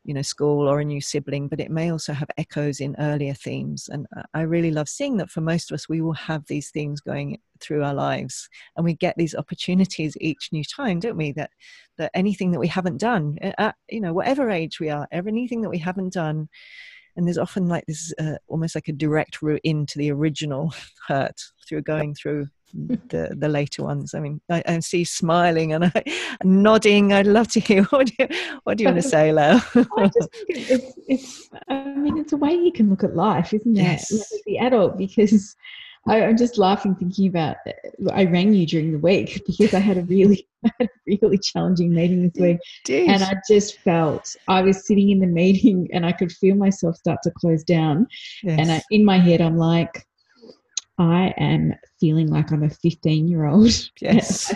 you 0.05 0.15
know 0.15 0.23
school 0.23 0.69
or 0.69 0.81
a 0.81 0.85
new 0.85 1.01
sibling 1.01 1.49
but 1.49 1.61
it 1.61 1.71
may 1.71 1.91
also 1.91 2.13
have 2.13 2.29
echoes 2.39 2.81
in 2.81 2.97
earlier 2.99 3.35
themes 3.35 3.89
and 3.91 4.07
i 4.35 4.41
really 4.41 4.71
love 4.71 4.89
seeing 4.89 5.17
that 5.17 5.31
for 5.31 5.41
most 5.41 5.71
of 5.71 5.75
us 5.75 5.89
we 5.89 6.01
will 6.01 6.15
have 6.15 6.45
these 6.47 6.71
themes 6.71 7.01
going 7.01 7.39
through 7.61 7.85
our 7.85 7.95
lives 7.95 8.49
and 8.77 8.85
we 8.85 8.95
get 8.95 9.15
these 9.17 9.35
opportunities 9.35 10.17
each 10.21 10.49
new 10.53 10.65
time 10.65 11.01
don't 11.01 11.17
we? 11.17 11.33
That 11.33 11.51
that 11.99 12.11
anything 12.15 12.53
that 12.53 12.61
we 12.61 12.69
haven't 12.69 12.99
done 12.99 13.39
at 13.43 13.75
you 13.89 14.01
know 14.01 14.13
whatever 14.13 14.51
age 14.51 14.81
we 14.81 14.91
are 14.91 15.09
anything 15.13 15.63
that 15.63 15.71
we 15.71 15.79
haven't 15.79 16.13
done 16.13 16.49
and 17.17 17.27
there's 17.27 17.39
often 17.39 17.67
like 17.67 17.85
this 17.87 18.13
uh, 18.21 18.37
almost 18.47 18.75
like 18.75 18.89
a 18.89 18.93
direct 18.93 19.43
route 19.43 19.61
into 19.65 19.99
the 19.99 20.11
original 20.11 20.73
hurt 21.09 21.41
through 21.69 21.83
going 21.83 22.15
through 22.15 22.47
the 22.75 23.35
the 23.37 23.49
later 23.49 23.85
ones. 23.85 24.15
I 24.15 24.21
mean, 24.21 24.41
I, 24.51 24.63
I 24.67 24.79
see 24.81 25.05
smiling 25.05 25.73
and 25.73 25.85
I, 25.95 26.03
nodding. 26.45 27.13
I'd 27.13 27.27
love 27.27 27.49
to 27.49 27.61
hear 27.61 27.83
what 27.91 28.09
do 28.09 28.15
you, 28.19 28.29
what 28.65 28.79
do 28.79 28.85
you 28.85 28.89
want 28.89 29.03
to 29.03 29.09
say, 29.09 29.33
Lael? 29.33 29.61
I 29.75 30.11
just 30.15 30.33
think 30.33 30.71
it's, 30.71 30.93
it's, 31.09 31.51
I 31.69 31.85
mean, 31.95 32.19
it's 32.19 32.33
a 32.33 32.37
way 32.37 32.55
you 32.55 32.73
can 32.73 32.91
look 32.91 33.05
at 33.05 33.17
life, 33.17 33.53
isn't 33.53 33.77
it? 33.77 33.83
Yes. 33.83 34.13
As 34.13 34.33
the 34.47 34.59
adult, 34.59 34.99
because 34.99 35.57
I, 36.07 36.23
I'm 36.23 36.37
just 36.37 36.59
laughing 36.59 36.95
thinking 36.95 37.29
about. 37.29 37.57
I 38.13 38.25
rang 38.25 38.55
you 38.55 38.67
during 38.67 38.93
the 38.93 38.99
week 38.99 39.43
because 39.47 39.75
I 39.75 39.81
had 39.81 39.99
a 39.99 40.03
really, 40.03 40.47
had 40.65 40.89
a 40.89 41.19
really 41.23 41.39
challenging 41.39 41.95
meeting 41.95 42.23
this 42.23 42.41
week, 42.41 42.59
and 43.09 43.23
I 43.23 43.35
just 43.49 43.79
felt 43.81 44.35
I 44.47 44.63
was 44.63 44.87
sitting 44.87 45.11
in 45.11 45.21
the 45.21 45.27
meeting 45.27 45.89
and 45.93 46.07
I 46.07 46.13
could 46.13 46.33
feel 46.33 46.57
myself 46.57 46.97
start 46.97 47.21
to 47.25 47.31
close 47.31 47.65
down. 47.65 48.07
yes. 48.43 48.59
And 48.59 48.73
I, 48.73 48.83
in 48.91 49.05
my 49.05 49.19
head, 49.19 49.41
I'm 49.41 49.59
like, 49.59 50.07
I 50.99 51.33
am 51.39 51.75
feeling 52.01 52.29
like 52.29 52.51
I'm 52.51 52.65
a 52.65 52.71
15 52.71 53.29
year 53.29 53.47
old 53.47 53.71
yes. 54.01 54.53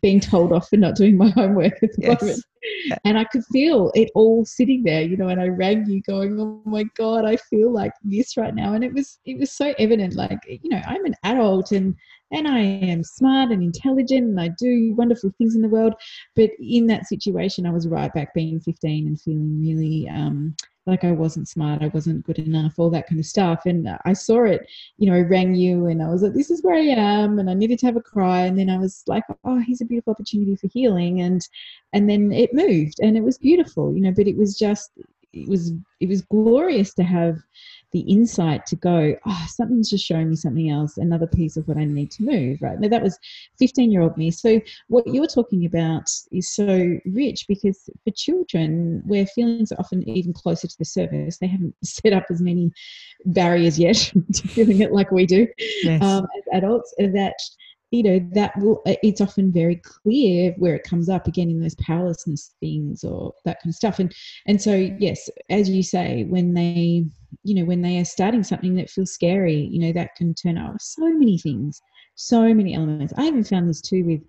being 0.00 0.20
told 0.20 0.52
off 0.52 0.68
for 0.68 0.76
not 0.78 0.94
doing 0.96 1.16
my 1.16 1.28
homework 1.30 1.74
at 1.82 1.92
the 1.92 2.02
Yes. 2.02 2.22
moment. 2.22 2.44
Yeah. 2.86 2.96
And 3.04 3.18
I 3.18 3.24
could 3.24 3.44
feel 3.52 3.92
it 3.94 4.10
all 4.14 4.44
sitting 4.44 4.82
there, 4.82 5.02
you 5.02 5.16
know, 5.16 5.28
and 5.28 5.40
I 5.40 5.46
rang 5.48 5.86
you 5.86 6.02
going, 6.02 6.40
Oh 6.40 6.60
my 6.64 6.84
God, 6.96 7.24
I 7.24 7.36
feel 7.36 7.70
like 7.72 7.92
this 8.02 8.36
right 8.36 8.54
now. 8.54 8.72
And 8.74 8.82
it 8.82 8.92
was 8.92 9.18
it 9.26 9.38
was 9.38 9.52
so 9.52 9.74
evident, 9.78 10.14
like, 10.14 10.38
you 10.46 10.70
know, 10.70 10.80
I'm 10.86 11.04
an 11.04 11.14
adult 11.24 11.72
and 11.72 11.94
and 12.32 12.48
I 12.48 12.58
am 12.60 13.04
smart 13.04 13.50
and 13.50 13.62
intelligent 13.62 14.24
and 14.26 14.40
I 14.40 14.50
do 14.58 14.94
wonderful 14.96 15.30
things 15.38 15.54
in 15.54 15.62
the 15.62 15.68
world. 15.68 15.94
But 16.34 16.50
in 16.60 16.86
that 16.86 17.06
situation 17.06 17.66
I 17.66 17.70
was 17.70 17.86
right 17.88 18.12
back 18.12 18.34
being 18.34 18.60
15 18.60 19.06
and 19.06 19.20
feeling 19.20 19.60
really 19.60 20.08
um 20.08 20.54
like 20.88 21.04
I 21.04 21.12
wasn't 21.12 21.48
smart, 21.48 21.82
I 21.82 21.88
wasn't 21.88 22.24
good 22.24 22.38
enough, 22.38 22.78
all 22.78 22.90
that 22.90 23.06
kind 23.06 23.20
of 23.20 23.26
stuff. 23.26 23.66
And 23.66 23.88
I 24.04 24.12
saw 24.14 24.44
it, 24.44 24.66
you 24.96 25.08
know, 25.08 25.16
I 25.16 25.20
rang 25.20 25.54
you 25.54 25.86
and 25.86 26.02
I 26.02 26.08
was 26.08 26.22
like, 26.22 26.32
this 26.32 26.50
is 26.50 26.62
where 26.62 26.74
I 26.74 26.80
am. 26.80 27.38
And 27.38 27.48
I 27.48 27.54
needed 27.54 27.78
to 27.80 27.86
have 27.86 27.96
a 27.96 28.02
cry. 28.02 28.40
And 28.40 28.58
then 28.58 28.70
I 28.70 28.78
was 28.78 29.04
like, 29.06 29.24
oh, 29.44 29.58
here's 29.58 29.80
a 29.80 29.84
beautiful 29.84 30.12
opportunity 30.12 30.56
for 30.56 30.68
healing. 30.68 31.20
And, 31.20 31.46
and 31.92 32.08
then 32.08 32.32
it 32.32 32.54
moved 32.54 32.96
and 33.00 33.16
it 33.16 33.22
was 33.22 33.38
beautiful, 33.38 33.94
you 33.94 34.00
know, 34.00 34.12
but 34.12 34.26
it 34.26 34.36
was 34.36 34.58
just, 34.58 34.90
it 35.32 35.48
was, 35.48 35.72
it 36.00 36.08
was 36.08 36.22
glorious 36.22 36.94
to 36.94 37.02
have 37.04 37.36
the 37.92 38.00
insight 38.00 38.66
to 38.66 38.76
go, 38.76 39.14
oh, 39.26 39.46
something's 39.48 39.90
just 39.90 40.04
showing 40.04 40.30
me 40.30 40.36
something 40.36 40.68
else, 40.68 40.98
another 40.98 41.26
piece 41.26 41.56
of 41.56 41.66
what 41.66 41.78
I 41.78 41.84
need 41.84 42.10
to 42.12 42.22
move, 42.22 42.60
right? 42.60 42.78
Now 42.78 42.88
that 42.88 43.02
was 43.02 43.18
15 43.58 43.90
year 43.90 44.02
old 44.02 44.16
me. 44.16 44.30
So 44.30 44.60
what 44.88 45.06
you're 45.06 45.26
talking 45.26 45.64
about 45.64 46.10
is 46.30 46.54
so 46.54 46.98
rich 47.06 47.46
because 47.48 47.88
for 48.04 48.10
children, 48.14 49.02
where 49.06 49.26
feelings 49.26 49.72
are 49.72 49.80
often 49.80 50.06
even 50.08 50.32
closer 50.32 50.68
to 50.68 50.78
the 50.78 50.84
surface, 50.84 51.38
they 51.38 51.46
haven't 51.46 51.74
set 51.84 52.12
up 52.12 52.24
as 52.30 52.42
many 52.42 52.70
barriers 53.24 53.78
yet 53.78 53.96
to 54.34 54.48
feeling 54.48 54.80
it 54.80 54.92
like 54.92 55.10
we 55.10 55.26
do 55.26 55.46
yes. 55.82 56.02
um, 56.02 56.26
as 56.36 56.44
adults, 56.52 56.94
that 56.98 57.34
you 57.90 58.02
know 58.02 58.20
that 58.32 58.56
will 58.58 58.82
uh, 58.86 58.94
it's 59.02 59.20
often 59.20 59.50
very 59.50 59.76
clear 59.76 60.54
where 60.58 60.74
it 60.74 60.84
comes 60.84 61.08
up 61.08 61.26
again 61.26 61.48
in 61.48 61.60
those 61.60 61.74
powerlessness 61.76 62.54
things 62.60 63.02
or 63.02 63.32
that 63.44 63.62
kind 63.62 63.70
of 63.70 63.74
stuff 63.74 63.98
and 63.98 64.14
and 64.46 64.60
so 64.60 64.74
yes 64.98 65.30
as 65.48 65.70
you 65.70 65.82
say 65.82 66.24
when 66.24 66.52
they 66.52 67.04
you 67.42 67.54
know 67.54 67.64
when 67.64 67.82
they 67.82 67.98
are 67.98 68.04
starting 68.04 68.42
something 68.42 68.74
that 68.74 68.90
feels 68.90 69.12
scary 69.12 69.68
you 69.70 69.80
know 69.80 69.92
that 69.92 70.14
can 70.16 70.34
turn 70.34 70.58
out 70.58 70.80
so 70.80 71.08
many 71.12 71.38
things 71.38 71.80
so 72.18 72.52
many 72.52 72.74
elements. 72.74 73.12
I 73.16 73.28
even 73.28 73.44
found 73.44 73.68
this 73.68 73.80
too 73.80 74.04
with 74.04 74.20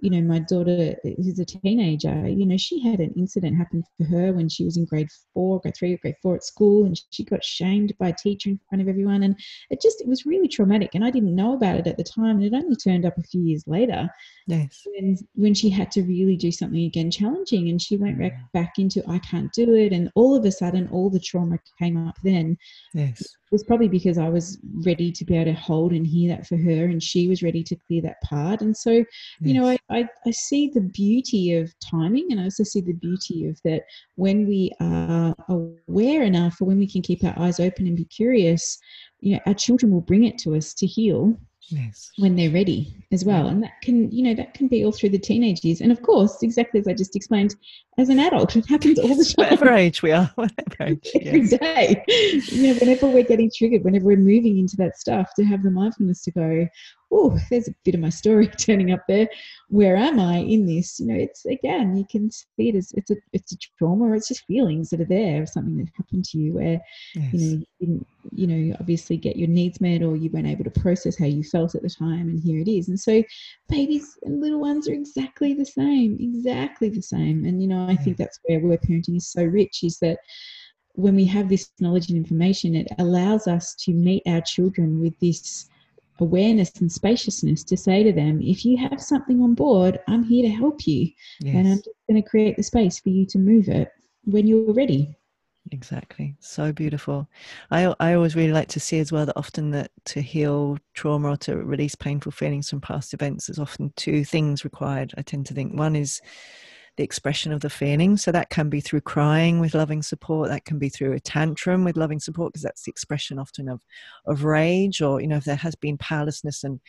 you 0.00 0.10
know 0.10 0.20
my 0.20 0.38
daughter 0.38 0.94
who's 1.02 1.38
a 1.38 1.44
teenager 1.44 2.28
you 2.28 2.46
know 2.46 2.56
she 2.56 2.80
had 2.80 3.00
an 3.00 3.12
incident 3.16 3.56
happen 3.56 3.82
for 3.96 4.04
her 4.04 4.32
when 4.32 4.48
she 4.48 4.64
was 4.64 4.76
in 4.76 4.84
grade 4.84 5.08
four 5.34 5.60
grade 5.60 5.76
three 5.76 5.94
or 5.94 5.98
grade 5.98 6.14
four 6.22 6.36
at 6.36 6.44
school 6.44 6.84
and 6.84 7.00
she 7.10 7.24
got 7.24 7.42
shamed 7.42 7.92
by 7.98 8.08
a 8.08 8.12
teacher 8.12 8.50
in 8.50 8.60
front 8.68 8.82
of 8.82 8.88
everyone 8.88 9.22
and 9.24 9.38
it 9.70 9.80
just 9.82 10.00
it 10.00 10.06
was 10.06 10.26
really 10.26 10.48
traumatic 10.48 10.90
and 10.94 11.04
i 11.04 11.10
didn't 11.10 11.34
know 11.34 11.54
about 11.54 11.76
it 11.76 11.86
at 11.86 11.96
the 11.96 12.04
time 12.04 12.36
and 12.36 12.44
it 12.44 12.54
only 12.54 12.76
turned 12.76 13.04
up 13.04 13.16
a 13.18 13.22
few 13.22 13.42
years 13.42 13.64
later 13.66 14.08
yes. 14.46 14.82
when 14.86 15.16
when 15.34 15.54
she 15.54 15.68
had 15.68 15.90
to 15.90 16.02
really 16.02 16.36
do 16.36 16.52
something 16.52 16.84
again 16.84 17.10
challenging 17.10 17.68
and 17.68 17.82
she 17.82 17.96
went 17.96 18.18
back 18.52 18.78
into 18.78 19.02
i 19.08 19.18
can't 19.18 19.52
do 19.52 19.74
it 19.74 19.92
and 19.92 20.10
all 20.14 20.36
of 20.36 20.44
a 20.44 20.52
sudden 20.52 20.88
all 20.92 21.10
the 21.10 21.20
trauma 21.20 21.58
came 21.78 21.96
up 21.96 22.16
then 22.22 22.56
Yes. 22.94 23.20
it 23.20 23.28
was 23.50 23.64
probably 23.64 23.88
because 23.88 24.18
i 24.18 24.28
was 24.28 24.58
ready 24.84 25.10
to 25.10 25.24
be 25.24 25.36
able 25.36 25.52
to 25.52 25.58
hold 25.58 25.92
and 25.92 26.06
hear 26.06 26.34
that 26.36 26.46
for 26.46 26.56
her 26.56 26.84
and 26.84 27.02
she 27.02 27.28
was 27.28 27.42
ready 27.42 27.62
to 27.64 27.76
clear 27.86 28.02
that 28.02 28.20
part 28.22 28.60
and 28.60 28.76
so 28.76 29.04
you 29.40 29.54
know. 29.54 29.68
I, 29.68 29.78
I 29.90 30.08
i 30.26 30.30
see 30.30 30.68
the 30.68 30.80
beauty 30.80 31.54
of 31.54 31.72
timing 31.80 32.28
and 32.30 32.40
i 32.40 32.44
also 32.44 32.64
see 32.64 32.80
the 32.80 32.92
beauty 32.92 33.46
of 33.46 33.58
that 33.64 33.82
when 34.16 34.46
we 34.46 34.70
are 34.80 35.34
aware 35.48 36.22
enough 36.22 36.60
or 36.60 36.66
when 36.66 36.78
we 36.78 36.90
can 36.90 37.02
keep 37.02 37.24
our 37.24 37.38
eyes 37.38 37.60
open 37.60 37.86
and 37.86 37.96
be 37.96 38.04
curious 38.04 38.78
you 39.20 39.34
know 39.34 39.40
our 39.46 39.54
children 39.54 39.92
will 39.92 40.00
bring 40.00 40.24
it 40.24 40.38
to 40.38 40.54
us 40.54 40.74
to 40.74 40.86
heal 40.86 41.38
yes. 41.70 42.10
when 42.18 42.36
they're 42.36 42.50
ready 42.50 42.94
as 43.12 43.24
well 43.24 43.48
and 43.48 43.62
that 43.62 43.80
can 43.82 44.10
you 44.10 44.22
know 44.22 44.34
that 44.34 44.54
can 44.54 44.68
be 44.68 44.84
all 44.84 44.92
through 44.92 45.08
the 45.10 45.18
teenage 45.18 45.64
years 45.64 45.80
and 45.80 45.92
of 45.92 46.02
course 46.02 46.42
exactly 46.42 46.80
as 46.80 46.88
i 46.88 46.92
just 46.92 47.16
explained 47.16 47.56
as 47.98 48.08
an 48.08 48.20
adult 48.20 48.54
it 48.56 48.66
happens 48.68 48.98
all 48.98 49.14
the 49.14 49.24
time 49.24 49.48
Whatever 49.58 49.72
age 49.72 50.02
we 50.02 50.12
are, 50.12 50.30
whatever 50.36 50.76
age. 50.82 51.10
Yes. 51.14 51.50
day. 51.58 52.04
You 52.06 52.68
know, 52.68 52.74
whenever 52.78 53.08
we're 53.08 53.24
getting 53.24 53.50
triggered, 53.54 53.84
whenever 53.84 54.06
we're 54.06 54.16
moving 54.16 54.58
into 54.58 54.76
that 54.76 54.96
stuff, 54.96 55.30
to 55.36 55.44
have 55.44 55.62
the 55.62 55.70
mindfulness 55.70 56.22
to 56.22 56.30
go, 56.32 56.68
oh, 57.10 57.38
there's 57.50 57.68
a 57.68 57.74
bit 57.84 57.94
of 57.94 58.00
my 58.00 58.10
story 58.10 58.46
turning 58.58 58.92
up 58.92 59.02
there. 59.08 59.28
Where 59.68 59.96
am 59.96 60.20
I 60.20 60.38
in 60.38 60.66
this? 60.66 61.00
You 61.00 61.06
know, 61.06 61.14
it's 61.14 61.44
again, 61.46 61.96
you 61.96 62.04
can 62.10 62.30
see 62.30 62.68
it 62.68 62.74
as 62.74 62.92
it's 62.92 63.10
a 63.10 63.16
it's 63.32 63.52
a 63.52 63.56
trauma 63.78 64.06
or 64.06 64.14
it's 64.14 64.28
just 64.28 64.46
feelings 64.46 64.90
that 64.90 65.00
are 65.00 65.06
there 65.06 65.42
of 65.42 65.48
something 65.48 65.76
that 65.78 65.88
happened 65.96 66.24
to 66.26 66.38
you 66.38 66.54
where 66.54 66.80
Yes. 67.14 67.32
you 67.32 67.40
know 67.40 67.56
you 67.56 67.66
didn't 67.80 68.06
you 68.32 68.46
know 68.46 68.76
obviously 68.80 69.16
get 69.16 69.36
your 69.36 69.48
needs 69.48 69.80
met 69.80 70.02
or 70.02 70.16
you 70.16 70.30
weren't 70.30 70.46
able 70.46 70.64
to 70.64 70.80
process 70.80 71.18
how 71.18 71.24
you 71.26 71.42
felt 71.42 71.74
at 71.74 71.82
the 71.82 71.88
time 71.88 72.28
and 72.28 72.42
here 72.42 72.60
it 72.60 72.68
is 72.68 72.88
and 72.88 72.98
so 72.98 73.22
babies 73.68 74.18
and 74.22 74.40
little 74.40 74.60
ones 74.60 74.88
are 74.88 74.92
exactly 74.92 75.54
the 75.54 75.64
same 75.64 76.16
exactly 76.20 76.88
the 76.88 77.02
same 77.02 77.44
and 77.44 77.62
you 77.62 77.68
know 77.68 77.86
i 77.88 77.96
think 77.96 78.16
that's 78.16 78.38
where 78.44 78.60
where 78.60 78.78
parenting 78.78 79.16
is 79.16 79.28
so 79.28 79.42
rich 79.44 79.80
is 79.82 79.98
that 79.98 80.18
when 80.92 81.14
we 81.14 81.24
have 81.24 81.48
this 81.48 81.70
knowledge 81.80 82.08
and 82.08 82.18
information 82.18 82.74
it 82.74 82.88
allows 82.98 83.46
us 83.46 83.74
to 83.74 83.92
meet 83.92 84.22
our 84.26 84.40
children 84.42 85.00
with 85.00 85.18
this 85.20 85.68
awareness 86.20 86.72
and 86.80 86.90
spaciousness 86.90 87.64
to 87.64 87.76
say 87.76 88.02
to 88.02 88.12
them 88.12 88.40
if 88.42 88.64
you 88.64 88.76
have 88.76 89.00
something 89.00 89.40
on 89.42 89.54
board 89.54 89.98
i'm 90.08 90.22
here 90.22 90.42
to 90.42 90.54
help 90.54 90.86
you 90.86 91.08
and 91.44 91.68
i'm 91.68 91.76
just 91.76 91.90
going 92.08 92.20
to 92.20 92.28
create 92.28 92.56
the 92.56 92.62
space 92.62 92.98
for 92.98 93.10
you 93.10 93.24
to 93.26 93.38
move 93.38 93.68
it 93.68 93.90
when 94.24 94.46
you're 94.46 94.72
ready 94.72 95.14
Exactly. 95.70 96.34
So 96.40 96.72
beautiful. 96.72 97.28
I 97.70 97.94
I 98.00 98.14
always 98.14 98.36
really 98.36 98.52
like 98.52 98.68
to 98.68 98.80
see 98.80 98.98
as 99.00 99.12
well 99.12 99.26
that 99.26 99.36
often 99.36 99.70
that 99.72 99.90
to 100.06 100.20
heal 100.20 100.78
trauma 100.94 101.30
or 101.30 101.36
to 101.38 101.56
release 101.56 101.94
painful 101.94 102.32
feelings 102.32 102.70
from 102.70 102.80
past 102.80 103.12
events, 103.14 103.46
there's 103.46 103.58
often 103.58 103.92
two 103.96 104.24
things 104.24 104.64
required. 104.64 105.12
I 105.16 105.22
tend 105.22 105.46
to 105.46 105.54
think 105.54 105.74
one 105.74 105.96
is 105.96 106.20
the 106.98 107.04
expression 107.04 107.52
of 107.52 107.60
the 107.62 107.70
feeling. 107.70 108.18
So 108.18 108.30
that 108.32 108.50
can 108.50 108.68
be 108.68 108.82
through 108.82 109.00
crying 109.00 109.60
with 109.60 109.74
loving 109.74 110.02
support. 110.02 110.50
That 110.50 110.66
can 110.66 110.78
be 110.78 110.90
through 110.90 111.14
a 111.14 111.20
tantrum 111.20 111.84
with 111.84 111.96
loving 111.96 112.20
support, 112.20 112.52
because 112.52 112.64
that's 112.64 112.82
the 112.82 112.90
expression 112.90 113.38
often 113.38 113.70
of 113.70 113.80
of 114.26 114.44
rage, 114.44 115.00
or 115.00 115.22
you 115.22 115.28
know, 115.28 115.36
if 115.36 115.44
there 115.44 115.56
has 115.56 115.74
been 115.76 115.96
powerlessness 115.96 116.64
and 116.64 116.80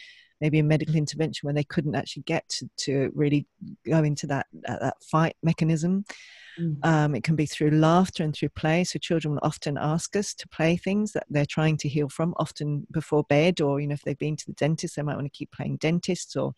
maybe 0.42 0.60
a 0.60 0.64
medical 0.64 0.96
intervention 0.96 1.48
when 1.48 1.56
they 1.56 1.64
couldn't 1.64 1.96
actually 1.96 2.24
get 2.24 2.48
to, 2.50 2.70
to 2.78 3.12
really 3.14 3.46
go 3.86 4.04
into 4.04 4.28
that 4.28 4.48
that, 4.64 4.82
that 4.82 4.98
fight 5.02 5.36
mechanism. 5.42 6.04
Um, 6.84 7.16
it 7.16 7.24
can 7.24 7.38
be 7.38 7.46
through 7.46 7.72
laughter 7.72 8.22
and 8.22 8.34
through 8.34 8.50
play. 8.50 8.84
So 8.84 9.00
children 9.00 9.34
will 9.34 9.40
often 9.44 9.78
ask 9.78 10.18
us 10.18 10.34
to 10.34 10.48
play 10.50 10.76
things 10.76 11.14
that 11.14 11.26
they're 11.30 11.46
trying 11.46 11.78
to 11.78 11.88
heal 11.88 12.10
from, 12.10 12.34
often 12.36 12.86
before 12.92 13.24
bed, 13.30 13.62
or 13.62 13.80
you 13.80 13.88
know, 13.88 13.94
if 13.94 14.02
they've 14.02 14.18
been 14.18 14.36
to 14.36 14.46
the 14.46 14.54
dentist, 14.54 14.98
they 14.98 15.02
might 15.02 15.16
want 15.16 15.28
to 15.32 15.38
keep 15.38 15.52
playing 15.54 15.78
dentists, 15.78 16.36
or 16.36 16.54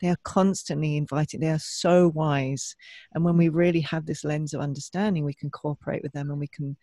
they 0.00 0.08
are 0.08 0.16
constantly 0.24 0.96
invited. 0.96 1.40
They 1.40 1.50
are 1.50 1.58
so 1.58 2.08
wise, 2.08 2.74
and 3.14 3.24
when 3.24 3.36
we 3.36 3.48
really 3.48 3.80
have 3.80 4.06
this 4.06 4.24
lens 4.24 4.54
of 4.54 4.60
understanding, 4.60 5.24
we 5.24 5.34
can 5.34 5.50
cooperate 5.50 6.02
with 6.02 6.12
them 6.12 6.30
and 6.30 6.38
we 6.40 6.48
can 6.48 6.76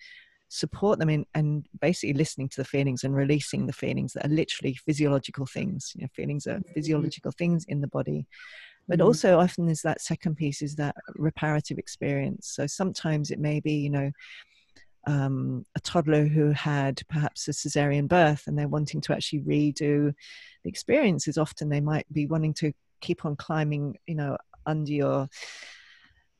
support 0.49 0.99
them 0.99 1.09
in 1.09 1.25
and 1.33 1.65
basically 1.79 2.13
listening 2.13 2.49
to 2.49 2.57
the 2.57 2.65
feelings 2.65 3.05
and 3.05 3.15
releasing 3.15 3.67
the 3.67 3.73
feelings 3.73 4.11
that 4.13 4.25
are 4.25 4.29
literally 4.29 4.75
physiological 4.85 5.45
things. 5.45 5.93
You 5.95 6.01
know, 6.01 6.09
feelings 6.13 6.45
are 6.45 6.59
physiological 6.73 7.31
things 7.31 7.65
in 7.67 7.81
the 7.81 7.87
body 7.87 8.27
but 8.87 8.99
Mhm. 8.99 9.05
also 9.05 9.39
often 9.39 9.65
there's 9.65 9.83
that 9.83 10.01
second 10.01 10.35
piece 10.35 10.61
is 10.61 10.75
that 10.75 10.95
reparative 11.15 11.77
experience 11.77 12.47
so 12.47 12.67
sometimes 12.67 13.31
it 13.31 13.39
may 13.39 13.59
be 13.59 13.73
you 13.73 13.89
know 13.89 14.11
um, 15.07 15.65
a 15.75 15.79
toddler 15.79 16.25
who 16.25 16.51
had 16.51 17.01
perhaps 17.09 17.47
a 17.47 17.51
cesarean 17.51 18.07
birth 18.07 18.43
and 18.45 18.57
they're 18.57 18.67
wanting 18.67 19.01
to 19.01 19.13
actually 19.13 19.39
redo 19.41 20.13
the 20.63 20.69
experiences 20.69 21.37
often 21.37 21.69
they 21.69 21.81
might 21.81 22.05
be 22.13 22.27
wanting 22.27 22.53
to 22.55 22.71
keep 23.01 23.25
on 23.25 23.35
climbing 23.35 23.97
you 24.07 24.15
know 24.15 24.37
under 24.65 24.91
your 24.91 25.27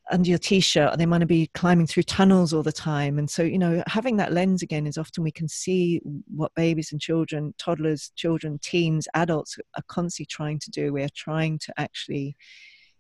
under 0.10 0.30
your 0.30 0.40
t-shirt. 0.40 0.98
They 0.98 1.06
might 1.06 1.26
be 1.28 1.50
climbing 1.54 1.88
through 1.88 2.04
tunnels 2.04 2.54
all 2.54 2.64
the 2.64 2.72
time. 2.72 3.18
And 3.18 3.30
so 3.30 3.44
you 3.44 3.58
know 3.58 3.84
having 3.88 4.18
that 4.18 4.34
lens 4.34 4.62
again 4.62 4.88
is 4.88 4.98
often 4.98 5.24
we 5.24 5.32
can 5.32 5.48
see 5.48 6.02
what 6.28 6.54
babies 6.56 6.92
and 6.92 7.00
children 7.00 7.54
toddlers 7.58 8.12
children 8.16 8.60
teens 8.62 9.08
adults 9.14 9.58
are 9.78 9.84
constantly 9.88 10.28
trying 10.28 10.60
to 10.60 10.72
do. 10.72 10.94
We're 10.94 11.10
trying 11.16 11.60
to 11.60 11.74
actually 11.78 12.36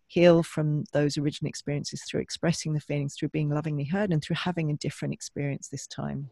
heal 0.07 0.43
from 0.43 0.83
those 0.91 1.17
original 1.17 1.47
experiences 1.47 2.03
through 2.03 2.19
expressing 2.19 2.73
the 2.73 2.81
feelings 2.81 3.15
through 3.15 3.29
being 3.29 3.49
lovingly 3.49 3.85
heard 3.85 4.11
and 4.11 4.21
through 4.21 4.35
having 4.35 4.69
a 4.69 4.75
different 4.75 5.13
experience 5.13 5.69
this 5.69 5.87
time. 5.87 6.29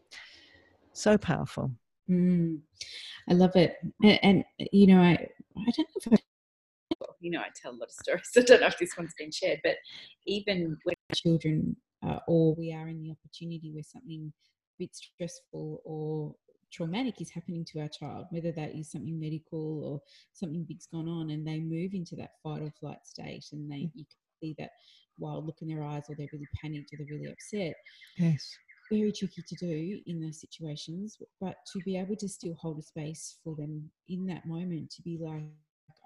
So 0.92 1.16
powerful. 1.16 1.70
Mm, 2.08 2.60
I 3.28 3.32
love 3.32 3.56
it. 3.56 3.76
And, 4.02 4.18
and, 4.22 4.44
you 4.70 4.86
know, 4.88 5.00
I, 5.00 5.12
I 5.12 5.70
don't 5.76 5.78
know 5.78 5.84
if 5.96 6.12
I, 6.12 6.16
you 7.20 7.30
know, 7.30 7.40
I 7.40 7.48
tell 7.54 7.72
a 7.72 7.76
lot 7.76 7.88
of 7.88 7.92
stories. 7.92 8.30
I 8.36 8.40
don't 8.40 8.60
know 8.60 8.66
if 8.66 8.78
this 8.78 8.96
one's 8.96 9.14
been 9.18 9.30
shared, 9.30 9.60
but 9.62 9.76
even 10.26 10.76
when 10.84 10.96
children 11.14 11.76
uh, 12.06 12.18
or 12.26 12.54
we 12.54 12.72
are 12.72 12.88
in 12.88 13.02
the 13.02 13.10
opportunity 13.10 13.70
where 13.72 13.82
something 13.82 14.32
a 14.32 14.82
bit 14.82 14.90
stressful 14.94 15.82
or 15.84 16.34
traumatic 16.72 17.20
is 17.20 17.30
happening 17.30 17.64
to 17.66 17.80
our 17.80 17.88
child, 17.88 18.26
whether 18.30 18.52
that 18.52 18.74
is 18.74 18.90
something 18.90 19.18
medical 19.18 19.84
or 19.84 20.00
something 20.32 20.64
big's 20.64 20.86
gone 20.86 21.08
on, 21.08 21.30
and 21.30 21.46
they 21.46 21.60
move 21.60 21.94
into 21.94 22.16
that 22.16 22.32
fight 22.42 22.62
or 22.62 22.72
flight 22.80 22.98
state, 23.04 23.44
and 23.52 23.70
they 23.70 23.76
mm. 23.76 23.90
you 23.94 24.04
can 24.04 24.16
see 24.40 24.54
that 24.58 24.70
wild 25.18 25.46
look 25.46 25.58
in 25.60 25.68
their 25.68 25.82
eyes, 25.82 26.04
or 26.08 26.14
they're 26.16 26.28
really 26.32 26.48
panicked, 26.60 26.92
or 26.92 26.98
they're 26.98 27.18
really 27.18 27.30
upset. 27.30 27.74
Yes. 28.16 28.50
Very 28.90 29.12
tricky 29.12 29.42
to 29.46 29.54
do 29.56 30.00
in 30.06 30.20
those 30.20 30.40
situations, 30.40 31.16
but 31.40 31.56
to 31.72 31.78
be 31.84 31.96
able 31.96 32.16
to 32.16 32.28
still 32.28 32.54
hold 32.54 32.78
a 32.78 32.82
space 32.82 33.36
for 33.44 33.54
them 33.54 33.88
in 34.08 34.26
that 34.26 34.46
moment, 34.46 34.90
to 34.90 35.02
be 35.02 35.18
like, 35.20 35.44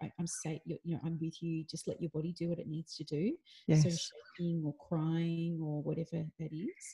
I, 0.03 0.11
am 0.19 0.27
safe, 0.27 0.61
you 0.67 0.79
know, 0.85 1.01
I'm 1.05 1.19
with 1.21 1.43
you. 1.43 1.65
Just 1.65 1.89
let 1.89 2.01
your 2.01 2.11
body 2.11 2.35
do 2.39 2.49
what 2.49 2.59
it 2.59 2.67
needs 2.67 2.97
to 2.97 3.05
do. 3.05 3.33
Yes. 3.67 3.83
So 3.83 3.91
shaking 3.91 4.63
or 4.65 4.75
crying 4.89 5.59
or 5.63 5.83
whatever 5.83 6.25
that 6.39 6.53
is. 6.53 6.85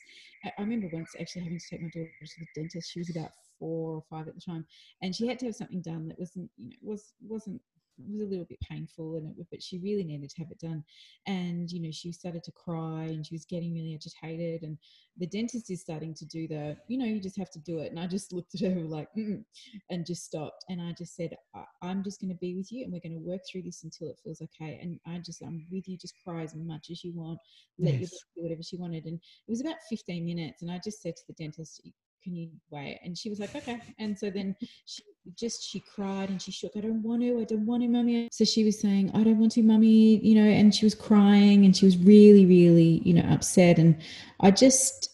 I, 0.45 0.51
I 0.57 0.61
remember 0.61 0.89
once 0.93 1.11
actually 1.19 1.43
having 1.43 1.59
to 1.59 1.65
take 1.69 1.81
my 1.81 1.89
daughter 1.89 2.11
to 2.21 2.39
the 2.39 2.61
dentist. 2.61 2.91
She 2.91 2.99
was 2.99 3.09
about 3.09 3.31
four 3.59 3.95
or 3.95 4.03
five 4.09 4.27
at 4.27 4.35
the 4.35 4.41
time, 4.41 4.65
and 5.01 5.15
she 5.15 5.27
had 5.27 5.39
to 5.39 5.45
have 5.47 5.55
something 5.55 5.81
done 5.81 6.07
that 6.07 6.19
wasn't, 6.19 6.49
you 6.57 6.69
know, 6.69 6.75
was 6.81 7.13
wasn't 7.21 7.61
was 8.09 8.21
a 8.21 8.25
little 8.25 8.45
bit 8.45 8.59
painful 8.61 9.15
and 9.15 9.37
it, 9.37 9.47
but 9.49 9.61
she 9.61 9.79
really 9.79 10.03
needed 10.03 10.29
to 10.29 10.41
have 10.41 10.51
it 10.51 10.59
done. 10.59 10.83
And 11.27 11.71
you 11.71 11.81
know 11.81 11.91
she 11.91 12.11
started 12.11 12.43
to 12.43 12.51
cry 12.51 13.05
and 13.05 13.25
she 13.25 13.35
was 13.35 13.45
getting 13.45 13.73
really 13.73 13.93
agitated 13.93 14.63
and 14.63 14.77
the 15.17 15.27
dentist 15.27 15.69
is 15.69 15.81
starting 15.81 16.13
to 16.15 16.25
do 16.25 16.47
the 16.47 16.77
you 16.87 16.97
know 16.97 17.05
you 17.05 17.19
just 17.19 17.37
have 17.37 17.51
to 17.51 17.59
do 17.59 17.79
it. 17.79 17.91
And 17.91 17.99
i 17.99 18.07
just 18.07 18.33
looked 18.33 18.55
at 18.55 18.61
her 18.61 18.81
like 18.81 19.07
mm, 19.17 19.43
and 19.89 20.05
just 20.05 20.25
stopped. 20.25 20.65
And 20.69 20.81
i 20.81 20.93
just 20.97 21.15
said 21.15 21.35
i'm 21.81 22.03
just 22.03 22.21
going 22.21 22.33
to 22.33 22.39
be 22.39 22.55
with 22.55 22.71
you 22.71 22.83
and 22.83 22.93
we're 22.93 22.99
going 22.99 23.19
to 23.19 23.27
work 23.27 23.41
through 23.49 23.63
this 23.63 23.83
until 23.83 24.09
it 24.09 24.19
feels 24.23 24.41
okay. 24.41 24.79
And 24.81 24.99
i 25.05 25.19
just 25.19 25.41
i'm 25.41 25.65
with 25.71 25.87
you. 25.87 25.97
Just 25.97 26.15
cry 26.23 26.43
as 26.43 26.55
much 26.55 26.87
as 26.91 27.03
you 27.03 27.13
want. 27.13 27.39
Let 27.79 27.99
yes. 27.99 28.11
you 28.11 28.17
do 28.35 28.43
whatever 28.43 28.63
she 28.63 28.77
wanted. 28.77 29.05
And 29.05 29.15
it 29.15 29.51
was 29.51 29.61
about 29.61 29.75
15 29.89 30.25
minutes 30.25 30.61
and 30.61 30.71
i 30.71 30.79
just 30.83 31.01
said 31.01 31.15
to 31.15 31.23
the 31.27 31.33
dentist 31.33 31.81
can 32.23 32.35
you 32.35 32.49
wait? 32.69 32.99
And 33.03 33.17
she 33.17 33.29
was 33.29 33.39
like, 33.39 33.55
okay. 33.55 33.79
And 33.99 34.17
so 34.17 34.29
then 34.29 34.55
she 34.85 35.03
just, 35.35 35.69
she 35.69 35.79
cried 35.79 36.29
and 36.29 36.41
she 36.41 36.51
shook, 36.51 36.71
I 36.75 36.81
don't 36.81 37.01
want 37.01 37.21
to, 37.21 37.39
I 37.39 37.43
don't 37.43 37.65
want 37.65 37.83
to, 37.83 37.89
mummy. 37.89 38.29
So 38.31 38.45
she 38.45 38.63
was 38.63 38.79
saying, 38.79 39.11
I 39.13 39.23
don't 39.23 39.39
want 39.39 39.53
to, 39.53 39.63
mummy, 39.63 40.19
you 40.25 40.35
know, 40.35 40.49
and 40.49 40.73
she 40.73 40.85
was 40.85 40.95
crying 40.95 41.65
and 41.65 41.75
she 41.75 41.85
was 41.85 41.97
really, 41.97 42.45
really, 42.45 43.01
you 43.03 43.13
know, 43.13 43.27
upset. 43.29 43.79
And 43.79 43.99
I 44.39 44.51
just 44.51 45.09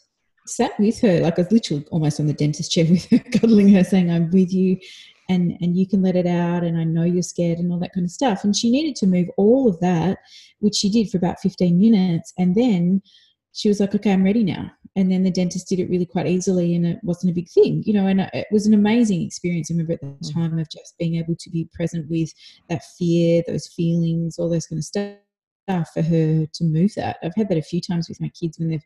sat 0.45 0.77
with 0.79 0.99
her, 1.01 1.19
like 1.19 1.37
I 1.37 1.41
was 1.41 1.51
literally 1.51 1.85
almost 1.91 2.19
on 2.19 2.27
the 2.27 2.33
dentist 2.33 2.71
chair 2.71 2.85
with 2.89 3.05
her, 3.09 3.19
cuddling 3.19 3.69
her, 3.73 3.83
saying, 3.83 4.11
I'm 4.11 4.29
with 4.31 4.53
you 4.53 4.77
and 5.29 5.57
and 5.61 5.75
you 5.75 5.87
can 5.87 6.01
let 6.01 6.15
it 6.15 6.25
out 6.25 6.63
and 6.63 6.77
i 6.77 6.83
know 6.83 7.03
you're 7.03 7.21
scared 7.21 7.59
and 7.59 7.71
all 7.71 7.79
that 7.79 7.93
kind 7.93 8.05
of 8.05 8.11
stuff 8.11 8.43
and 8.43 8.55
she 8.55 8.69
needed 8.69 8.95
to 8.95 9.07
move 9.07 9.27
all 9.37 9.67
of 9.67 9.79
that 9.79 10.19
which 10.59 10.75
she 10.75 10.89
did 10.89 11.09
for 11.09 11.17
about 11.17 11.39
15 11.39 11.77
minutes 11.77 12.33
and 12.37 12.55
then 12.55 13.01
she 13.53 13.67
was 13.67 13.79
like 13.79 13.93
okay 13.95 14.11
i'm 14.11 14.23
ready 14.23 14.43
now. 14.43 14.71
And 14.95 15.11
then 15.11 15.21
the 15.21 15.29
dentist 15.29 15.69
did 15.69 15.79
it 15.79 15.91
really 15.91 16.07
quite 16.07 16.25
easily 16.25 16.75
and 16.75 16.83
it 16.83 16.97
wasn't 17.03 17.31
a 17.31 17.35
big 17.35 17.49
thing 17.49 17.83
you 17.85 17.93
know 17.93 18.07
and 18.07 18.21
it 18.33 18.47
was 18.51 18.65
an 18.65 18.73
amazing 18.73 19.21
experience. 19.21 19.69
I 19.69 19.75
remember 19.75 19.93
at 19.93 20.01
the 20.01 20.07
mm. 20.07 20.33
time 20.33 20.57
of 20.57 20.69
just 20.69 20.97
being 20.97 21.15
able 21.15 21.35
to 21.37 21.49
be 21.51 21.69
present 21.73 22.09
with 22.09 22.31
that 22.69 22.83
fear 22.97 23.43
those 23.47 23.67
feelings 23.67 24.39
all 24.39 24.49
those 24.49 24.65
kind 24.65 24.79
of 24.79 24.85
stuff 24.85 25.13
for 25.93 26.01
her 26.01 26.45
to 26.53 26.63
move 26.63 26.93
that 26.95 27.17
i've 27.23 27.35
had 27.35 27.49
that 27.49 27.57
a 27.57 27.61
few 27.61 27.81
times 27.81 28.07
with 28.09 28.21
my 28.21 28.29
kids 28.29 28.59
when 28.59 28.69
they've 28.69 28.85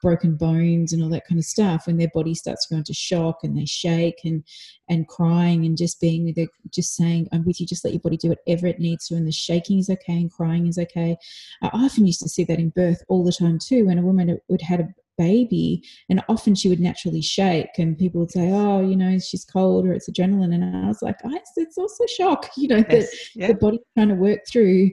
broken 0.00 0.36
bones 0.36 0.92
and 0.92 1.02
all 1.02 1.08
that 1.08 1.26
kind 1.26 1.38
of 1.38 1.44
stuff 1.44 1.86
when 1.86 1.96
their 1.96 2.10
body 2.14 2.34
starts 2.34 2.66
going 2.66 2.82
to 2.82 2.90
into 2.90 2.94
shock 2.94 3.40
and 3.42 3.56
they 3.56 3.64
shake 3.64 4.20
and 4.24 4.44
and 4.88 5.08
crying 5.08 5.64
and 5.64 5.76
just 5.76 6.00
being 6.00 6.24
with 6.24 6.38
it 6.38 6.48
just 6.72 6.94
saying 6.94 7.28
i'm 7.32 7.44
with 7.44 7.60
you 7.60 7.66
just 7.66 7.84
let 7.84 7.92
your 7.92 8.00
body 8.00 8.16
do 8.16 8.28
whatever 8.28 8.66
it 8.66 8.78
needs 8.78 9.08
to 9.08 9.14
and 9.14 9.26
the 9.26 9.32
shaking 9.32 9.78
is 9.78 9.90
okay 9.90 10.14
and 10.14 10.32
crying 10.32 10.66
is 10.66 10.78
okay 10.78 11.16
i 11.62 11.68
often 11.72 12.06
used 12.06 12.20
to 12.20 12.28
see 12.28 12.44
that 12.44 12.58
in 12.58 12.70
birth 12.70 13.02
all 13.08 13.24
the 13.24 13.32
time 13.32 13.58
too 13.58 13.86
when 13.86 13.98
a 13.98 14.02
woman 14.02 14.38
would 14.48 14.62
had 14.62 14.80
a 14.80 14.88
baby 15.16 15.82
and 16.08 16.22
often 16.28 16.54
she 16.54 16.68
would 16.68 16.78
naturally 16.78 17.20
shake 17.20 17.76
and 17.78 17.98
people 17.98 18.20
would 18.20 18.30
say 18.30 18.50
oh 18.52 18.80
you 18.80 18.94
know 18.94 19.18
she's 19.18 19.44
cold 19.44 19.84
or 19.84 19.92
it's 19.92 20.08
adrenaline 20.08 20.54
and 20.54 20.76
i 20.76 20.86
was 20.86 21.02
like 21.02 21.16
oh, 21.24 21.38
it's 21.56 21.76
also 21.76 22.06
shock 22.06 22.48
you 22.56 22.68
know 22.68 22.84
yes. 22.88 23.10
that 23.10 23.18
yeah. 23.34 23.46
the 23.48 23.54
body's 23.54 23.80
trying 23.96 24.08
to 24.08 24.14
work 24.14 24.38
through 24.48 24.90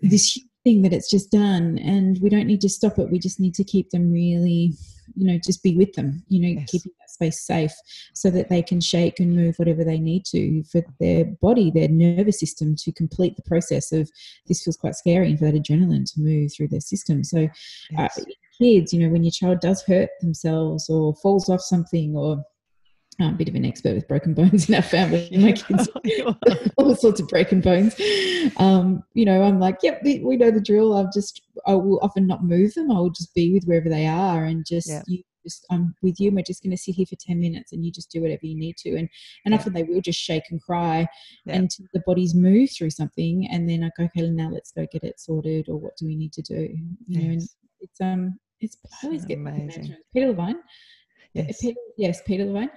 this 0.00 0.36
thing 0.64 0.82
that 0.82 0.92
it's 0.92 1.10
just 1.10 1.30
done 1.30 1.78
and 1.78 2.18
we 2.20 2.28
don't 2.28 2.46
need 2.46 2.60
to 2.60 2.68
stop 2.68 2.98
it 2.98 3.10
we 3.10 3.18
just 3.18 3.40
need 3.40 3.54
to 3.54 3.64
keep 3.64 3.90
them 3.90 4.12
really 4.12 4.72
you 5.16 5.26
know 5.26 5.38
just 5.44 5.62
be 5.62 5.76
with 5.76 5.92
them 5.94 6.22
you 6.28 6.40
know 6.40 6.60
yes. 6.60 6.70
keeping 6.70 6.92
that 7.00 7.10
space 7.10 7.40
safe 7.40 7.72
so 8.14 8.30
that 8.30 8.48
they 8.48 8.62
can 8.62 8.80
shake 8.80 9.18
and 9.18 9.34
move 9.34 9.56
whatever 9.56 9.82
they 9.84 9.98
need 9.98 10.24
to 10.24 10.62
for 10.64 10.82
their 11.00 11.24
body 11.40 11.70
their 11.70 11.88
nervous 11.88 12.38
system 12.38 12.76
to 12.76 12.92
complete 12.92 13.34
the 13.36 13.42
process 13.42 13.90
of 13.90 14.10
this 14.46 14.62
feels 14.62 14.76
quite 14.76 14.94
scary 14.94 15.30
and 15.30 15.38
for 15.38 15.46
that 15.46 15.54
adrenaline 15.54 16.04
to 16.04 16.20
move 16.20 16.50
through 16.54 16.68
their 16.68 16.80
system 16.80 17.24
so 17.24 17.44
uh, 17.44 17.48
yes. 17.92 18.18
uh, 18.18 18.24
kids, 18.60 18.92
you 18.92 19.00
know, 19.00 19.08
when 19.08 19.24
your 19.24 19.32
child 19.32 19.60
does 19.60 19.82
hurt 19.82 20.10
themselves 20.20 20.88
or 20.88 21.14
falls 21.14 21.48
off 21.48 21.60
something 21.60 22.14
or 22.16 22.42
I'm 23.20 23.34
a 23.34 23.36
bit 23.36 23.48
of 23.48 23.54
an 23.54 23.64
expert 23.64 23.94
with 23.94 24.08
broken 24.08 24.34
bones 24.34 24.68
in 24.68 24.74
our 24.74 24.82
family. 24.82 25.28
My 25.36 25.52
kids, 25.52 25.88
all 26.76 26.94
sorts 26.96 27.20
of 27.20 27.28
broken 27.28 27.60
bones. 27.60 27.94
Um, 28.56 29.02
you 29.14 29.24
know, 29.24 29.42
I'm 29.42 29.60
like, 29.60 29.78
yep, 29.82 30.00
we 30.04 30.36
know 30.36 30.50
the 30.50 30.60
drill. 30.60 30.96
I'll 30.96 31.10
just, 31.12 31.42
I 31.66 31.74
will 31.74 32.00
often 32.02 32.26
not 32.26 32.44
move 32.44 32.74
them. 32.74 32.90
I 32.90 32.94
will 32.94 33.10
just 33.10 33.34
be 33.34 33.52
with 33.52 33.64
wherever 33.64 33.88
they 33.88 34.06
are 34.06 34.44
and 34.44 34.64
just, 34.66 34.88
yeah. 34.88 35.02
you 35.06 35.22
just, 35.44 35.66
I'm 35.70 35.94
with 36.02 36.18
you. 36.18 36.30
We're 36.30 36.42
just 36.42 36.62
going 36.62 36.70
to 36.70 36.76
sit 36.76 36.94
here 36.94 37.06
for 37.06 37.16
10 37.16 37.38
minutes 37.38 37.72
and 37.72 37.84
you 37.84 37.92
just 37.92 38.10
do 38.10 38.22
whatever 38.22 38.46
you 38.46 38.56
need 38.56 38.76
to. 38.78 38.96
And, 38.96 39.08
and 39.44 39.54
often 39.54 39.72
they 39.72 39.82
will 39.82 40.00
just 40.00 40.20
shake 40.20 40.44
and 40.50 40.60
cry 40.60 41.06
yeah. 41.46 41.56
until 41.56 41.86
the 41.92 42.02
bodies 42.06 42.34
move 42.34 42.70
through 42.76 42.90
something. 42.90 43.48
And 43.50 43.68
then 43.68 43.84
I 43.84 43.90
go, 43.96 44.04
okay, 44.04 44.28
now 44.28 44.50
let's 44.50 44.72
go 44.72 44.86
get 44.90 45.04
it 45.04 45.20
sorted 45.20 45.68
or 45.68 45.76
what 45.76 45.96
do 45.96 46.06
we 46.06 46.16
need 46.16 46.32
to 46.34 46.42
do? 46.42 46.54
You 46.54 46.86
yes. 47.06 47.22
know, 47.22 47.30
and 47.30 47.42
it's, 47.80 48.00
um, 48.00 48.38
it's 48.60 48.76
I 49.02 49.06
always 49.06 49.24
get 49.24 49.38
amazing. 49.38 49.96
Peter 50.12 50.28
Levine. 50.28 50.60
Yes. 51.34 51.60
Peter, 51.60 51.80
yes, 51.96 52.20
Peter 52.26 52.44
Levine. 52.44 52.70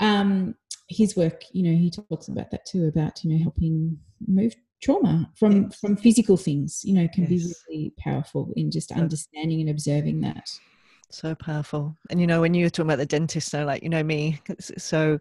Um, 0.00 0.54
his 0.88 1.16
work, 1.16 1.42
you 1.52 1.62
know, 1.64 1.76
he 1.76 1.90
talks 1.90 2.28
about 2.28 2.50
that 2.50 2.64
too, 2.66 2.86
about 2.86 3.24
you 3.24 3.30
know 3.30 3.42
helping 3.42 3.98
move 4.26 4.54
trauma 4.80 5.30
from 5.36 5.64
yes. 5.64 5.78
from 5.80 5.96
physical 5.96 6.36
things. 6.36 6.82
You 6.84 6.94
know, 6.94 7.08
can 7.12 7.24
yes. 7.24 7.30
be 7.30 7.52
really 7.68 7.92
powerful 7.98 8.52
in 8.56 8.70
just 8.70 8.92
understanding 8.92 9.60
and 9.60 9.70
observing 9.70 10.20
that. 10.20 10.48
So 11.10 11.34
powerful. 11.34 11.96
And 12.10 12.20
you 12.20 12.26
know, 12.26 12.40
when 12.40 12.54
you 12.54 12.66
were 12.66 12.70
talking 12.70 12.90
about 12.90 12.98
the 12.98 13.06
dentist, 13.06 13.48
so 13.48 13.64
like 13.64 13.82
you 13.82 13.88
know 13.88 14.02
me, 14.02 14.40
so 14.60 15.18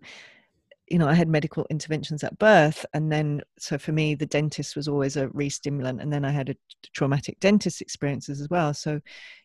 you 0.88 1.00
know, 1.00 1.08
I 1.08 1.14
had 1.16 1.28
medical 1.28 1.66
interventions 1.70 2.24
at 2.24 2.38
birth, 2.38 2.86
and 2.94 3.12
then 3.12 3.42
so 3.58 3.78
for 3.78 3.92
me, 3.92 4.14
the 4.14 4.28
dentist 4.28 4.76
was 4.76 4.88
always 4.88 5.18
a 5.18 5.30
re-stimulant, 5.30 6.00
and 6.02 6.14
then 6.14 6.24
I 6.24 6.30
had 6.30 6.50
a 6.50 6.56
traumatic 6.94 7.40
dentist 7.40 7.82
experiences 7.82 8.40
as 8.40 8.50
well. 8.50 8.74
So, 8.74 9.02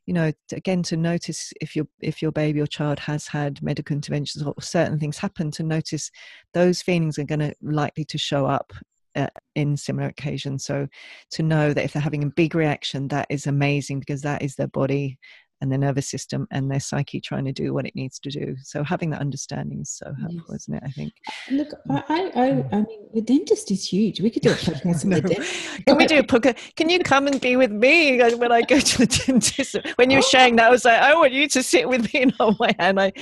you 0.07 0.12
know, 0.12 0.32
again, 0.53 0.82
to 0.84 0.97
notice 0.97 1.53
if 1.61 1.74
your 1.74 1.86
if 2.01 2.20
your 2.20 2.32
baby 2.32 2.61
or 2.61 2.66
child 2.66 2.99
has 3.01 3.26
had 3.26 3.62
medical 3.62 3.95
interventions 3.95 4.45
or 4.45 4.55
certain 4.61 4.99
things 4.99 5.16
happen, 5.16 5.51
to 5.53 5.62
notice 5.62 6.11
those 6.53 6.82
feelings 6.82 7.18
are 7.18 7.24
going 7.24 7.41
to 7.41 7.55
likely 7.62 8.05
to 8.05 8.18
show 8.18 8.45
up 8.45 8.74
uh, 9.16 9.28
in 9.55 9.76
similar 9.76 10.09
occasions. 10.09 10.64
So, 10.64 10.88
to 11.30 11.43
know 11.43 11.72
that 11.72 11.84
if 11.84 11.95
they're 11.95 12.03
having 12.03 12.24
a 12.24 12.30
big 12.30 12.55
reaction, 12.55 13.09
that 13.09 13.26
is 13.30 13.47
amazing 13.47 14.01
because 14.01 14.20
that 14.22 14.43
is 14.43 14.57
their 14.57 14.68
body 14.68 15.18
and 15.61 15.70
their 15.70 15.78
nervous 15.78 16.08
system 16.08 16.46
and 16.50 16.70
their 16.70 16.80
psyche 16.80 17.20
trying 17.20 17.44
to 17.44 17.52
do 17.52 17.74
what 17.74 17.86
it 17.86 17.94
needs 17.94 18.18
to 18.20 18.30
do. 18.30 18.56
So 18.62 18.82
having 18.82 19.11
that 19.11 19.20
understanding 19.20 19.80
is 19.80 19.90
so 19.90 20.06
helpful, 20.20 20.54
yes. 20.54 20.62
isn't 20.62 20.74
it? 20.74 20.82
I 20.84 20.90
think. 20.90 21.12
Look, 21.50 21.68
I, 21.90 22.02
I, 22.34 22.76
I 22.76 22.80
mean, 22.82 23.08
the 23.14 23.20
dentist 23.20 23.70
is 23.70 23.86
huge. 23.86 24.20
We 24.20 24.30
could 24.30 24.42
do 24.42 24.50
a 24.50 24.54
podcast 24.54 25.04
on 25.04 25.11
the 25.11 25.20
dentist. 25.20 25.84
Can 25.86 25.96
we 25.96 26.06
do 26.06 26.18
a 26.18 26.22
podcast? 26.22 26.74
Can 26.76 26.88
you 26.88 27.00
come 27.00 27.26
and 27.26 27.40
be 27.40 27.56
with 27.56 27.72
me 27.72 28.18
when 28.34 28.52
I 28.52 28.62
go 28.62 28.78
to 28.78 28.98
the 28.98 29.06
dentist? 29.06 29.76
When 29.96 30.11
you 30.11 30.18
were 30.18 30.22
sharing 30.22 30.56
that, 30.56 30.68
I 30.68 30.70
was 30.70 30.84
like, 30.84 31.00
I 31.00 31.14
want 31.14 31.32
you 31.32 31.48
to 31.48 31.62
sit 31.62 31.88
with 31.88 32.12
me 32.12 32.22
and 32.22 32.32
hold 32.32 32.58
my 32.58 32.74
hand. 32.78 33.00
I, 33.00 33.12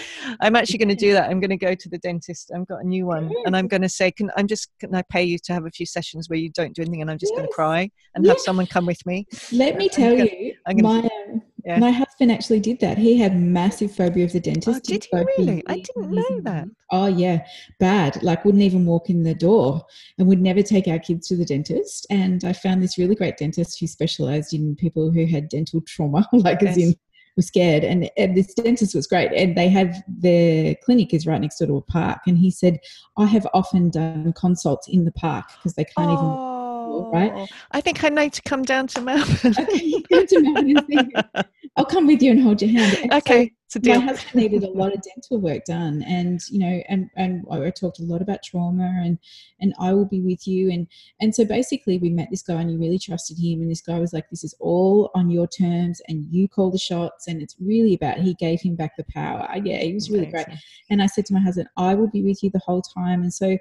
I'm 0.41 0.57
actually 0.57 0.78
going 0.78 0.89
to 0.91 0.95
do 0.95 1.12
that. 1.12 1.30
I'm 1.30 1.41
going 1.41 1.51
to 1.51 1.57
go 1.57 1.74
to 1.74 1.89
the 1.89 1.99
dentist. 1.99 2.51
I've 2.55 2.66
got 2.66 2.82
a 2.82 2.86
new 2.86 3.07
one, 3.07 3.32
and 3.47 3.57
I'm 3.57 3.68
going 3.68 3.82
to 3.82 3.89
say, 3.89 4.11
can 4.11 4.30
I'm 4.36 4.47
just 4.47 4.70
can 4.78 4.95
I 4.95 5.03
pay 5.03 5.24
you 5.24 5.39
to 5.45 5.53
have 5.53 5.66
a 5.66 5.70
few 5.70 5.86
sessions 5.86 6.28
where 6.28 6.39
you 6.39 6.51
don't 6.51 6.74
do 6.74 6.82
anything, 6.82 7.03
and 7.03 7.11
I'm 7.11 7.18
just 7.18 7.32
yes. 7.32 7.39
going 7.39 7.49
to 7.49 7.55
cry 7.55 7.91
and 8.14 8.24
yes. 8.24 8.36
have 8.36 8.41
someone 8.41 8.66
come 8.66 8.86
with 8.86 9.05
me. 9.07 9.26
Let 9.53 9.76
me 9.76 9.89
tell 9.89 10.16
gonna, 10.16 10.28
you, 10.30 10.55
my 10.82 10.99
um, 11.01 11.43
yeah. 11.65 11.79
My 11.79 11.91
husband 11.91 12.31
actually 12.33 12.61
did 12.61 12.81
that. 12.81 12.99
He 12.99 13.19
had 13.19 13.39
massive 13.39 13.95
phobia 13.95 14.25
of 14.25 14.33
the 14.33 14.39
oh, 14.39 14.43
dentist. 14.43 14.69
Oh, 14.69 14.81
did 14.85 15.07
he 15.11 15.25
really? 15.39 15.63
I 15.67 15.81
didn't 15.81 16.11
know 16.11 16.41
that. 16.43 16.69
Oh 16.91 17.07
yeah, 17.07 17.45
bad. 17.79 18.23
Like 18.23 18.45
wouldn't 18.45 18.63
even 18.63 18.87
walk 18.87 19.11
in 19.11 19.23
the 19.23 19.35
door, 19.35 19.85
and 20.19 20.29
would 20.29 20.41
never 20.41 20.63
take 20.63 20.89
our 20.89 20.99
kids 20.99 21.29
to 21.29 21.37
the 21.37 21.45
dentist. 21.45 22.07
And 22.11 22.45
I 22.45 22.53
found 22.53 22.83
this 22.83 22.99
really 22.99 23.15
great 23.15 23.37
dentist 23.37 23.81
who 23.81 23.87
specialised 23.87 24.53
in 24.55 24.77
people 24.77 25.11
who 25.11 25.27
had 25.27 25.49
dental 25.49 25.81
trauma, 25.83 26.29
like 26.33 26.63
yes. 26.63 26.77
as 26.77 26.83
in 26.83 26.95
were 27.39 27.43
scared. 27.43 27.85
And, 27.85 28.11
and 28.19 28.37
this 28.37 28.53
dentist 28.53 28.95
was 28.95 29.07
great. 29.07 29.33
And 29.33 29.57
they 29.57 29.69
have 29.71 29.97
their 30.07 30.75
clinic 30.85 31.15
is 31.15 31.27
right 31.27 31.41
next 31.41 31.59
door 31.59 31.69
to 31.69 31.77
a 31.77 31.83
park. 31.83 32.19
And 32.27 32.37
he 32.37 32.51
said, 32.51 32.81
I 33.17 33.25
have 33.27 33.47
often 33.55 33.89
done 33.89 34.35
consults 34.35 34.89
in 34.89 35.07
the 35.07 35.13
park 35.13 35.47
because 35.57 35.73
they 35.75 35.85
can't 35.85 36.11
oh. 36.11 36.13
even 36.13 36.58
right? 37.07 37.33
Oh, 37.35 37.47
I 37.71 37.81
think 37.81 38.05
I 38.05 38.09
need 38.09 38.33
to 38.35 38.43
come 38.43 38.63
down 38.63 38.87
to 38.89 39.01
Melbourne. 39.01 39.55
Okay, 39.59 40.03
come 40.13 40.27
to 40.27 40.41
Melbourne 40.41 41.13
I'll 41.77 41.85
come 41.85 42.07
with 42.07 42.23
you 42.23 42.33
and 42.33 42.43
hold 42.43 42.61
your 42.61 42.73
hand. 42.73 42.99
And 43.03 43.13
so 43.13 43.19
okay, 43.19 43.53
it's 43.69 43.77
a 43.77 43.81
deal. 43.81 44.01
my 44.01 44.07
husband 44.07 44.35
needed 44.35 44.65
a 44.65 44.71
lot 44.71 44.95
of 44.95 45.03
dental 45.03 45.39
work 45.39 45.63
done 45.67 46.03
and 46.05 46.41
you 46.49 46.59
know 46.59 46.83
and 46.89 47.11
and 47.17 47.45
i 47.51 47.69
talked 47.69 47.99
a 48.01 48.03
lot 48.03 48.23
about 48.23 48.43
trauma 48.43 48.91
and 49.05 49.19
and 49.61 49.75
i 49.79 49.93
will 49.93 50.07
be 50.07 50.23
with 50.23 50.49
you 50.49 50.71
and 50.71 50.87
and 51.21 51.35
so 51.35 51.45
basically 51.45 51.99
we 51.99 52.09
met 52.09 52.29
this 52.31 52.41
guy 52.41 52.63
and 52.63 52.73
you 52.73 52.79
really 52.79 52.99
trusted 52.99 53.37
him 53.39 53.61
and 53.61 53.71
this 53.71 53.83
guy 53.83 53.99
was 53.99 54.15
like 54.15 54.25
this 54.31 54.43
is 54.43 54.55
all 54.59 55.11
on 55.15 55.29
your 55.29 55.47
terms 55.47 56.01
and 56.09 56.27
you 56.31 56.49
call 56.49 56.71
the 56.71 56.79
shots 56.79 57.29
and 57.29 57.43
it's 57.43 57.57
really 57.61 57.93
about 57.93 58.17
he 58.17 58.33
gave 58.35 58.59
him 58.59 58.75
back 58.75 58.97
the 58.97 59.05
power 59.13 59.47
yeah 59.63 59.77
he 59.77 59.93
was 59.93 60.11
really 60.11 60.25
great 60.25 60.47
and 60.89 61.03
i 61.03 61.07
said 61.07 61.27
to 61.27 61.35
my 61.35 61.41
husband 61.41 61.69
i 61.77 61.95
will 61.95 62.09
be 62.09 62.23
with 62.23 62.43
you 62.43 62.49
the 62.49 62.59
whole 62.61 62.81
time 62.81 63.21
and 63.21 63.35
so 63.35 63.59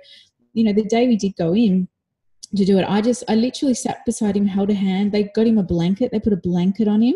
you 0.54 0.64
know 0.64 0.72
the 0.72 0.86
day 0.86 1.06
we 1.10 1.18
did 1.18 1.36
go 1.36 1.54
in 1.54 1.86
to 2.56 2.64
do 2.66 2.78
it 2.78 2.86
i 2.88 3.02
just 3.02 3.24
i 3.28 3.36
literally 3.36 3.74
sat 3.74 4.06
beside 4.06 4.36
him 4.38 4.45
held 4.45 4.70
a 4.70 4.74
hand 4.74 5.12
they 5.12 5.24
got 5.36 5.45
him 5.45 5.58
a 5.58 5.64
blanket 5.64 6.12
they 6.12 6.20
put 6.20 6.32
a 6.34 6.38
blanket 6.38 6.88
on 6.88 7.02
him 7.02 7.16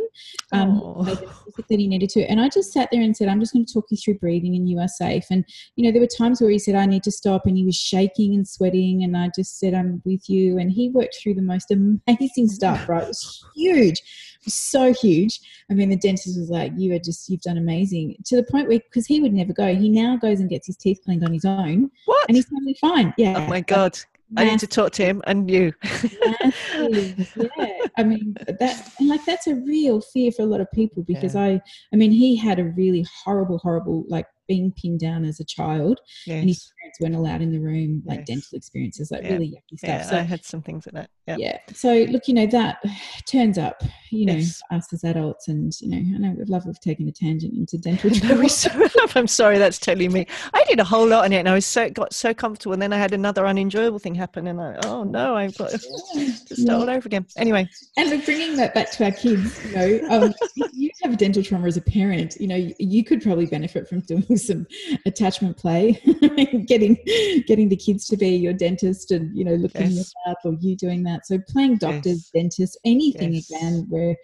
um, 0.51 0.81
Oh. 0.83 1.03
made 1.03 1.17
the 1.17 1.27
specific 1.33 1.67
that 1.69 1.79
he 1.79 1.87
needed 1.87 2.09
to. 2.09 2.21
And 2.29 2.41
I 2.41 2.49
just 2.49 2.73
sat 2.73 2.89
there 2.91 3.01
and 3.01 3.15
said, 3.15 3.27
I'm 3.29 3.39
just 3.39 3.53
going 3.53 3.65
to 3.65 3.73
talk 3.73 3.85
you 3.89 3.97
through 3.97 4.15
breathing 4.19 4.55
and 4.55 4.67
you 4.69 4.79
are 4.79 4.87
safe. 4.87 5.25
And, 5.31 5.45
you 5.75 5.83
know, 5.85 5.91
there 5.91 6.01
were 6.01 6.07
times 6.07 6.41
where 6.41 6.49
he 6.49 6.59
said, 6.59 6.75
I 6.75 6.85
need 6.85 7.03
to 7.03 7.11
stop 7.11 7.45
and 7.45 7.55
he 7.57 7.63
was 7.65 7.75
shaking 7.75 8.33
and 8.33 8.47
sweating. 8.47 9.03
And 9.03 9.15
I 9.15 9.29
just 9.35 9.59
said, 9.59 9.73
I'm 9.73 10.01
with 10.05 10.29
you. 10.29 10.57
And 10.57 10.71
he 10.71 10.89
worked 10.89 11.17
through 11.21 11.35
the 11.35 11.41
most 11.41 11.71
amazing 11.71 12.47
stuff, 12.49 12.89
right? 12.89 13.03
It 13.03 13.07
was 13.07 13.45
huge. 13.55 13.99
It 13.99 14.45
was 14.45 14.53
so 14.53 14.93
huge. 14.93 15.39
I 15.69 15.73
mean, 15.73 15.89
the 15.89 15.95
dentist 15.97 16.37
was 16.37 16.49
like, 16.49 16.73
you 16.75 16.93
are 16.95 16.99
just, 16.99 17.29
you've 17.29 17.41
done 17.41 17.57
amazing 17.57 18.15
to 18.25 18.35
the 18.35 18.43
point 18.43 18.67
where, 18.67 18.79
because 18.79 19.05
he 19.05 19.21
would 19.21 19.33
never 19.33 19.53
go, 19.53 19.73
he 19.75 19.87
now 19.89 20.17
goes 20.17 20.39
and 20.39 20.49
gets 20.49 20.67
his 20.67 20.77
teeth 20.77 20.99
cleaned 21.05 21.23
on 21.23 21.31
his 21.33 21.45
own 21.45 21.91
What? 22.05 22.25
and 22.27 22.35
he's 22.35 22.49
totally 22.49 22.75
fine. 22.81 23.13
Yeah. 23.17 23.35
oh 23.37 23.47
my 23.47 23.61
God. 23.61 23.97
I 24.37 24.45
need 24.45 24.59
to 24.59 24.67
talk 24.67 24.91
to 24.93 25.05
him 25.05 25.21
and 25.25 25.49
you. 25.49 25.73
Yeah 25.83 26.51
i 27.97 28.03
mean 28.03 28.35
that 28.59 28.91
and 28.99 29.09
like 29.09 29.23
that's 29.25 29.47
a 29.47 29.55
real 29.55 30.01
fear 30.01 30.31
for 30.31 30.43
a 30.43 30.45
lot 30.45 30.61
of 30.61 30.71
people 30.71 31.03
because 31.03 31.35
Yeah. 31.35 31.41
i 31.41 31.61
i 31.93 31.95
mean 31.95 32.11
he 32.11 32.35
had 32.35 32.59
a 32.59 32.65
really 32.65 33.05
horrible 33.23 33.57
horrible 33.57 34.05
like 34.07 34.25
being 34.47 34.71
pinned 34.71 34.99
down 34.99 35.25
as 35.25 35.39
a 35.39 35.45
child 35.45 35.99
and 36.27 36.47
his 36.47 36.71
yes. 36.80 36.80
Parents 36.91 36.99
weren't 36.99 37.15
allowed 37.15 37.41
in 37.41 37.51
the 37.51 37.59
room 37.59 38.01
like 38.05 38.19
Yes. 38.19 38.27
dental 38.27 38.57
experiences 38.57 39.11
like 39.11 39.23
Yeah. 39.23 39.33
really 39.33 39.47
yucky 39.49 39.77
stuff 39.77 39.89
Yeah, 39.89 40.01
so 40.03 40.17
I 40.17 40.21
had 40.21 40.43
some 40.43 40.61
things 40.61 40.85
like 40.85 40.93
that. 40.95 41.09
Yeah. 41.27 41.35
yeah 41.39 41.57
so 41.73 41.93
look 42.09 42.27
you 42.27 42.33
know 42.33 42.47
that 42.47 42.83
turns 43.27 43.57
up 43.57 43.81
you 44.09 44.25
know 44.25 44.33
Yes. 44.35 44.61
us 44.71 44.91
as 44.93 45.03
adults 45.03 45.47
and 45.47 45.71
you 45.81 45.89
know 45.89 45.97
i 45.97 46.19
know 46.19 46.35
we'd 46.37 46.49
love 46.49 46.65
we've 46.65 46.79
taken 46.79 47.07
a 47.07 47.11
tangent 47.11 47.53
into 47.53 47.77
dental 47.77 48.09
No, 48.23 48.47
so. 48.47 48.69
I'm 49.15 49.27
sorry, 49.27 49.57
that's 49.57 49.77
totally 49.79 50.07
me. 50.09 50.25
I 50.53 50.63
did 50.67 50.79
a 50.79 50.83
whole 50.83 51.07
lot 51.07 51.25
on 51.25 51.33
it, 51.33 51.37
and 51.39 51.49
I 51.49 51.53
was 51.53 51.65
so 51.65 51.89
got 51.89 52.13
so 52.13 52.33
comfortable, 52.33 52.73
and 52.73 52.81
then 52.81 52.93
I 52.93 52.97
had 52.97 53.13
another 53.13 53.45
unenjoyable 53.45 53.99
thing 53.99 54.15
happen, 54.15 54.47
and 54.47 54.59
I 54.61 54.77
oh 54.85 55.03
no, 55.03 55.35
I've 55.35 55.57
got 55.57 55.71
to 55.71 55.79
start 55.79 56.57
Yeah. 56.57 56.73
all 56.75 56.89
over 56.89 57.05
again. 57.07 57.25
Anyway, 57.37 57.67
And 57.97 58.09
we're 58.09 58.21
bringing 58.21 58.55
that 58.57 58.73
back 58.73 58.91
to 58.91 59.05
our 59.05 59.11
kids. 59.11 59.59
You 59.65 59.75
know, 59.75 59.99
um, 60.09 60.33
you 60.73 60.89
have 61.03 61.17
dental 61.17 61.43
trauma 61.43 61.67
as 61.67 61.77
a 61.77 61.81
parent, 61.81 62.35
you 62.39 62.47
know, 62.47 62.55
you, 62.79 63.03
could 63.03 63.21
probably 63.21 63.45
benefit 63.47 63.87
from 63.87 64.01
doing 64.01 64.37
some 64.37 64.65
attachment 65.05 65.57
play, 65.57 65.99
getting 66.81 67.43
getting 67.47 67.69
the 67.69 67.75
kids 67.75 68.07
to 68.07 68.17
be 68.17 68.29
your 68.29 68.53
dentist, 68.53 69.11
and 69.11 69.35
you 69.37 69.45
know, 69.45 69.55
looking 69.55 69.91
Yes. 69.91 70.13
at 70.25 70.35
that, 70.43 70.49
or 70.49 70.57
you 70.59 70.75
doing 70.75 71.03
that. 71.03 71.25
So 71.25 71.37
playing 71.47 71.77
doctors, 71.77 72.29
dentists, 72.33 72.77
anything 72.85 73.33
Yes. 73.33 73.49
again, 73.49 73.85
where 73.89 74.15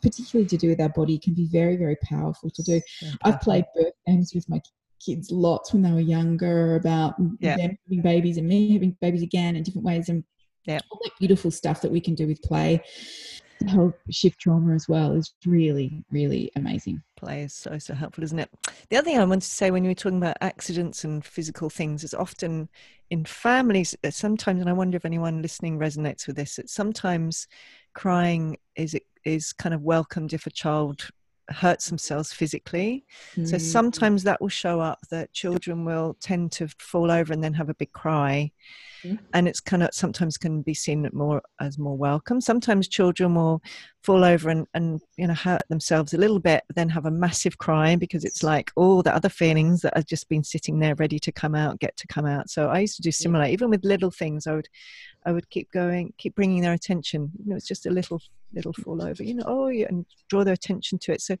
particularly 0.00 0.48
to 0.48 0.56
do 0.56 0.68
with 0.68 0.80
our 0.80 0.88
body, 0.90 1.18
can 1.18 1.34
be 1.34 1.46
very, 1.46 1.76
very 1.76 1.96
powerful 2.02 2.50
to 2.50 2.62
do. 2.62 2.80
I've 3.24 3.40
played 3.40 3.64
birth 3.74 3.92
games 4.06 4.32
with 4.34 4.48
my 4.48 4.60
kids 5.04 5.30
lots 5.30 5.72
when 5.72 5.82
they 5.82 5.90
were 5.92 6.00
younger 6.00 6.76
about 6.76 7.14
Yeah. 7.40 7.56
them 7.56 7.76
having 7.88 8.02
babies 8.02 8.36
and 8.36 8.46
me 8.46 8.72
having 8.72 8.96
babies 9.00 9.22
again 9.22 9.56
in 9.56 9.62
different 9.64 9.84
ways 9.84 10.08
and 10.08 10.22
Yeah. 10.66 10.78
all 10.90 11.00
that 11.02 11.10
beautiful 11.18 11.50
stuff 11.50 11.80
that 11.82 11.90
we 11.90 12.00
can 12.00 12.14
do 12.14 12.26
with 12.28 12.40
play 12.42 12.80
help 13.68 13.98
shift 14.10 14.40
trauma 14.40 14.74
as 14.74 14.88
well 14.88 15.12
is 15.12 15.34
really 15.46 16.04
really 16.10 16.50
amazing. 16.56 17.02
Play 17.16 17.42
is 17.42 17.54
so 17.54 17.78
so 17.78 17.94
helpful 17.94 18.24
isn't 18.24 18.38
it? 18.38 18.50
The 18.90 18.96
other 18.96 19.04
thing 19.04 19.18
i 19.18 19.24
wanted 19.24 19.42
to 19.42 19.46
say 19.48 19.70
when 19.70 19.84
you 19.84 19.90
were 19.90 19.94
talking 19.94 20.18
about 20.18 20.36
accidents 20.40 21.04
and 21.04 21.24
physical 21.24 21.70
things 21.70 22.04
is 22.04 22.14
often 22.14 22.68
in 23.10 23.24
families 23.24 23.94
uh, 24.04 24.10
sometimes 24.10 24.60
and 24.60 24.70
i 24.70 24.72
wonder 24.72 24.96
if 24.96 25.04
anyone 25.04 25.42
listening 25.42 25.78
resonates 25.78 26.26
with 26.26 26.36
this 26.36 26.56
that 26.56 26.70
sometimes 26.70 27.46
crying 27.94 28.56
is 28.76 28.98
is 29.24 29.52
kind 29.52 29.74
of 29.74 29.82
welcomed 29.82 30.32
if 30.32 30.46
a 30.46 30.50
child 30.50 31.08
hurts 31.50 31.88
themselves 31.88 32.32
physically. 32.32 33.04
So 33.44 33.56
Mm. 33.56 33.60
sometimes 33.60 34.22
that 34.22 34.40
will 34.40 34.48
show 34.48 34.80
up 34.80 35.00
that 35.10 35.32
children 35.32 35.84
will 35.84 36.16
tend 36.20 36.52
to 36.52 36.68
fall 36.78 37.10
over 37.10 37.32
and 37.32 37.42
then 37.42 37.54
have 37.54 37.68
a 37.68 37.74
big 37.74 37.92
cry 37.92 38.52
Mm. 39.04 39.18
and 39.34 39.48
it's 39.48 39.60
kind 39.60 39.82
of 39.82 39.90
sometimes 39.92 40.38
can 40.38 40.62
be 40.62 40.74
seen 40.74 41.08
more 41.12 41.42
as 41.60 41.78
more 41.78 41.96
welcome. 41.96 42.40
Sometimes 42.40 42.86
children 42.86 43.34
will 43.34 43.60
fall 44.02 44.24
over 44.24 44.48
and, 44.48 44.66
and 44.74 45.00
you 45.16 45.26
know 45.26 45.34
hurt 45.34 45.62
themselves 45.68 46.12
a 46.12 46.18
little 46.18 46.40
bit 46.40 46.64
then 46.74 46.88
have 46.88 47.06
a 47.06 47.10
massive 47.10 47.58
cry 47.58 47.94
because 47.94 48.24
it's 48.24 48.42
like 48.42 48.70
all 48.74 49.02
the 49.02 49.14
other 49.14 49.28
feelings 49.28 49.80
that 49.80 49.96
have 49.96 50.06
just 50.06 50.28
been 50.28 50.42
sitting 50.42 50.80
there 50.80 50.94
ready 50.96 51.18
to 51.20 51.30
come 51.30 51.54
out 51.54 51.78
get 51.80 51.96
to 51.96 52.06
come 52.06 52.26
out. 52.26 52.50
So 52.50 52.68
i 52.68 52.80
used 52.80 52.96
to 52.96 53.02
do 53.02 53.12
similar. 53.12 53.46
Even 53.46 53.70
with 53.70 53.84
little 53.84 54.10
things 54.10 54.46
i 54.46 54.54
would 54.54 54.68
i 55.24 55.32
would 55.32 55.48
keep 55.50 55.70
going 55.72 56.12
keep 56.18 56.34
bringing 56.34 56.62
their 56.62 56.72
attention. 56.72 57.30
You 57.42 57.50
know 57.50 57.56
it's 57.56 57.68
just 57.68 57.86
a 57.86 57.90
little 57.90 58.20
little 58.54 58.72
fall 58.74 59.02
over 59.02 59.22
you 59.22 59.34
know 59.34 59.44
oh 59.46 59.68
yeah, 59.68 59.86
and 59.88 60.04
draw 60.28 60.44
their 60.44 60.54
attention 60.54 60.98
to 61.00 61.12
it. 61.12 61.20
So 61.20 61.36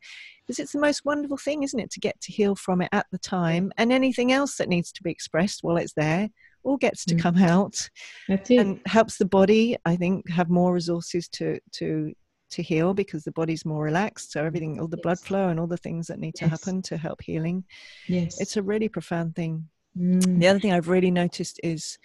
because 0.46 0.58
it's 0.58 0.72
the 0.72 0.80
most 0.80 1.04
wonderful 1.04 1.36
thing 1.36 1.62
isn't 1.62 1.78
it 1.78 1.90
to 1.92 2.00
get 2.00 2.20
to 2.22 2.32
heal 2.32 2.56
from 2.56 2.80
it 2.82 2.88
at 2.92 3.06
the 3.12 3.18
time 3.18 3.72
and 3.76 3.92
anything 3.92 4.32
else 4.32 4.56
that 4.56 4.68
needs 4.68 4.90
to 4.92 5.02
be 5.02 5.10
expressed 5.10 5.62
while 5.62 5.76
it's 5.76 5.92
there 5.92 6.28
all 6.64 6.76
gets 6.76 7.04
to 7.04 7.14
Mm. 7.14 7.20
come 7.20 7.38
out 7.38 7.88
that's 8.28 8.50
it. 8.50 8.58
and 8.60 8.80
helps 8.86 9.16
the 9.18 9.24
body 9.24 9.76
i 9.84 9.94
think 9.96 10.28
have 10.30 10.48
more 10.50 10.72
resources 10.72 11.28
to 11.28 11.58
to 11.72 12.12
to 12.50 12.62
heal 12.62 12.92
because 12.92 13.24
the 13.24 13.32
body's 13.32 13.64
more 13.64 13.82
relaxed. 13.82 14.32
So 14.32 14.44
everything 14.44 14.78
all 14.78 14.86
the 14.86 14.98
blood 14.98 15.18
flow 15.18 15.48
and 15.48 15.58
all 15.58 15.66
the 15.66 15.78
things 15.78 16.06
that 16.08 16.18
need 16.18 16.34
to 16.34 16.46
happen 16.46 16.82
to 16.82 16.98
help 16.98 17.22
healing. 17.22 17.64
Yes. 18.08 18.38
It's 18.42 18.58
a 18.58 18.62
really 18.62 18.90
profound 18.90 19.34
thing. 19.34 19.66
Mm. 19.98 20.38
the 20.40 20.48
other 20.48 20.58
thing 20.60 20.72
i've 20.72 20.88
really 20.88 21.10
noticed 21.10 21.58
is 21.62 21.98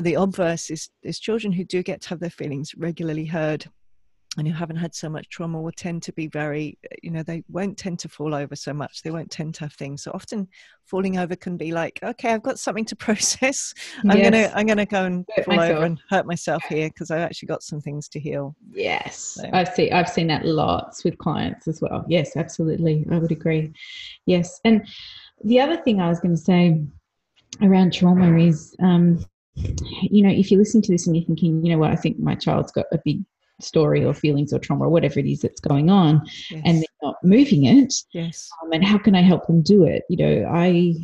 the 0.00 0.14
obverse 0.14 0.70
is 0.70 0.90
is 1.02 1.18
children 1.18 1.52
who 1.52 1.64
do 1.64 1.82
get 1.82 2.00
to 2.02 2.08
have 2.10 2.20
their 2.20 2.30
feelings 2.30 2.74
regularly 2.76 3.24
heard 3.26 3.64
and 4.36 4.48
who 4.48 4.54
haven't 4.54 4.76
had 4.76 4.94
so 4.94 5.08
much 5.08 5.28
trauma 5.28 5.60
will 5.60 5.72
tend 5.72 6.02
to 6.02 6.12
be 6.12 6.26
very 6.26 6.78
you 7.02 7.10
know 7.10 7.22
they 7.22 7.42
won't 7.50 7.76
tend 7.78 7.98
to 8.00 8.08
fall 8.08 8.34
over 8.34 8.56
so 8.56 8.72
much. 8.72 9.02
They 9.02 9.10
won't 9.10 9.30
tend 9.30 9.54
to 9.54 9.60
have 9.60 9.72
things. 9.74 10.02
So 10.02 10.10
often 10.12 10.48
falling 10.84 11.18
over 11.18 11.34
can 11.36 11.56
be 11.56 11.72
like 11.72 11.98
okay 12.02 12.32
i've 12.32 12.42
got 12.42 12.58
something 12.58 12.84
to 12.86 12.96
process. 13.06 13.72
I'm 14.08 14.18
Yes. 14.18 14.30
gonna 14.30 14.52
i'm 14.54 14.66
gonna 14.66 14.86
go 14.86 15.04
and 15.04 15.24
Hurt 15.36 15.44
fall 15.46 15.60
over 15.60 15.84
and 15.84 16.00
hurt 16.10 16.26
myself 16.26 16.62
here 16.68 16.88
because 16.88 17.10
i've 17.10 17.20
actually 17.22 17.46
got 17.46 17.62
some 17.62 17.80
things 17.80 18.08
to 18.08 18.20
heal. 18.20 18.54
Yes, 18.72 19.16
So- 19.40 19.50
I've 19.52 19.68
seen 19.68 19.92
I've 19.92 20.08
seen 20.08 20.26
that 20.28 20.44
lots 20.44 21.04
with 21.04 21.16
clients 21.18 21.68
as 21.68 21.80
well. 21.80 22.04
Yes, 22.08 22.36
absolutely, 22.36 23.06
I 23.10 23.18
would 23.18 23.32
agree. 23.32 23.72
Yes, 24.26 24.60
and 24.64 24.86
the 25.44 25.60
other 25.60 25.76
thing 25.76 26.00
I 26.00 26.08
was 26.08 26.20
going 26.20 26.34
to 26.34 26.40
say 26.40 26.80
around 27.62 27.92
trauma 27.92 28.36
is, 28.38 28.74
um, 28.82 29.24
you 29.54 30.22
know, 30.24 30.30
if 30.30 30.50
you 30.50 30.58
listen 30.58 30.80
to 30.82 30.90
this 30.92 31.06
and 31.06 31.14
you're 31.16 31.24
thinking, 31.24 31.64
you 31.64 31.72
know 31.72 31.78
what, 31.78 31.90
I 31.90 31.96
think 31.96 32.18
my 32.18 32.34
child's 32.34 32.72
got 32.72 32.86
a 32.92 32.98
big 33.04 33.22
story 33.60 34.04
or 34.04 34.14
feelings 34.14 34.52
or 34.52 34.58
trauma 34.58 34.84
or 34.84 34.88
whatever 34.88 35.18
it 35.18 35.26
is 35.26 35.40
that's 35.40 35.60
going 35.60 35.90
on, 35.90 36.22
yes 36.50 36.62
and 36.64 36.78
they're 36.78 37.02
not 37.02 37.16
moving 37.22 37.64
it, 37.64 37.94
yes 38.12 38.48
um, 38.62 38.72
and 38.72 38.84
how 38.84 38.98
can 38.98 39.14
I 39.14 39.22
help 39.22 39.46
them 39.46 39.62
do 39.62 39.84
it? 39.84 40.02
You 40.08 40.16
know, 40.16 40.50
I 40.52 40.94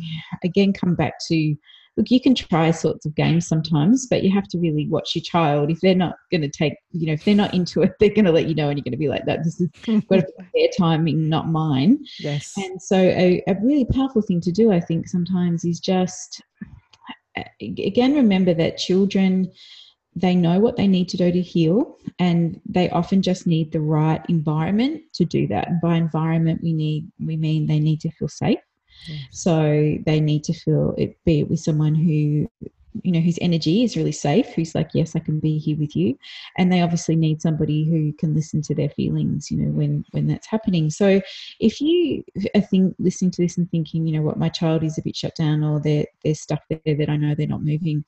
again 0.43 0.73
come 0.73 0.95
back 0.95 1.13
to 1.27 1.55
look, 1.97 2.09
you 2.09 2.21
can 2.21 2.35
try 2.35 2.71
sorts 2.71 3.05
of 3.05 3.15
games 3.15 3.47
sometimes, 3.47 4.07
but 4.07 4.23
you 4.23 4.31
have 4.31 4.47
to 4.49 4.57
really 4.57 4.87
watch 4.87 5.15
your 5.15 5.23
child. 5.23 5.69
If 5.69 5.81
they're 5.81 5.95
not 5.95 6.15
going 6.31 6.41
to 6.41 6.49
take, 6.49 6.75
you 6.91 7.07
know, 7.07 7.13
if 7.13 7.25
they're 7.25 7.35
not 7.35 7.53
into 7.53 7.81
it, 7.81 7.93
they're 7.99 8.09
going 8.09 8.25
to 8.25 8.31
let 8.31 8.47
you 8.47 8.55
know, 8.55 8.69
and 8.69 8.77
you're 8.77 8.83
going 8.83 8.91
to 8.91 8.97
be 8.97 9.09
like, 9.09 9.25
"That 9.25 9.43
this 9.43 9.61
is 9.61 9.69
their 10.09 10.69
timing, 10.77 11.29
not 11.29 11.49
mine." 11.49 12.03
yes 12.19 12.53
And 12.57 12.81
so, 12.81 12.97
a, 12.97 13.43
a 13.47 13.55
really 13.61 13.85
powerful 13.85 14.21
thing 14.21 14.41
to 14.41 14.51
do, 14.51 14.71
I 14.71 14.79
think, 14.79 15.07
sometimes 15.07 15.65
is 15.65 15.79
just 15.79 16.41
again 17.61 18.13
remember 18.13 18.53
that 18.53 18.77
children 18.77 19.49
they 20.15 20.35
know 20.35 20.59
what 20.59 20.75
they 20.75 20.87
need 20.87 21.07
to 21.09 21.17
do 21.17 21.31
to 21.31 21.41
heal 21.41 21.97
and 22.19 22.59
they 22.65 22.89
often 22.89 23.21
just 23.21 23.47
need 23.47 23.71
the 23.71 23.79
right 23.79 24.21
environment 24.27 25.01
to 25.13 25.25
do 25.25 25.47
that. 25.47 25.67
And 25.69 25.81
by 25.81 25.95
environment 25.95 26.61
we 26.61 26.73
need 26.73 27.09
we 27.19 27.37
mean 27.37 27.65
they 27.65 27.79
need 27.79 28.01
to 28.01 28.11
feel 28.11 28.27
safe. 28.27 28.59
Yes. 29.07 29.19
so 29.31 29.97
they 30.05 30.19
need 30.19 30.43
to 30.43 30.53
feel 30.53 30.93
it 30.95 31.17
be 31.25 31.39
it 31.39 31.49
with 31.49 31.59
someone 31.59 31.95
who 31.95 32.47
you 33.03 33.11
know 33.11 33.21
whose 33.21 33.39
energy 33.41 33.83
is 33.83 33.97
really 33.97 34.11
safe 34.11 34.47
who's 34.49 34.75
like 34.75 34.89
yes 34.93 35.15
i 35.15 35.19
can 35.19 35.39
be 35.39 35.57
here 35.57 35.77
with 35.77 35.95
you. 35.95 36.17
And 36.57 36.71
they 36.71 36.81
obviously 36.81 37.15
need 37.15 37.41
somebody 37.41 37.89
who 37.89 38.11
can 38.13 38.35
listen 38.35 38.61
to 38.63 38.75
their 38.75 38.89
feelings 38.89 39.49
you 39.49 39.57
know 39.57 39.71
when 39.71 40.03
when 40.11 40.27
that's 40.27 40.47
happening. 40.47 40.89
So 40.89 41.21
if 41.59 41.79
you 41.79 42.23
are 42.53 42.61
think, 42.61 42.95
listening 42.99 43.31
to 43.31 43.41
this 43.41 43.57
and 43.57 43.71
thinking 43.71 44.05
you 44.05 44.13
know 44.17 44.23
what 44.23 44.37
my 44.37 44.49
child 44.49 44.83
is 44.83 44.97
a 44.97 45.01
bit 45.01 45.15
shut 45.15 45.35
down 45.35 45.63
or 45.63 45.79
there, 45.79 46.05
there's 46.23 46.41
stuff 46.41 46.59
there 46.69 46.95
that 46.95 47.09
i 47.09 47.15
know 47.15 47.33
they're 47.33 47.47
not 47.47 47.63
moving 47.63 48.03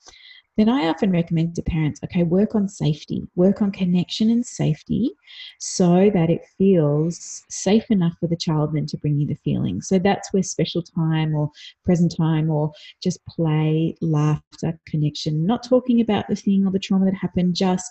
then 0.58 0.70
I 0.70 0.88
often 0.88 1.12
recommend 1.12 1.56
to 1.56 1.62
parents 1.64 2.00
okay, 2.04 2.24
work 2.24 2.56
on 2.56 2.68
safety, 2.68 3.28
work 3.36 3.62
on 3.62 3.72
connection 3.72 4.30
and 4.30 4.46
safety 4.46 5.12
so 5.60 6.12
that 6.14 6.30
it 6.30 6.42
feels 6.58 7.44
safe 7.50 7.86
enough 7.90 8.14
for 8.20 8.28
the 8.28 8.38
child 8.38 8.74
then 8.74 8.86
to 8.88 8.98
bring 8.98 9.20
you 9.20 9.28
the 9.28 9.38
feeling. 9.44 9.82
So 9.82 10.00
that's 10.00 10.32
where 10.32 10.44
special 10.44 10.84
time 10.84 11.34
or 11.34 11.50
present 11.84 12.16
time 12.16 12.50
or 12.50 12.72
just 13.02 13.26
play, 13.26 13.96
laughter, 14.02 14.80
connection, 14.88 15.46
not 15.46 15.64
talking 15.64 16.02
about 16.02 16.28
the 16.28 16.36
thing 16.36 16.66
or 16.66 16.72
the 16.72 16.80
trauma 16.80 17.06
that 17.06 17.16
happened, 17.16 17.56
just 17.56 17.90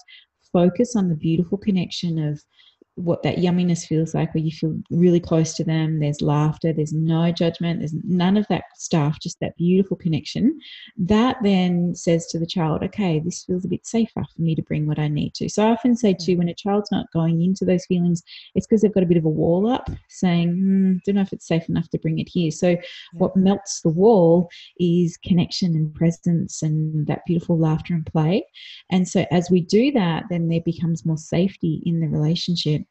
focus 0.52 0.94
on 0.94 1.08
the 1.08 1.14
beautiful 1.14 1.58
connection 1.58 2.18
of 2.18 2.42
what 2.96 3.22
that 3.22 3.36
yumminess 3.36 3.86
feels 3.86 4.14
like 4.14 4.34
where 4.34 4.44
you 4.44 4.50
feel 4.50 4.76
really 4.90 5.20
close 5.20 5.54
to 5.54 5.64
them 5.64 5.98
there's 5.98 6.20
laughter 6.20 6.74
there's 6.74 6.92
no 6.92 7.32
judgment 7.32 7.78
there's 7.78 7.94
none 8.04 8.36
of 8.36 8.46
that 8.48 8.64
stuff 8.76 9.18
just 9.20 9.40
that 9.40 9.56
beautiful 9.56 9.96
connection. 9.96 10.58
That 10.98 11.36
then 11.42 11.94
says 11.94 12.26
to 12.28 12.38
the 12.38 12.46
child 12.46 12.82
okay 12.82 13.18
this 13.18 13.44
feels 13.44 13.64
a 13.64 13.68
bit 13.68 13.86
safer 13.86 14.22
for 14.34 14.42
me 14.42 14.54
to 14.54 14.62
bring 14.62 14.86
what 14.86 14.98
i 14.98 15.08
need 15.08 15.34
to. 15.34 15.48
So 15.48 15.66
i 15.66 15.70
often 15.70 15.96
say 15.96 16.14
too 16.14 16.36
when 16.36 16.48
a 16.48 16.54
child's 16.54 16.92
not 16.92 17.10
going 17.12 17.42
into 17.42 17.64
those 17.64 17.86
feelings 17.86 18.22
it's 18.54 18.66
because 18.66 18.82
they've 18.82 18.92
got 18.92 19.02
a 19.02 19.06
bit 19.06 19.16
of 19.16 19.24
a 19.24 19.30
wall 19.30 19.70
up 19.70 19.88
saying 20.08 20.50
hmm, 20.50 20.92
don't 21.06 21.14
know 21.14 21.22
if 21.22 21.32
it's 21.32 21.48
safe 21.48 21.68
enough 21.68 21.88
to 21.90 21.98
bring 21.98 22.18
it 22.18 22.28
here. 22.28 22.50
So 22.50 22.70
yeah. 22.70 22.76
what 23.14 23.36
melts 23.36 23.80
the 23.80 23.88
wall 23.88 24.50
is 24.78 25.16
connection 25.16 25.74
and 25.74 25.94
presence 25.94 26.62
and 26.62 27.06
that 27.06 27.24
beautiful 27.26 27.58
laughter 27.58 27.94
and 27.94 28.04
play. 28.04 28.44
And 28.90 29.08
so 29.08 29.24
as 29.30 29.50
we 29.50 29.62
do 29.62 29.92
that 29.92 30.24
then 30.28 30.48
there 30.48 30.60
becomes 30.60 31.06
more 31.06 31.16
safety 31.16 31.82
in 31.86 32.00
the 32.00 32.08
relationship 32.08 32.82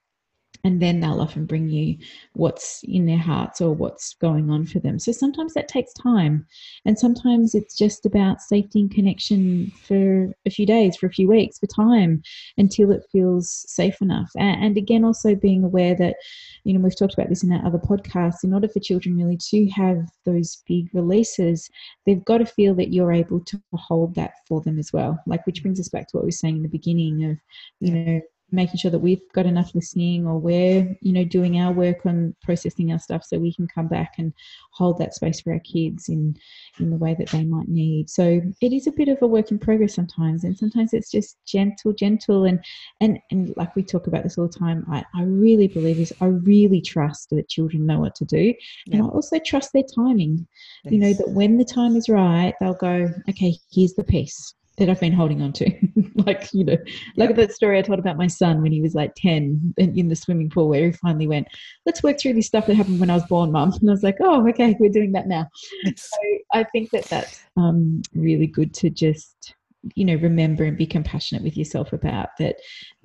and 0.64 0.82
then 0.82 1.00
they'll 1.00 1.22
often 1.22 1.46
bring 1.46 1.70
you 1.70 1.98
what's 2.34 2.84
in 2.84 3.06
their 3.06 3.18
hearts 3.18 3.62
or 3.62 3.74
what's 3.74 4.14
going 4.16 4.50
on 4.50 4.66
for 4.66 4.80
them. 4.80 5.00
So 5.00 5.12
sometimes 5.12 5.54
that 5.54 5.68
takes 5.68 5.94
time, 5.94 6.46
and 6.86 6.98
sometimes 6.98 7.56
it's 7.56 7.78
just 7.78 8.06
about 8.06 8.42
safety 8.42 8.82
and 8.82 8.92
connection 8.92 9.72
for 9.88 10.32
a 10.46 10.50
few 10.50 10.66
days, 10.66 10.96
for 10.96 11.08
a 11.08 11.12
few 11.12 11.28
weeks, 11.28 11.60
for 11.60 11.68
time 11.68 12.22
until 12.58 12.92
it 12.92 13.04
feels 13.12 13.66
safe 13.68 14.02
enough. 14.02 14.30
And, 14.38 14.78
again, 14.78 15.04
also 15.04 15.36
being 15.36 15.64
aware 15.64 15.96
that, 15.96 16.16
you 16.64 16.74
know, 16.74 16.80
we've 16.80 16.98
talked 16.98 17.14
about 17.14 17.30
this 17.30 17.44
in 17.44 17.52
our 17.52 17.66
other 17.66 17.80
podcasts, 17.80 18.44
in 18.44 18.54
order 18.54 18.68
for 18.68 18.80
children 18.80 19.18
really 19.18 19.38
to 19.50 19.68
have 19.70 20.08
those 20.26 20.64
big 20.68 20.90
releases, 20.94 21.70
they've 22.06 22.24
got 22.26 22.38
to 22.38 22.46
feel 22.46 22.76
that 22.76 22.94
you're 22.94 23.14
able 23.14 23.40
to 23.42 23.62
hold 23.74 24.16
that 24.16 24.34
for 24.48 24.62
them 24.62 24.78
as 24.78 24.94
well. 24.94 25.20
Like, 25.26 25.46
which 25.46 25.62
brings 25.62 25.80
us 25.80 25.90
back 25.90 26.08
to 26.08 26.18
what 26.18 26.24
we 26.24 26.28
were 26.28 26.32
saying 26.32 26.58
in 26.58 26.64
the 26.64 26.70
beginning 26.70 27.26
of, 27.26 27.38
you 27.80 27.94
know, 27.94 28.22
making 28.52 28.78
sure 28.78 28.92
that 28.92 29.00
we've 29.00 29.22
got 29.34 29.46
enough 29.46 29.74
listening 29.74 30.26
or 30.28 30.38
we're 30.38 30.96
you 31.02 31.14
know 31.14 31.24
doing 31.24 31.60
our 31.60 31.72
work 31.72 32.06
on 32.06 32.36
processing 32.42 32.92
our 32.92 33.00
stuff 33.00 33.24
so 33.24 33.38
we 33.38 33.54
can 33.54 33.68
come 33.68 33.88
back 33.88 34.14
and 34.18 34.34
hold 34.74 34.98
that 34.98 35.14
space 35.14 35.42
for 35.42 35.54
our 35.54 35.60
kids 35.60 36.10
in 36.10 36.36
in 36.80 36.90
the 36.90 36.98
way 36.98 37.16
that 37.18 37.30
they 37.30 37.44
might 37.44 37.68
need. 37.68 38.10
So 38.10 38.42
it 38.62 38.74
is 38.74 38.88
a 38.88 38.92
bit 38.92 39.08
of 39.08 39.22
a 39.22 39.28
work 39.28 39.52
in 39.52 39.60
progress 39.60 39.96
sometimes 39.96 40.44
and 40.44 40.58
sometimes 40.58 40.94
it's 40.94 41.12
just 41.12 41.38
gentle 41.46 41.94
gentle 41.94 42.46
and 42.46 42.64
and 43.00 43.20
and 43.32 43.54
like 43.58 43.76
we 43.76 43.84
talk 43.84 44.08
about 44.08 44.24
this 44.24 44.38
all 44.38 44.48
the 44.48 44.60
time 44.60 44.86
i, 44.92 45.04
I 45.16 45.24
really 45.24 45.68
believe 45.68 45.98
this. 45.98 46.14
I 46.22 46.26
really 46.26 46.82
trust 46.82 47.30
that 47.32 47.50
children 47.50 47.86
know 47.86 48.00
what 48.00 48.16
to 48.16 48.26
do. 48.26 48.54
Yeah. 48.88 48.98
and 48.98 49.04
i 49.04 49.08
also 49.08 49.40
trust 49.40 49.74
their 49.74 49.84
timing. 49.96 50.48
Yes. 50.84 50.94
you 50.94 51.00
know 51.00 51.14
that 51.14 51.30
when 51.30 51.58
the 51.58 51.66
time 51.66 51.96
is 51.96 52.10
right 52.10 52.54
they'll 52.60 52.74
go 52.74 53.10
okay 53.30 53.56
here's 53.72 53.94
the 53.94 54.04
piece 54.04 54.54
that 54.78 54.90
I've 54.90 55.00
been 55.00 55.14
holding 55.14 55.42
on 55.42 55.54
to. 55.54 55.72
like, 56.16 56.50
you 56.54 56.64
know, 56.64 56.78
like 57.18 57.30
yep. 57.30 57.36
that 57.36 57.54
story 57.54 57.78
I 57.78 57.82
told 57.82 58.00
about 58.00 58.18
my 58.18 58.28
son 58.28 58.62
when 58.62 58.72
he 58.72 58.82
was 58.82 58.96
like 58.96 59.14
10 59.18 59.76
in 59.78 60.08
the 60.08 60.16
swimming 60.16 60.50
pool 60.50 60.70
where 60.70 60.88
he 60.88 60.92
finally 60.94 61.28
went, 61.28 61.48
let's 61.86 62.04
work 62.04 62.20
through 62.20 62.34
this 62.34 62.48
stuff 62.48 62.68
that 62.68 62.76
happened 62.76 63.00
when 63.00 63.10
I 63.10 63.16
was 63.16 63.26
born, 63.26 63.52
mum. 63.52 63.74
And 63.80 63.90
I 63.90 63.94
was 63.94 64.04
like, 64.04 64.18
oh, 64.22 64.48
okay, 64.50 64.76
we're 64.80 64.90
doing 64.90 65.12
that 65.12 65.28
now. 65.28 65.48
Yes. 65.84 66.10
So 66.10 66.38
I 66.54 66.64
think 66.64 66.90
that 66.92 67.06
that's 67.06 67.44
um, 67.58 68.02
really 68.14 68.48
good 68.48 68.74
to 68.76 68.90
just, 68.90 69.54
you 69.96 70.06
know, 70.06 70.16
remember 70.16 70.64
and 70.64 70.78
be 70.78 70.86
compassionate 70.86 71.44
with 71.44 71.58
yourself 71.58 71.92
about 71.92 72.30
that, 72.40 72.56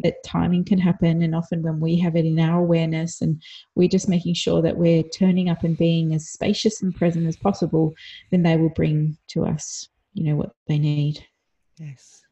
that 0.00 0.22
timing 0.24 0.64
can 0.64 0.78
happen. 0.78 1.22
And 1.22 1.34
often 1.34 1.62
when 1.62 1.80
we 1.80 1.98
have 1.98 2.16
it 2.16 2.26
in 2.26 2.38
our 2.38 2.60
awareness 2.60 3.20
and 3.22 3.42
we're 3.74 3.88
just 3.88 4.08
making 4.08 4.34
sure 4.34 4.62
that 4.62 4.76
we're 4.76 5.02
turning 5.02 5.48
up 5.48 5.64
and 5.64 5.76
being 5.76 6.14
as 6.14 6.28
spacious 6.28 6.82
and 6.82 6.94
present 6.94 7.26
as 7.26 7.36
possible, 7.36 7.92
then 8.30 8.42
they 8.42 8.56
will 8.56 8.70
bring 8.70 9.16
to 9.28 9.44
us, 9.46 9.88
you 10.14 10.24
know, 10.24 10.36
what 10.36 10.52
they 10.68 10.78
need. 10.78 11.26
Yes. 11.78 12.22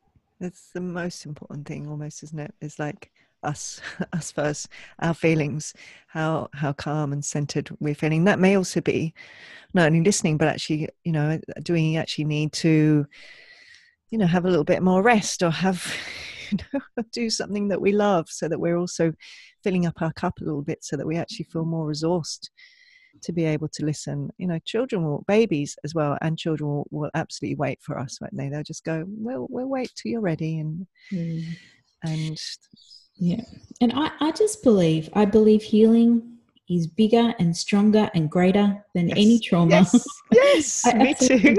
That's 0.41 0.71
the 0.73 0.81
most 0.81 1.27
important 1.27 1.67
thing 1.67 1.87
almost, 1.87 2.23
isn't 2.23 2.39
it? 2.39 2.55
it? 2.61 2.65
Is 2.67 2.79
like 2.79 3.11
us 3.43 3.81
us 4.13 4.31
first, 4.31 4.69
our 4.99 5.15
feelings, 5.15 5.75
how 6.09 6.49
how 6.53 6.73
calm 6.73 7.13
and 7.13 7.25
centered 7.25 7.71
we're 7.81 7.95
feeling. 7.95 8.25
That 8.25 8.41
may 8.41 8.57
also 8.57 8.81
be 8.81 9.15
not 9.75 9.87
only 9.87 10.03
listening, 10.03 10.39
but 10.39 10.49
actually, 10.49 10.89
you 11.05 11.13
know, 11.13 11.41
do 11.63 11.73
we 11.75 11.97
actually 11.97 12.25
need 12.25 12.53
to, 12.55 13.07
you 14.11 14.19
know, 14.19 14.27
have 14.27 14.45
a 14.45 14.49
little 14.49 14.65
bit 14.65 14.83
more 14.83 15.03
rest 15.03 15.43
or 15.43 15.51
have 15.51 15.95
you 16.51 16.59
know, 16.73 16.81
do 17.13 17.31
something 17.31 17.69
that 17.69 17.81
we 17.81 17.93
love 17.93 18.29
so 18.29 18.49
that 18.49 18.61
we're 18.61 18.77
also 18.79 19.13
filling 19.63 19.87
up 19.87 20.01
our 20.03 20.13
cup 20.13 20.41
a 20.41 20.45
little 20.45 20.63
bit 20.63 20.85
so 20.85 20.97
that 20.97 21.07
we 21.07 21.17
actually 21.17 21.47
feel 21.47 21.65
more 21.65 21.87
resourced 21.89 22.49
to 23.23 23.33
be 23.33 23.45
able 23.45 23.69
to 23.69 23.85
listen. 23.85 24.31
You 24.39 24.47
know, 24.47 24.59
children 24.65 25.05
will, 25.05 25.25
babies 25.27 25.77
as 25.85 25.95
well, 25.95 26.19
and 26.21 26.39
children 26.39 26.71
will, 26.71 26.87
will 26.91 27.11
absolutely 27.15 27.57
wait 27.57 27.79
for 27.83 27.99
us, 27.99 28.19
won't 28.21 28.37
they? 28.37 28.49
They'll 28.49 28.63
just 28.63 28.85
go, 28.85 29.05
"We'll 29.07 29.47
we'll 29.51 29.69
wait 29.69 29.93
till 29.95 30.13
you're 30.13 30.21
ready," 30.21 30.59
and 30.59 30.87
mm. 31.13 31.45
and 32.03 32.41
yeah. 33.17 33.45
And 33.81 33.93
I 33.95 34.11
I 34.21 34.33
just 34.33 34.63
believe 34.63 35.09
I 35.15 35.25
believe 35.25 35.63
healing 35.63 36.39
is 36.69 36.87
bigger 36.87 37.35
and 37.39 37.55
stronger 37.55 38.11
and 38.15 38.31
greater 38.31 38.83
than 38.95 39.09
yes. 39.09 39.19
any 39.19 39.39
trauma. 39.39 39.87
Yes, 40.33 40.83
yes 40.87 40.87
me 40.95 41.15
too. 41.15 41.57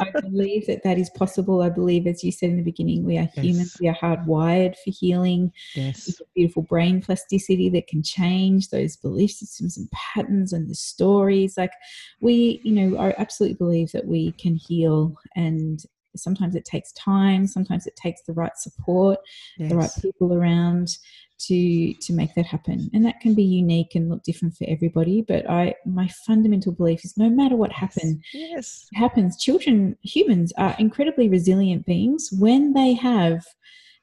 I 0.00 0.20
believe 0.20 0.66
that 0.66 0.82
that 0.84 0.96
is 0.98 1.10
possible. 1.10 1.62
I 1.62 1.70
believe, 1.70 2.06
as 2.06 2.22
you 2.22 2.30
said 2.30 2.50
in 2.50 2.56
the 2.56 2.62
beginning, 2.62 3.04
we 3.04 3.18
are 3.18 3.28
yes. 3.34 3.44
humans. 3.44 3.76
We 3.80 3.88
are 3.88 3.96
hardwired 3.96 4.76
for 4.76 4.90
healing. 4.90 5.52
Yes, 5.74 6.08
it's 6.08 6.20
a 6.20 6.24
beautiful 6.36 6.62
brain 6.62 7.02
plasticity 7.02 7.68
that 7.70 7.88
can 7.88 8.02
change 8.02 8.70
those 8.70 8.96
belief 8.96 9.32
systems 9.32 9.76
and 9.76 9.90
patterns 9.90 10.52
and 10.52 10.68
the 10.68 10.74
stories. 10.74 11.56
Like 11.56 11.72
we, 12.20 12.60
you 12.62 12.72
know, 12.72 12.98
I 12.98 13.14
absolutely 13.18 13.56
believe 13.56 13.90
that 13.92 14.06
we 14.06 14.32
can 14.32 14.54
heal 14.54 15.16
and 15.34 15.82
sometimes 16.16 16.56
it 16.56 16.64
takes 16.64 16.90
time 16.92 17.46
sometimes 17.46 17.86
it 17.86 17.94
takes 17.94 18.22
the 18.22 18.32
right 18.32 18.56
support 18.56 19.18
yes. 19.58 19.70
the 19.70 19.76
right 19.76 19.90
people 20.00 20.34
around 20.34 20.98
to 21.46 21.94
to 21.94 22.12
make 22.12 22.34
that 22.34 22.46
happen. 22.46 22.90
And 22.92 23.04
that 23.04 23.20
can 23.20 23.34
be 23.34 23.44
unique 23.44 23.94
and 23.94 24.08
look 24.08 24.22
different 24.22 24.56
for 24.56 24.64
everybody 24.68 25.22
but 25.22 25.48
i 25.48 25.74
my 25.86 26.08
fundamental 26.26 26.72
belief 26.72 27.04
is 27.04 27.16
no 27.16 27.30
matter 27.30 27.56
what 27.56 27.72
happens 27.72 28.18
yes. 28.32 28.86
happens 28.94 29.36
children 29.38 29.96
humans 30.02 30.52
are 30.58 30.74
incredibly 30.78 31.28
resilient 31.28 31.86
beings. 31.86 32.30
When 32.32 32.72
they 32.72 32.94
have 32.94 33.44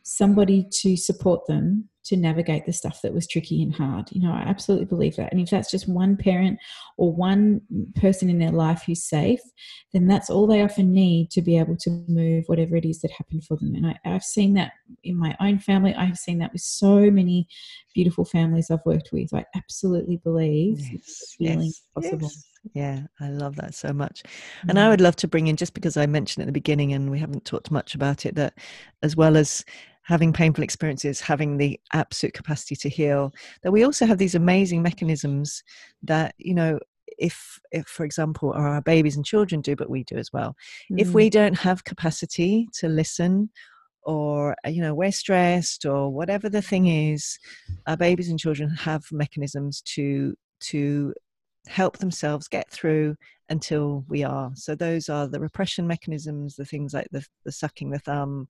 somebody 0.05 0.67
to 0.71 0.95
support 0.95 1.47
them 1.47 1.89
to 2.05 2.15
navigate 2.15 2.67
the 2.67 2.71
stuff 2.71 3.01
that 3.01 3.15
was 3.15 3.25
tricky 3.27 3.63
and 3.63 3.73
hard. 3.73 4.07
You 4.11 4.21
know, 4.21 4.31
I 4.31 4.41
absolutely 4.41 4.85
believe 4.85 5.15
that. 5.15 5.31
And 5.31 5.41
if 5.41 5.49
that's 5.49 5.71
just 5.71 5.89
one 5.89 6.15
parent 6.15 6.59
or 6.97 7.11
one 7.11 7.61
person 7.95 8.29
in 8.29 8.37
their 8.37 8.51
life 8.51 8.83
who's 8.85 9.03
safe, 9.03 9.39
then 9.91 10.05
that's 10.05 10.29
all 10.29 10.45
they 10.45 10.61
often 10.61 10.93
need 10.93 11.31
to 11.31 11.41
be 11.41 11.57
able 11.57 11.75
to 11.77 12.05
move 12.07 12.43
whatever 12.45 12.75
it 12.75 12.85
is 12.85 13.01
that 13.01 13.09
happened 13.09 13.43
for 13.45 13.57
them. 13.57 13.73
And 13.73 13.87
I, 13.87 13.97
have 14.07 14.23
seen 14.23 14.53
that 14.53 14.73
in 15.03 15.17
my 15.17 15.35
own 15.39 15.57
family. 15.57 15.95
I've 15.95 16.17
seen 16.19 16.37
that 16.37 16.53
with 16.53 16.61
so 16.61 17.09
many 17.09 17.47
beautiful 17.95 18.23
families 18.23 18.69
I've 18.69 18.85
worked 18.85 19.09
with. 19.11 19.33
I 19.33 19.43
absolutely 19.55 20.17
believe 20.17 20.79
yes, 20.79 21.35
healing 21.39 21.61
yes, 21.61 21.81
possible. 21.95 22.29
Yes. 22.31 22.45
Yeah, 22.73 23.01
I 23.19 23.29
love 23.29 23.55
that 23.57 23.75
so 23.75 23.93
much. 23.93 24.23
And 24.67 24.79
I 24.79 24.87
mm. 24.87 24.89
would 24.89 25.01
love 25.01 25.15
to 25.17 25.27
bring 25.27 25.47
in, 25.47 25.55
just 25.55 25.75
because 25.75 25.97
I 25.97 26.07
mentioned 26.07 26.43
at 26.43 26.47
the 26.47 26.51
beginning 26.51 26.93
and 26.93 27.11
we 27.11 27.19
haven't 27.19 27.45
talked 27.45 27.69
much 27.69 27.93
about 27.93 28.25
it, 28.25 28.35
that 28.35 28.57
as 29.03 29.15
well 29.15 29.37
as 29.37 29.63
having 30.05 30.31
painful 30.31 30.63
experiences, 30.63 31.19
having 31.19 31.57
the 31.57 31.79
absolute 31.93 32.33
capacity 32.33 32.75
to 32.75 32.89
heal, 32.89 33.33
that 33.63 33.71
we 33.71 33.83
also 33.83 34.05
have 34.05 34.17
these 34.17 34.35
amazing 34.35 34.81
mechanisms 34.81 35.63
that, 36.03 36.35
you 36.37 36.53
know, 36.53 36.79
if, 37.17 37.59
if 37.71 37.87
for 37.87 38.03
example, 38.05 38.51
our 38.53 38.81
babies 38.81 39.15
and 39.15 39.25
children 39.25 39.61
do, 39.61 39.75
but 39.75 39.89
we 39.89 40.03
do 40.03 40.15
as 40.15 40.31
well. 40.31 40.55
Mm. 40.91 40.99
If 40.99 41.09
we 41.09 41.29
don't 41.29 41.57
have 41.57 41.83
capacity 41.83 42.67
to 42.79 42.87
listen 42.87 43.49
or 44.05 44.55
you 44.67 44.81
know 44.81 44.93
we're 44.93 45.11
stressed 45.11 45.85
or 45.85 46.09
whatever 46.13 46.47
the 46.47 46.61
thing 46.61 46.87
is 46.87 47.39
our 47.87 47.97
babies 47.97 48.29
and 48.29 48.39
children 48.39 48.69
have 48.69 49.03
mechanisms 49.11 49.81
to 49.81 50.35
to 50.59 51.11
help 51.67 51.97
themselves 51.97 52.47
get 52.47 52.69
through 52.69 53.15
until 53.49 54.05
we 54.07 54.23
are 54.23 54.51
so 54.53 54.75
those 54.75 55.09
are 55.09 55.27
the 55.27 55.39
repression 55.39 55.87
mechanisms 55.87 56.55
the 56.55 56.65
things 56.65 56.93
like 56.93 57.07
the, 57.11 57.25
the 57.43 57.51
sucking 57.51 57.89
the 57.89 57.99
thumb 57.99 58.47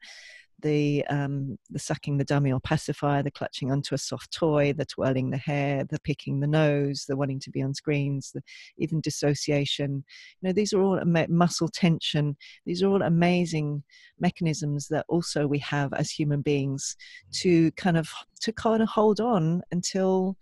the 0.61 1.05
um, 1.07 1.57
the 1.69 1.79
sucking 1.79 2.17
the 2.17 2.23
dummy 2.23 2.51
or 2.51 2.59
pacifier, 2.59 3.21
the 3.21 3.31
clutching 3.31 3.71
onto 3.71 3.93
a 3.93 3.97
soft 3.97 4.31
toy, 4.31 4.73
the 4.73 4.85
twirling 4.85 5.29
the 5.29 5.37
hair, 5.37 5.83
the 5.83 5.99
picking 5.99 6.39
the 6.39 6.47
nose, 6.47 7.05
the 7.07 7.15
wanting 7.15 7.39
to 7.41 7.49
be 7.49 7.61
on 7.61 7.73
screens, 7.73 8.31
the, 8.33 8.41
even 8.77 9.01
dissociation. 9.01 10.03
You 10.41 10.47
know, 10.47 10.53
these 10.53 10.73
are 10.73 10.81
all 10.81 10.99
muscle 11.29 11.67
tension. 11.67 12.37
These 12.65 12.81
are 12.83 12.87
all 12.87 13.01
amazing 13.01 13.83
mechanisms 14.19 14.87
that 14.89 15.05
also 15.09 15.47
we 15.47 15.59
have 15.59 15.93
as 15.93 16.09
human 16.09 16.41
beings 16.41 16.95
to 17.33 17.71
kind 17.71 17.97
of 17.97 18.09
to 18.41 18.53
kind 18.53 18.81
of 18.81 18.89
hold 18.89 19.19
on 19.19 19.61
until 19.71 20.37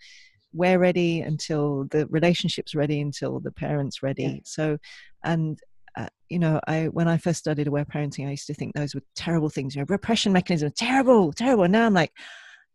we're 0.54 0.80
ready, 0.80 1.22
until 1.22 1.86
the 1.86 2.06
relationship's 2.08 2.76
ready, 2.76 3.02
until 3.02 3.40
the 3.40 3.52
parents 3.52 4.04
ready. 4.04 4.24
Yeah. 4.24 4.38
So, 4.46 4.78
and 5.24 5.60
uh, 5.98 6.08
you 6.30 6.40
know, 6.40 6.60
I 6.68 6.86
when 6.88 7.08
I 7.08 7.18
first 7.18 7.40
studied 7.40 7.68
aware 7.68 7.86
parenting, 7.86 8.28
I 8.28 8.32
used 8.32 8.48
to 8.48 8.54
think 8.54 8.74
those 8.74 8.96
were 8.96 9.04
terrible 9.16 9.50
things. 9.50 9.76
You 9.76 9.82
know, 9.82 9.86
repression 9.90 10.34
mechanisms, 10.34 10.74
terrible, 10.76 11.32
terrible. 11.34 11.64
And 11.64 11.74
now 11.74 11.86
I'm 11.86 11.94
like, 11.94 12.12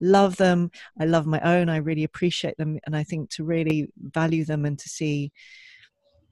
love 0.00 0.36
them. 0.36 0.70
I 1.00 1.04
love 1.06 1.26
my 1.26 1.40
own. 1.40 1.68
I 1.68 1.78
really 1.78 2.04
appreciate 2.04 2.56
them, 2.56 2.78
and 2.86 2.96
I 2.96 3.02
think 3.04 3.30
to 3.30 3.44
really 3.44 3.88
value 3.98 4.44
them 4.44 4.64
and 4.64 4.78
to 4.78 4.88
see, 4.88 5.32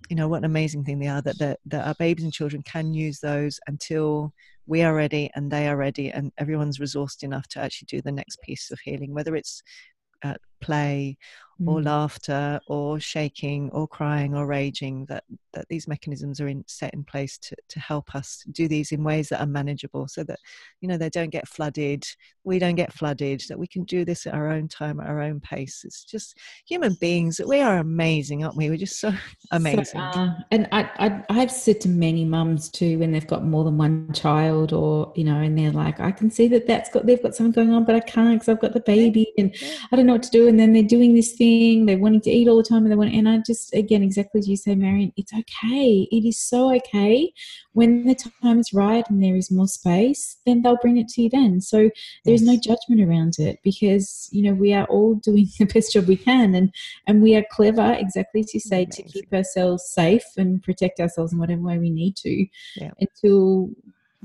you 0.08 0.16
know, 0.16 0.28
what 0.28 0.38
an 0.38 0.44
amazing 0.44 0.84
thing 0.84 0.98
they 0.98 1.08
are. 1.08 1.22
That 1.22 1.38
that, 1.38 1.60
that 1.66 1.86
our 1.86 1.94
babies 1.98 2.24
and 2.24 2.32
children 2.32 2.62
can 2.62 2.94
use 2.94 3.20
those 3.20 3.58
until 3.66 4.32
we 4.66 4.82
are 4.82 4.94
ready 4.94 5.30
and 5.34 5.50
they 5.50 5.68
are 5.68 5.76
ready, 5.76 6.10
and 6.10 6.32
everyone's 6.38 6.78
resourced 6.78 7.22
enough 7.22 7.48
to 7.48 7.60
actually 7.60 7.86
do 7.86 8.02
the 8.02 8.12
next 8.12 8.40
piece 8.42 8.70
of 8.70 8.78
healing, 8.80 9.14
whether 9.14 9.34
it's 9.34 9.62
uh, 10.24 10.34
play 10.60 11.16
or 11.64 11.80
Mm. 11.80 11.84
laughter 11.86 12.60
or 12.66 13.00
shaking 13.00 13.70
or 13.70 13.88
crying 13.88 14.34
or 14.34 14.46
raging 14.46 15.06
that 15.06 15.24
that 15.54 15.66
these 15.70 15.88
mechanisms 15.88 16.38
are 16.38 16.48
in, 16.48 16.62
set 16.66 16.92
in 16.92 17.02
place 17.02 17.38
to, 17.38 17.56
to 17.68 17.80
help 17.80 18.14
us 18.14 18.44
do 18.52 18.68
these 18.68 18.92
in 18.92 19.02
ways 19.02 19.30
that 19.30 19.40
are 19.40 19.46
manageable 19.46 20.06
so 20.06 20.22
that 20.24 20.38
you 20.82 20.88
know 20.88 20.98
they 20.98 21.08
don't 21.08 21.30
get 21.30 21.48
flooded 21.48 22.04
we 22.44 22.58
don't 22.58 22.74
get 22.74 22.92
flooded 22.92 23.42
that 23.48 23.58
we 23.58 23.66
can 23.66 23.84
do 23.84 24.04
this 24.04 24.26
at 24.26 24.34
our 24.34 24.50
own 24.50 24.68
time 24.68 25.00
at 25.00 25.06
our 25.06 25.20
own 25.22 25.40
pace. 25.40 25.82
It's 25.84 26.04
just 26.04 26.36
human 26.66 26.94
beings 27.00 27.40
we 27.46 27.60
are 27.62 27.78
amazing 27.78 28.44
aren't 28.44 28.56
we? 28.56 28.68
We're 28.68 28.76
just 28.76 29.00
so 29.00 29.12
amazing. 29.50 29.84
So, 29.84 29.98
uh, 29.98 30.34
and 30.50 30.68
I, 30.72 30.90
I, 30.98 31.24
I've 31.30 31.50
said 31.50 31.80
to 31.82 31.88
many 31.88 32.24
mums 32.24 32.68
too, 32.68 32.98
when 32.98 33.12
they've 33.12 33.26
got 33.26 33.44
more 33.44 33.64
than 33.64 33.78
one 33.78 34.12
child, 34.12 34.72
or 34.72 35.12
you 35.16 35.24
know, 35.24 35.36
and 35.40 35.58
they're 35.58 35.72
like, 35.72 36.00
I 36.00 36.12
can 36.12 36.30
see 36.30 36.48
that 36.48 36.66
that's 36.66 36.90
got 36.90 37.06
they've 37.06 37.22
got 37.22 37.34
something 37.34 37.52
going 37.52 37.74
on, 37.74 37.84
but 37.84 37.94
I 37.94 38.00
can't 38.00 38.34
because 38.38 38.48
I've 38.48 38.60
got 38.60 38.72
the 38.74 38.80
baby, 38.80 39.32
and 39.38 39.54
I 39.92 39.96
don't 39.96 40.06
know 40.06 40.14
what 40.14 40.22
to 40.24 40.30
do. 40.30 40.48
And 40.48 40.58
then 40.58 40.72
they're 40.72 40.82
doing 40.82 41.14
this 41.14 41.32
thing, 41.32 41.45
they're 41.86 41.98
wanting 41.98 42.20
to 42.22 42.30
eat 42.30 42.48
all 42.48 42.56
the 42.56 42.62
time, 42.62 42.82
and 42.84 42.90
they 42.92 42.96
want, 42.96 43.14
and 43.14 43.28
I 43.28 43.38
just 43.46 43.74
again, 43.74 44.02
exactly 44.02 44.38
as 44.38 44.48
you 44.48 44.56
say, 44.56 44.74
Marion, 44.74 45.12
it's 45.16 45.32
okay. 45.32 46.08
It 46.10 46.24
is 46.26 46.38
so 46.38 46.74
okay 46.76 47.32
when 47.76 48.06
the 48.06 48.14
time 48.14 48.58
is 48.58 48.72
right 48.72 49.04
and 49.10 49.22
there 49.22 49.36
is 49.36 49.50
more 49.50 49.68
space, 49.68 50.38
then 50.46 50.62
they'll 50.62 50.78
bring 50.78 50.96
it 50.96 51.08
to 51.08 51.22
you. 51.22 51.28
Then, 51.28 51.60
so 51.60 51.90
there's 52.24 52.40
no 52.40 52.56
judgment 52.56 53.02
around 53.02 53.34
it 53.38 53.58
because 53.62 54.30
you 54.32 54.42
know 54.42 54.54
we 54.54 54.72
are 54.72 54.86
all 54.86 55.14
doing 55.28 55.46
the 55.58 55.66
best 55.66 55.92
job 55.92 56.06
we 56.06 56.16
can, 56.16 56.54
and 56.54 56.72
and 57.06 57.22
we 57.22 57.36
are 57.36 57.44
clever, 57.50 57.94
exactly 57.98 58.40
as 58.40 58.54
you 58.54 58.60
say, 58.60 58.86
to 58.86 59.02
keep 59.02 59.32
ourselves 59.32 59.88
safe 59.88 60.24
and 60.36 60.62
protect 60.62 61.00
ourselves 61.00 61.32
in 61.32 61.38
whatever 61.38 61.62
way 61.62 61.78
we 61.78 61.90
need 61.90 62.16
to 62.16 62.46
Yeah. 62.76 62.92
until 63.00 63.70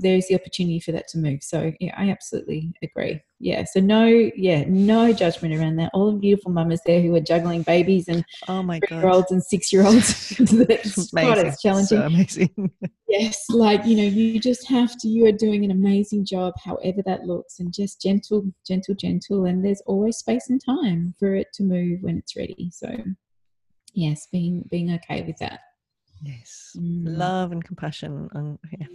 there's 0.01 0.27
the 0.27 0.35
opportunity 0.35 0.79
for 0.79 0.91
that 0.91 1.07
to 1.09 1.17
move. 1.17 1.43
So 1.43 1.71
yeah, 1.79 1.93
I 1.97 2.09
absolutely 2.09 2.73
agree. 2.83 3.21
Yeah. 3.39 3.63
So 3.63 3.79
no, 3.79 4.05
yeah, 4.05 4.65
no 4.67 5.13
judgment 5.13 5.55
around 5.55 5.77
that. 5.77 5.91
All 5.93 6.11
the 6.11 6.19
beautiful 6.19 6.51
mamas 6.51 6.81
there 6.85 7.01
who 7.01 7.15
are 7.15 7.21
juggling 7.21 7.63
babies 7.63 8.07
and 8.07 8.23
oh 8.47 8.61
my 8.61 8.79
three 8.79 8.97
year 8.97 9.03
god 9.03 9.15
olds 9.15 9.31
and 9.31 9.43
six 9.43 9.71
year 9.71 9.85
olds. 9.85 10.29
That's 10.39 11.11
God, 11.11 11.37
it's 11.39 11.61
challenging. 11.61 11.97
so 11.97 12.05
amazing 12.05 12.71
Yes, 13.11 13.45
like 13.49 13.85
you 13.85 13.97
know, 13.97 14.03
you 14.03 14.39
just 14.39 14.65
have 14.69 14.97
to. 14.99 15.07
You 15.09 15.25
are 15.25 15.33
doing 15.33 15.65
an 15.65 15.71
amazing 15.71 16.23
job, 16.23 16.53
however 16.63 17.01
that 17.05 17.25
looks, 17.25 17.59
and 17.59 17.73
just 17.73 18.01
gentle, 18.01 18.45
gentle, 18.65 18.95
gentle. 18.95 19.45
And 19.45 19.65
there's 19.65 19.81
always 19.85 20.15
space 20.15 20.49
and 20.49 20.63
time 20.63 21.13
for 21.19 21.35
it 21.35 21.47
to 21.55 21.63
move 21.63 21.99
when 22.03 22.17
it's 22.19 22.37
ready. 22.37 22.69
So, 22.71 22.89
yes, 23.93 24.27
being 24.31 24.65
being 24.71 24.93
okay 24.93 25.23
with 25.23 25.37
that. 25.39 25.59
Yes 26.21 26.75
Mm. 26.77 27.03
love 27.17 27.51
and 27.51 27.63
compassion 27.63 28.29
and 28.33 28.59
yeah. 28.79 28.87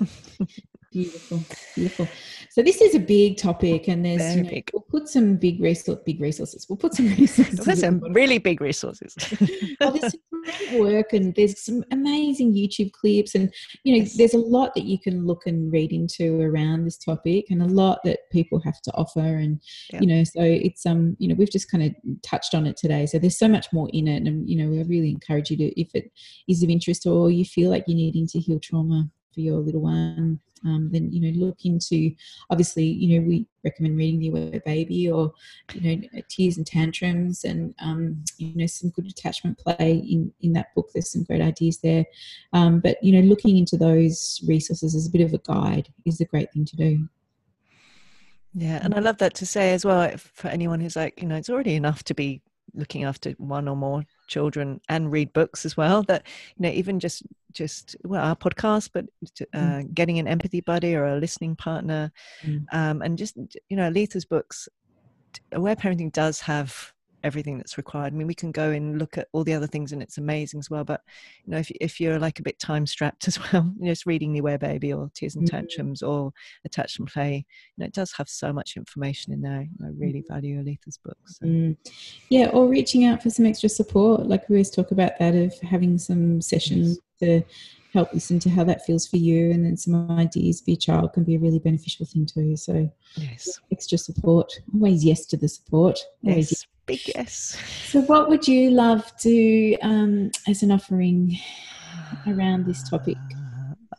Beautiful, 0.92 1.42
beautiful. 1.74 2.06
So 2.50 2.62
this 2.62 2.82
is 2.82 2.94
a 2.94 2.98
big 3.00 3.38
topic, 3.38 3.88
and 3.88 4.04
there's 4.04 4.36
you 4.36 4.42
know, 4.42 4.50
we'll 4.74 4.82
put 4.90 5.08
some 5.08 5.36
big 5.36 5.58
resource, 5.58 5.98
big 6.04 6.20
resources. 6.20 6.66
We'll 6.68 6.76
put 6.76 6.92
some 6.92 7.06
resources. 7.18 7.58
there's 7.64 7.80
the 7.80 7.86
some 7.86 8.12
really 8.12 8.36
big 8.36 8.60
resources 8.60 9.16
oh, 9.80 9.90
there's 9.90 10.12
some 10.12 10.20
great 10.44 10.80
work 10.80 11.12
and 11.14 11.34
there's 11.34 11.64
some 11.64 11.82
amazing 11.92 12.52
YouTube 12.52 12.92
clips 12.92 13.34
and 13.34 13.52
you 13.84 13.94
know 13.96 14.02
Yes. 14.02 14.16
there's 14.18 14.34
a 14.34 14.38
lot 14.38 14.74
that 14.74 14.84
you 14.84 14.98
can 14.98 15.26
look 15.26 15.46
and 15.46 15.72
read 15.72 15.92
into 15.92 16.40
around 16.42 16.84
this 16.84 16.98
topic 16.98 17.46
and 17.50 17.62
a 17.62 17.66
lot 17.66 18.00
that 18.04 18.18
people 18.30 18.60
have 18.60 18.80
to 18.82 18.92
offer 18.92 19.20
and 19.20 19.62
you 20.00 20.06
know 20.06 20.24
so 20.24 20.42
it's 20.42 20.84
um 20.84 21.16
you 21.18 21.28
know 21.28 21.34
we've 21.38 21.50
just 21.50 21.70
kind 21.70 21.84
of 21.84 21.94
touched 22.22 22.54
on 22.54 22.66
it 22.66 22.76
today 22.76 23.06
so 23.06 23.18
there's 23.18 23.38
so 23.38 23.48
much 23.48 23.66
more 23.72 23.88
in 23.94 24.08
it 24.08 24.26
and 24.26 24.48
you 24.48 24.56
know 24.62 24.68
we 24.68 24.82
really 24.82 25.10
encourage 25.10 25.50
you 25.50 25.56
to 25.56 25.80
if 25.80 25.88
it 25.94 26.10
is 26.48 26.62
of 26.62 26.68
interest 26.68 27.06
or 27.06 27.30
you 27.30 27.44
feel 27.44 27.70
like 27.70 27.84
you're 27.86 27.96
needing 27.96 28.26
to 28.26 28.38
heal 28.38 28.58
trauma 28.60 29.08
for 29.32 29.40
your 29.40 29.58
little 29.58 29.80
one 29.80 30.40
um, 30.64 30.88
then 30.92 31.12
you 31.12 31.20
know 31.20 31.46
look 31.46 31.64
into 31.64 32.12
obviously 32.50 32.84
you 32.84 33.20
know 33.20 33.26
we 33.26 33.46
recommend 33.64 33.96
reading 33.96 34.20
the 34.20 34.28
aware 34.28 34.60
baby 34.64 35.10
or 35.10 35.32
you 35.74 35.80
know 35.80 36.08
tears 36.28 36.56
and 36.56 36.66
tantrums 36.66 37.44
and 37.44 37.74
um, 37.80 38.22
you 38.38 38.54
know 38.56 38.66
some 38.66 38.90
good 38.90 39.06
attachment 39.06 39.58
play 39.58 40.02
in 40.08 40.32
in 40.40 40.52
that 40.52 40.74
book. 40.74 40.90
There's 40.92 41.10
some 41.10 41.24
great 41.24 41.40
ideas 41.40 41.78
there. 41.78 42.04
Um, 42.52 42.80
but 42.80 43.02
you 43.02 43.12
know 43.12 43.26
looking 43.26 43.56
into 43.56 43.76
those 43.76 44.40
resources 44.46 44.94
as 44.94 45.06
a 45.06 45.10
bit 45.10 45.22
of 45.22 45.32
a 45.32 45.38
guide 45.38 45.88
is 46.04 46.20
a 46.20 46.26
great 46.26 46.52
thing 46.52 46.64
to 46.66 46.76
do. 46.76 47.08
Yeah, 48.54 48.80
and 48.82 48.94
I 48.94 48.98
love 48.98 49.18
that 49.18 49.34
to 49.34 49.46
say 49.46 49.72
as 49.72 49.84
well 49.84 50.14
for 50.18 50.48
anyone 50.48 50.78
who's 50.78 50.94
like, 50.94 51.22
you 51.22 51.26
know, 51.26 51.36
it's 51.36 51.48
already 51.48 51.74
enough 51.74 52.04
to 52.04 52.14
be 52.14 52.42
looking 52.74 53.04
after 53.04 53.30
one 53.32 53.66
or 53.66 53.76
more 53.76 54.04
children 54.32 54.80
and 54.88 55.12
read 55.12 55.32
books 55.32 55.64
as 55.64 55.76
well. 55.76 56.02
That 56.04 56.22
you 56.56 56.62
know, 56.62 56.70
even 56.80 56.98
just 57.00 57.22
just 57.52 57.96
well, 58.04 58.24
our 58.24 58.36
podcast, 58.36 58.90
but 58.92 59.04
uh, 59.54 59.82
getting 59.92 60.18
an 60.18 60.26
empathy 60.26 60.60
buddy 60.62 60.94
or 60.96 61.04
a 61.06 61.18
listening 61.20 61.54
partner, 61.56 62.10
Mm. 62.44 62.64
um, 62.72 63.02
and 63.02 63.18
just 63.18 63.36
you 63.68 63.76
know, 63.76 63.88
Aletha's 63.90 64.24
books. 64.24 64.68
Aware 65.52 65.76
parenting 65.76 66.12
does 66.12 66.40
have 66.40 66.92
everything 67.24 67.56
that's 67.56 67.76
required. 67.76 68.12
I 68.12 68.16
mean, 68.16 68.26
we 68.26 68.34
can 68.34 68.52
go 68.52 68.70
and 68.70 68.98
look 68.98 69.18
at 69.18 69.28
all 69.32 69.44
the 69.44 69.54
other 69.54 69.66
things, 69.66 69.92
and 69.92 70.02
it's 70.02 70.18
amazing 70.18 70.60
as 70.60 70.70
well. 70.70 70.84
But 70.84 71.02
you 71.44 71.52
know, 71.52 71.58
if 71.58 71.70
if 71.80 72.00
you're 72.00 72.18
like 72.18 72.38
a 72.38 72.42
bit 72.42 72.58
time 72.58 72.86
strapped 72.86 73.26
as 73.28 73.38
well, 73.52 73.72
you 73.78 73.86
know, 73.86 73.92
just 73.92 74.06
reading 74.06 74.32
the 74.32 74.40
Aware 74.40 74.58
Baby 74.58 74.92
or 74.92 75.10
Tears 75.14 75.36
and 75.36 75.46
Mhm. 75.46 75.50
Tantrums 75.50 76.02
or 76.02 76.32
Attachment 76.64 77.12
Play, 77.12 77.46
you 77.76 77.82
know, 77.82 77.86
it 77.86 77.92
does 77.92 78.12
have 78.12 78.28
so 78.28 78.52
much 78.52 78.76
information 78.76 79.32
in 79.32 79.40
there. 79.40 79.66
I 79.82 79.88
really 79.96 80.24
value 80.28 80.62
Aletha's 80.62 80.98
books. 80.98 81.38
So. 81.38 81.46
Mm. 81.46 81.76
Yeah, 82.28 82.48
or 82.48 82.68
reaching 82.68 83.04
out 83.04 83.22
for 83.22 83.30
some 83.30 83.46
extra 83.46 83.68
support. 83.68 84.26
Like 84.26 84.48
we 84.48 84.56
always 84.56 84.70
talk 84.70 84.90
about 84.90 85.18
that 85.18 85.34
of 85.34 85.58
having 85.60 85.98
some 85.98 86.40
sessions 86.40 86.98
to 87.20 87.42
help 87.92 88.12
listen 88.14 88.38
to 88.40 88.50
how 88.50 88.64
that 88.64 88.84
feels 88.84 89.06
for 89.06 89.16
you, 89.16 89.50
and 89.50 89.64
then 89.64 89.76
some 89.76 90.10
ideas 90.12 90.60
for 90.60 90.70
your 90.70 90.78
child 90.78 91.12
can 91.12 91.24
be 91.24 91.34
a 91.34 91.38
really 91.38 91.58
beneficial 91.58 92.06
thing 92.06 92.26
too. 92.26 92.56
So 92.56 92.90
Yes, 93.16 93.60
extra 93.70 93.98
support, 93.98 94.52
always 94.74 95.04
yes 95.04 95.26
to 95.26 95.36
the 95.36 95.48
support. 95.48 95.98
Always 96.24 96.50
yes, 96.50 96.66
big 96.86 97.00
yes. 97.14 97.58
So, 97.84 98.00
what 98.02 98.28
would 98.28 98.48
you 98.48 98.70
love 98.70 99.14
to, 99.18 99.76
um, 99.82 100.30
as 100.48 100.62
an 100.62 100.72
offering 100.72 101.38
around 102.26 102.66
this 102.66 102.88
topic? 102.88 103.18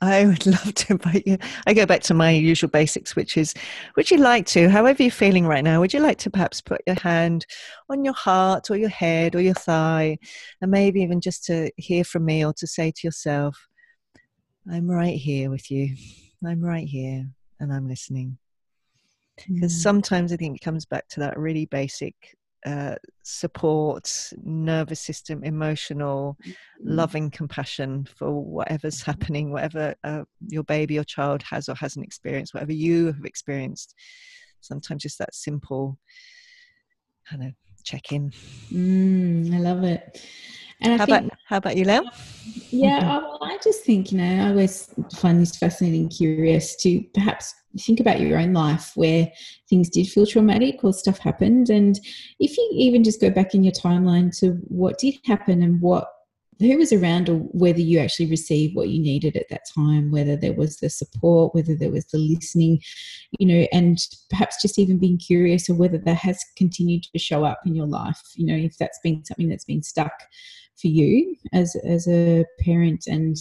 I 0.02 0.26
would 0.26 0.46
love 0.48 0.74
to 0.74 0.94
invite 0.94 1.28
you. 1.28 1.38
I 1.68 1.74
go 1.74 1.86
back 1.86 2.02
to 2.04 2.14
my 2.14 2.32
usual 2.32 2.70
basics, 2.70 3.16
which 3.16 3.38
is 3.38 3.54
would 3.96 4.10
you 4.10 4.18
like 4.18 4.46
to, 4.48 4.70
however 4.70 5.04
you're 5.04 5.12
feeling 5.12 5.46
right 5.46 5.64
now, 5.64 5.80
would 5.80 5.94
you 5.94 6.00
like 6.00 6.18
to 6.20 6.30
perhaps 6.30 6.62
put 6.62 6.82
your 6.88 7.00
hand 7.00 7.46
on 7.90 8.04
your 8.04 8.14
heart 8.14 8.72
or 8.72 8.78
your 8.78 8.90
head 8.90 9.36
or 9.36 9.42
your 9.42 9.54
thigh, 9.54 10.18
and 10.62 10.72
maybe 10.72 11.02
even 11.02 11.22
just 11.22 11.46
to 11.46 11.72
hear 11.78 12.04
from 12.04 12.26
me 12.26 12.44
or 12.46 12.54
to 12.54 12.68
say 12.68 12.92
to 12.92 13.08
yourself, 13.08 13.68
I'm 14.72 14.90
right 14.90 15.18
here 15.18 15.50
with 15.50 15.70
you. 15.70 15.96
I'm 16.46 16.62
right 16.62 16.88
here 16.88 17.28
and 17.60 17.74
I'm 17.74 17.88
listening. 17.88 18.38
Because 19.48 19.74
Mm. 19.74 19.82
sometimes 19.82 20.32
I 20.32 20.38
think 20.38 20.58
it 20.58 20.64
comes 20.64 20.86
back 20.86 21.08
to 21.10 21.20
that 21.22 21.38
really 21.38 21.66
basic 21.66 22.16
uh, 22.66 22.96
support, 23.24 24.32
nervous 24.42 25.02
system, 25.02 25.44
emotional, 25.44 26.38
Mm. 26.46 26.56
loving 26.86 27.30
compassion 27.30 28.06
for 28.06 28.32
whatever's 28.32 29.02
happening, 29.02 29.52
whatever 29.52 29.96
uh, 30.06 30.24
your 30.48 30.64
baby 30.64 30.98
or 30.98 31.04
child 31.04 31.44
has 31.44 31.68
or 31.68 31.76
hasn't 31.76 32.06
experienced, 32.06 32.54
whatever 32.54 32.72
you 32.72 33.08
have 33.08 33.26
experienced. 33.26 33.96
Sometimes 34.62 35.04
just 35.04 35.18
that 35.20 35.36
simple 35.36 36.00
kind 37.30 37.44
of 37.44 37.54
check 37.84 38.14
in. 38.14 38.32
Mm, 38.72 39.54
I 39.54 39.60
love 39.60 39.84
it. 39.84 40.26
And 40.84 40.94
I 40.94 40.98
How 40.98 41.06
think, 41.06 41.26
about 41.26 41.40
how 41.48 41.58
about 41.58 41.78
you, 41.78 41.86
Lael? 41.86 42.04
yeah, 42.72 43.00
I, 43.04 43.18
well, 43.20 43.40
I 43.42 43.58
just 43.64 43.84
think, 43.86 44.12
you 44.12 44.18
know, 44.18 44.46
I 44.46 44.50
always 44.50 44.94
find 45.16 45.42
this 45.42 45.56
fascinating, 45.56 46.10
curious 46.10 46.76
to 46.78 47.02
perhaps 47.14 47.54
think 47.80 48.00
about 48.00 48.20
your 48.20 48.38
own 48.38 48.54
life 48.54 48.92
where 48.96 49.32
things 49.70 49.90
did 49.90 50.08
feel 50.08 50.26
traumatic 50.26 50.84
or 50.84 50.94
stuff 50.94 51.20
happened. 51.20 51.70
And 51.70 52.00
if 52.40 52.58
you 52.58 52.70
even 52.74 53.04
just 53.04 53.22
go 53.22 53.30
back 53.30 53.56
in 53.56 53.64
your 53.64 53.74
timeline 53.74 54.38
to 54.40 54.52
what 54.68 55.00
did 55.00 55.16
happen 55.26 55.64
and 55.64 55.82
what 55.82 56.08
who 56.60 56.78
was 56.78 56.94
around 56.94 57.30
or 57.30 57.38
whether 57.38 57.80
you 57.80 58.00
actually 58.00 58.28
received 58.28 58.76
what 58.76 58.90
you 58.90 59.02
needed 59.02 59.36
at 59.36 59.50
that 59.50 59.64
time 59.76 60.12
whether 60.12 60.36
there 60.36 60.54
was 60.54 60.78
the 60.78 60.90
support 60.90 61.54
whether 61.54 61.76
there 61.76 61.90
was 61.90 62.06
the 62.06 62.18
listening 62.18 62.80
you 63.40 63.46
know 63.48 63.68
and 63.72 63.98
perhaps 64.30 64.62
just 64.62 64.78
even 64.80 65.00
being 65.00 65.18
curious 65.18 65.70
or 65.70 65.74
whether 65.74 65.98
that 65.98 66.16
has 66.16 66.40
continued 66.56 67.04
to 67.04 67.20
show 67.20 67.44
up 67.44 67.60
in 67.66 67.76
your 67.76 67.88
life 67.88 68.22
you 68.36 68.46
know 68.46 68.56
if 68.56 68.78
that's 68.78 69.00
been 69.04 69.24
something 69.26 69.50
that's 69.50 69.66
been 69.66 69.84
stuck 69.84 70.14
for 70.80 70.88
you 70.88 71.36
as 71.54 71.76
as 71.88 72.08
a 72.08 72.46
parent 72.60 73.06
and 73.08 73.38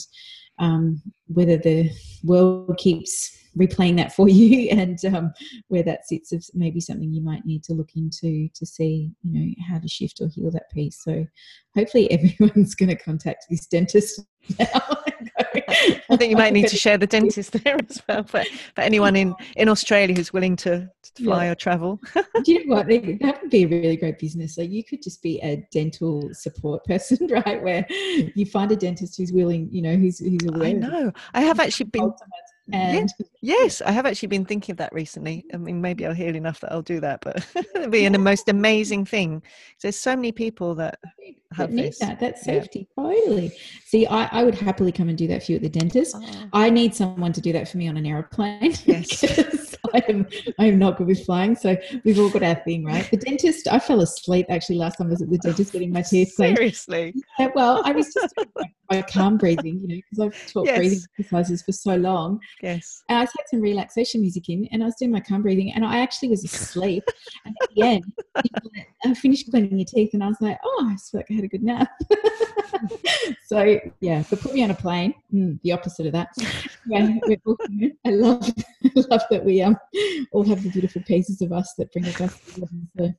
um, 0.58 1.02
whether 1.28 1.56
the 1.56 1.90
world 2.22 2.76
keeps 2.78 3.36
replaying 3.58 3.96
that 3.96 4.14
for 4.14 4.28
you 4.30 4.68
and 4.70 5.04
um, 5.06 5.32
where 5.68 5.82
that 5.82 6.06
sits 6.06 6.32
is 6.32 6.50
maybe 6.54 6.80
something 6.80 7.12
you 7.12 7.22
might 7.22 7.44
need 7.44 7.62
to 7.64 7.74
look 7.74 7.90
into 7.96 8.48
to 8.54 8.66
see 8.66 9.10
you 9.22 9.32
know 9.32 9.54
how 9.68 9.78
to 9.78 9.88
shift 9.88 10.20
or 10.20 10.28
heal 10.28 10.50
that 10.50 10.70
piece. 10.70 11.02
So 11.02 11.26
hopefully 11.74 12.10
everyone's 12.40 12.74
going 12.74 12.90
to 12.90 12.96
contact 12.96 13.46
this 13.50 13.66
dentist 13.66 14.20
now 14.58 15.01
I 15.54 16.16
think 16.16 16.30
you 16.30 16.36
might 16.36 16.52
need 16.52 16.68
to 16.68 16.76
share 16.76 16.98
the 16.98 17.06
dentist 17.16 17.52
there 17.64 17.76
as 17.88 18.02
well 18.08 18.24
for, 18.24 18.42
for 18.74 18.80
anyone 18.80 19.16
in, 19.16 19.34
in 19.56 19.68
Australia 19.68 20.14
who's 20.14 20.32
willing 20.32 20.56
to, 20.56 20.88
to 21.02 21.22
fly 21.22 21.46
Yeah. 21.46 21.52
or 21.52 21.54
travel. 21.54 22.00
Do 22.14 22.52
you 22.52 22.66
know 22.66 22.76
what? 22.76 22.86
That 22.88 23.38
would 23.42 23.50
be 23.50 23.64
a 23.64 23.68
really 23.68 23.96
great 23.96 24.18
business. 24.18 24.54
So 24.54 24.62
you 24.62 24.84
could 24.84 25.02
just 25.02 25.22
be 25.22 25.40
a 25.40 25.66
dental 25.72 26.28
support 26.32 26.84
person, 26.86 27.26
right? 27.28 27.62
Where 27.62 27.86
you 28.34 28.46
find 28.46 28.70
a 28.72 28.76
dentist 28.76 29.16
who's 29.18 29.32
willing, 29.32 29.68
you 29.70 29.82
know, 29.82 29.96
who's 29.96 30.18
who's 30.18 30.38
aware. 30.46 30.68
I 30.68 30.72
know. 30.72 31.12
I 31.34 31.42
have 31.42 31.60
actually 31.60 31.86
been 31.86 32.12
and 32.72 33.12
Yes, 33.40 33.82
I 33.82 33.90
have 33.90 34.06
actually 34.06 34.28
been 34.28 34.44
thinking 34.44 34.72
of 34.72 34.76
that 34.78 34.92
recently. 34.92 35.44
I 35.52 35.56
mean, 35.56 35.80
maybe 35.80 36.06
I'll 36.06 36.14
heal 36.14 36.36
enough 36.36 36.60
that 36.60 36.70
I'll 36.72 36.80
do 36.82 37.00
that, 37.00 37.20
but 37.20 37.44
it'd 37.74 37.90
be 37.90 38.06
the 38.08 38.18
most 38.18 38.48
amazing 38.48 39.04
thing. 39.04 39.42
There's 39.82 39.98
so 39.98 40.14
many 40.14 40.30
people 40.30 40.76
that 40.76 40.98
have 41.52 41.70
that 41.70 41.74
need 41.74 41.86
this. 41.86 41.98
that. 41.98 42.20
That 42.20 42.34
Yeah. 42.36 42.42
safety, 42.42 42.86
totally. 42.96 43.52
See, 43.84 44.06
I, 44.06 44.26
I 44.26 44.44
would 44.44 44.54
happily 44.54 44.92
come 44.92 45.08
and 45.08 45.18
do 45.18 45.26
that 45.26 45.42
for 45.44 45.52
you 45.52 45.56
at 45.56 45.62
the 45.62 45.68
dentist. 45.68 46.14
Oh, 46.16 46.48
I 46.52 46.70
need 46.70 46.94
someone 46.94 47.32
to 47.32 47.40
do 47.40 47.52
that 47.52 47.68
for 47.68 47.78
me 47.78 47.88
on 47.88 47.96
an 47.96 48.06
aeroplane. 48.06 48.74
Yes. 48.84 49.22
I 49.94 50.02
am 50.08 50.26
I 50.58 50.66
am 50.66 50.78
not 50.78 50.96
good 50.96 51.08
with 51.08 51.24
flying. 51.24 51.56
So 51.56 51.76
we've 52.04 52.18
all 52.18 52.30
got 52.30 52.42
our 52.42 52.54
thing, 52.54 52.84
right? 52.84 53.08
The 53.10 53.16
dentist, 53.16 53.66
I 53.68 53.78
fell 53.78 54.00
asleep 54.00 54.46
actually 54.48 54.76
last 54.76 54.96
time 54.96 55.08
I 55.08 55.10
was 55.10 55.22
at 55.22 55.30
the 55.30 55.38
dentist 55.38 55.72
getting 55.72 55.92
my 55.92 56.02
teeth 56.02 56.34
cleaned. 56.36 56.56
Seriously. 56.56 57.14
Yeah, 57.38 57.48
well, 57.54 57.82
I 57.84 57.92
was 57.92 58.12
just 58.14 58.34
doing 58.36 58.48
my, 58.90 59.02
calm 59.02 59.38
breathing, 59.38 59.80
you 59.80 59.88
know, 59.88 60.00
because 60.10 60.20
I've 60.20 60.52
taught 60.52 60.66
breathing 60.66 61.00
exercises 61.18 61.62
for 61.62 61.72
so 61.72 61.96
long. 61.96 62.38
Yes. 62.62 63.02
And 63.08 63.18
I 63.18 63.20
had 63.22 63.28
some 63.50 63.60
relaxation 63.60 64.20
music 64.20 64.48
in, 64.48 64.68
and 64.70 64.82
I 64.82 64.86
was 64.86 64.94
doing 64.96 65.10
my 65.10 65.20
calm 65.20 65.42
breathing, 65.42 65.72
and 65.72 65.84
I 65.84 65.98
actually 65.98 66.28
was 66.28 66.44
asleep. 66.44 67.02
and 67.44 67.56
at 67.62 67.68
the 67.74 67.82
end, 67.82 68.04
I 69.04 69.14
finished 69.14 69.50
cleaning 69.50 69.78
your 69.78 69.86
teeth, 69.86 70.10
and 70.12 70.22
I 70.22 70.28
was 70.28 70.40
like, 70.40 70.58
"Oh, 70.64 70.90
I 70.92 70.96
feel 70.96 71.20
like 71.20 71.26
I 71.30 71.34
had 71.34 71.44
a 71.44 71.48
good 71.48 71.62
nap." 71.62 71.90
so 73.46 73.80
yeah, 74.00 74.22
but 74.28 74.40
put 74.40 74.54
me 74.54 74.62
on 74.62 74.70
a 74.70 74.74
plane, 74.74 75.14
mm, 75.32 75.58
the 75.62 75.72
opposite 75.72 76.06
of 76.06 76.12
that. 76.12 76.28
Yeah, 76.86 77.18
I 78.04 78.10
love, 78.10 78.52
I 78.84 78.90
love 78.94 79.22
that 79.30 79.44
we 79.44 79.62
um 79.62 79.71
Um, 79.72 80.26
all 80.32 80.44
have 80.44 80.62
the 80.62 80.70
beautiful 80.70 81.02
pieces 81.02 81.40
of 81.42 81.52
us 81.52 81.74
that 81.78 81.92
bring 81.92 82.06
us 82.08 82.14
together. 82.16 82.72
So, 82.98 83.12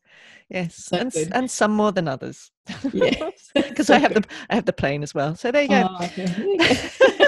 Yes. 0.50 0.76
So 0.86 0.98
and, 0.98 1.14
and 1.34 1.50
some 1.52 1.72
more 1.72 1.92
than 1.92 2.08
others. 2.08 2.52
yeah, 2.92 3.30
Because 3.56 3.90
I 3.90 3.98
have 4.00 4.14
the 4.14 4.24
I 4.50 4.56
have 4.56 4.66
the 4.66 4.74
plane 4.74 5.04
as 5.04 5.14
well. 5.14 5.36
So 5.36 5.52
there 5.52 5.64
you 5.64 5.70
go. 5.70 5.88
Oh, 6.00 6.06
okay. 6.06 6.26
There 6.26 6.48
you 6.48 6.60
go. 6.60 7.26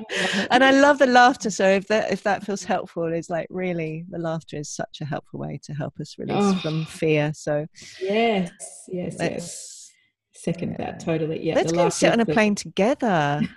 and 0.50 0.64
I 0.64 0.70
love 0.72 0.98
the 0.98 1.06
laughter. 1.06 1.50
So 1.50 1.68
if 1.68 1.86
that 1.88 2.12
if 2.12 2.22
that 2.22 2.44
feels 2.44 2.64
helpful, 2.64 3.12
it's 3.12 3.30
like 3.30 3.46
really 3.50 4.04
the 4.10 4.18
laughter 4.18 4.56
is 4.56 4.68
such 4.68 4.98
a 5.00 5.04
helpful 5.04 5.40
way 5.40 5.60
to 5.64 5.72
help 5.74 5.98
us 6.00 6.16
release 6.18 6.36
Oh. 6.36 6.60
from 6.60 6.84
fear. 6.86 7.32
So 7.34 7.66
yes, 8.00 8.50
yes, 8.88 9.16
yes. 9.20 9.75
Second 10.46 10.76
that 10.78 11.00
totally. 11.00 11.42
Yeah, 11.44 11.56
let's 11.56 11.72
go 11.72 11.88
sit 11.88 12.12
on 12.12 12.20
a 12.20 12.22
is 12.22 12.32
plane 12.32 12.54
together. 12.54 13.40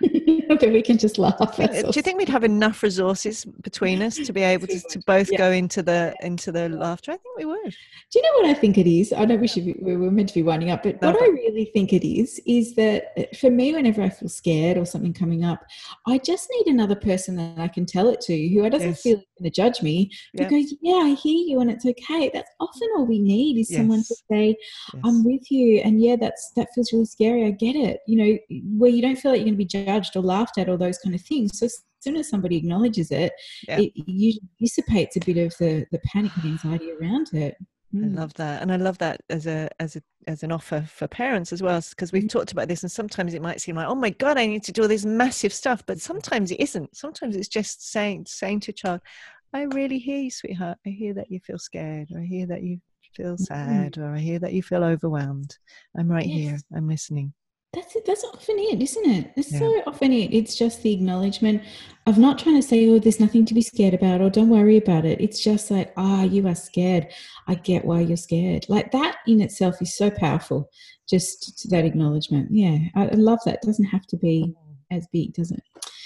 then 0.60 0.72
we 0.72 0.82
can 0.82 0.98
just 0.98 1.18
laugh. 1.18 1.36
That's 1.56 1.82
do 1.82 1.92
you 1.94 2.02
think 2.02 2.18
we'd 2.18 2.28
have 2.28 2.42
enough 2.42 2.82
resources 2.82 3.44
between 3.44 4.02
us 4.02 4.16
to 4.16 4.32
be 4.32 4.42
able 4.42 4.66
to, 4.66 4.80
to 4.80 4.98
both 5.06 5.30
Yeah. 5.30 5.38
go 5.38 5.50
into 5.52 5.84
the 5.84 6.16
into 6.20 6.50
the 6.50 6.68
laughter? 6.68 7.12
I 7.12 7.16
think 7.16 7.36
we 7.36 7.44
would. 7.44 7.62
Do 8.10 8.18
you 8.18 8.22
know 8.22 8.32
what 8.40 8.46
I 8.46 8.54
think 8.54 8.76
it 8.76 8.88
is? 8.88 9.12
I 9.12 9.24
know 9.24 9.36
we 9.36 9.46
should 9.46 9.66
be, 9.66 9.76
we 9.80 9.96
were 9.96 10.10
meant 10.10 10.30
to 10.30 10.34
be 10.34 10.42
winding 10.42 10.70
up, 10.70 10.82
but 10.82 11.00
No, 11.00 11.12
what 11.12 11.22
I 11.22 11.26
really 11.26 11.66
think 11.72 11.92
it 11.92 12.04
is 12.04 12.40
is 12.44 12.74
that 12.74 13.12
uh, 13.16 13.22
for 13.38 13.50
me, 13.52 13.72
whenever 13.72 14.02
I 14.02 14.08
feel 14.08 14.28
scared 14.28 14.76
or 14.76 14.84
something 14.84 15.12
coming 15.12 15.44
up, 15.44 15.64
I 16.08 16.18
just 16.18 16.48
need 16.50 16.72
another 16.72 16.96
person 16.96 17.36
that 17.36 17.58
I 17.58 17.68
can 17.68 17.86
tell 17.86 18.08
it 18.08 18.20
to 18.22 18.48
who 18.48 18.64
I 18.64 18.68
doesn't 18.68 18.88
Yes. 18.88 19.02
feel 19.02 19.16
going 19.16 19.44
to 19.44 19.50
judge 19.50 19.80
me. 19.82 20.10
Who 20.36 20.44
goes, 20.46 20.74
"Yeah, 20.82 20.94
I 21.04 21.14
hear 21.14 21.38
you, 21.48 21.60
and 21.60 21.70
it's 21.70 21.86
okay." 21.86 22.30
That's 22.34 22.50
often 22.58 22.88
all 22.96 23.06
we 23.06 23.20
need 23.20 23.60
is 23.60 23.72
someone 23.72 24.02
to 24.02 24.14
say, 24.30 24.56
Yes. 24.94 25.02
"I'm 25.04 25.24
with 25.24 25.50
you," 25.50 25.78
and 25.78 26.02
yeah, 26.02 26.16
that's 26.16 26.50
that 26.56 26.68
feels 26.74 26.79
really 26.92 27.04
scary. 27.04 27.44
I 27.46 27.50
get 27.50 27.76
it. 27.76 28.00
You 28.06 28.16
know, 28.16 28.38
where 28.78 28.90
you 28.90 29.02
don't 29.02 29.16
feel 29.16 29.32
like 29.32 29.38
you're 29.40 29.46
going 29.46 29.54
to 29.58 29.58
be 29.58 29.64
judged 29.64 30.16
or 30.16 30.22
laughed 30.22 30.58
at 30.58 30.68
or 30.68 30.76
those 30.76 30.98
kind 30.98 31.14
of 31.14 31.20
things. 31.22 31.58
So 31.58 31.66
as 31.66 31.82
soon 32.00 32.16
as 32.16 32.28
somebody 32.28 32.56
acknowledges 32.56 33.10
it, 33.10 33.32
Yeah. 33.68 33.78
it 33.80 33.92
usually 33.94 34.48
dissipates 34.58 35.16
a 35.16 35.20
bit 35.20 35.36
of 35.38 35.54
the 35.58 35.86
the 35.92 36.00
panic 36.00 36.32
and 36.36 36.44
anxiety 36.46 36.92
around 36.92 37.28
it. 37.32 37.56
I 37.92 37.96
Mm. 37.96 38.16
love 38.16 38.32
that, 38.34 38.62
and 38.62 38.70
I 38.72 38.76
love 38.76 38.98
that 38.98 39.20
as 39.30 39.46
a 39.46 39.68
as 39.80 39.96
a 39.96 40.02
as 40.28 40.44
an 40.44 40.52
offer 40.52 40.84
for 40.88 41.08
parents 41.08 41.52
as 41.52 41.60
well, 41.60 41.80
because 41.90 42.12
we've 42.12 42.22
Mhm. 42.22 42.28
talked 42.30 42.52
about 42.52 42.68
this, 42.68 42.82
and 42.84 42.92
sometimes 42.92 43.34
it 43.34 43.42
might 43.42 43.60
seem 43.60 43.74
like, 43.74 43.88
oh 43.88 43.96
my 43.96 44.10
god, 44.10 44.38
I 44.38 44.46
need 44.46 44.62
to 44.64 44.72
do 44.72 44.82
all 44.82 44.88
this 44.88 45.04
massive 45.04 45.52
stuff, 45.52 45.84
but 45.86 46.00
sometimes 46.00 46.52
it 46.52 46.60
isn't. 46.60 46.96
Sometimes 46.96 47.34
it's 47.34 47.48
just 47.48 47.90
saying 47.90 48.26
saying 48.28 48.60
to 48.60 48.70
a 48.70 48.74
child, 48.74 49.00
I 49.52 49.62
really 49.62 49.98
hear 49.98 50.20
you, 50.20 50.30
sweetheart. 50.30 50.78
I 50.86 50.90
hear 50.90 51.14
that 51.14 51.32
you 51.32 51.40
feel 51.40 51.58
scared, 51.58 52.08
or 52.12 52.20
I 52.20 52.24
hear 52.24 52.46
that 52.46 52.62
you 52.62 52.80
feel 53.14 53.36
sad, 53.36 53.98
or 53.98 54.14
I 54.14 54.18
hear 54.18 54.38
that 54.38 54.52
you 54.52 54.62
feel 54.62 54.84
overwhelmed. 54.84 55.56
I'm 55.98 56.08
right 56.08 56.26
here. 56.26 56.58
I'm 56.74 56.88
listening. 56.88 57.32
That's 57.72 57.94
it. 57.94 58.04
That's 58.04 58.24
often 58.24 58.56
it, 58.58 58.82
isn't 58.82 59.06
it? 59.10 59.30
It's 59.36 59.52
Yeah. 59.52 59.60
so 59.60 59.82
often 59.86 60.12
it. 60.12 60.34
It's 60.34 60.56
just 60.56 60.82
the 60.82 60.92
acknowledgement 60.92 61.62
of 62.06 62.18
not 62.18 62.36
trying 62.38 62.56
to 62.60 62.66
say, 62.66 62.88
"Oh, 62.88 62.98
there's 62.98 63.20
nothing 63.20 63.44
to 63.44 63.54
be 63.54 63.62
scared 63.62 63.94
about," 63.94 64.20
or 64.20 64.28
"Don't 64.28 64.48
worry 64.48 64.76
about 64.76 65.04
it." 65.04 65.20
It's 65.20 65.42
just 65.42 65.70
like, 65.70 65.92
"Ah, 65.96 66.24
you 66.24 66.48
are 66.48 66.54
scared. 66.56 67.06
I 67.46 67.54
get 67.54 67.84
why 67.84 68.00
you're 68.00 68.16
scared." 68.16 68.66
Like 68.68 68.90
that 68.90 69.18
in 69.28 69.40
itself 69.40 69.80
is 69.80 69.96
so 69.96 70.10
powerful. 70.10 70.68
Just 71.08 71.68
that 71.70 71.84
acknowledgement. 71.84 72.48
Yeah, 72.50 72.78
I, 72.96 73.06
I 73.06 73.14
love 73.14 73.38
that. 73.44 73.54
It 73.54 73.62
doesn't 73.62 73.84
have 73.86 74.06
to 74.08 74.16
be 74.16 74.52
as 74.90 75.06
big, 75.12 75.32
does 75.34 75.50
it? 75.50 75.62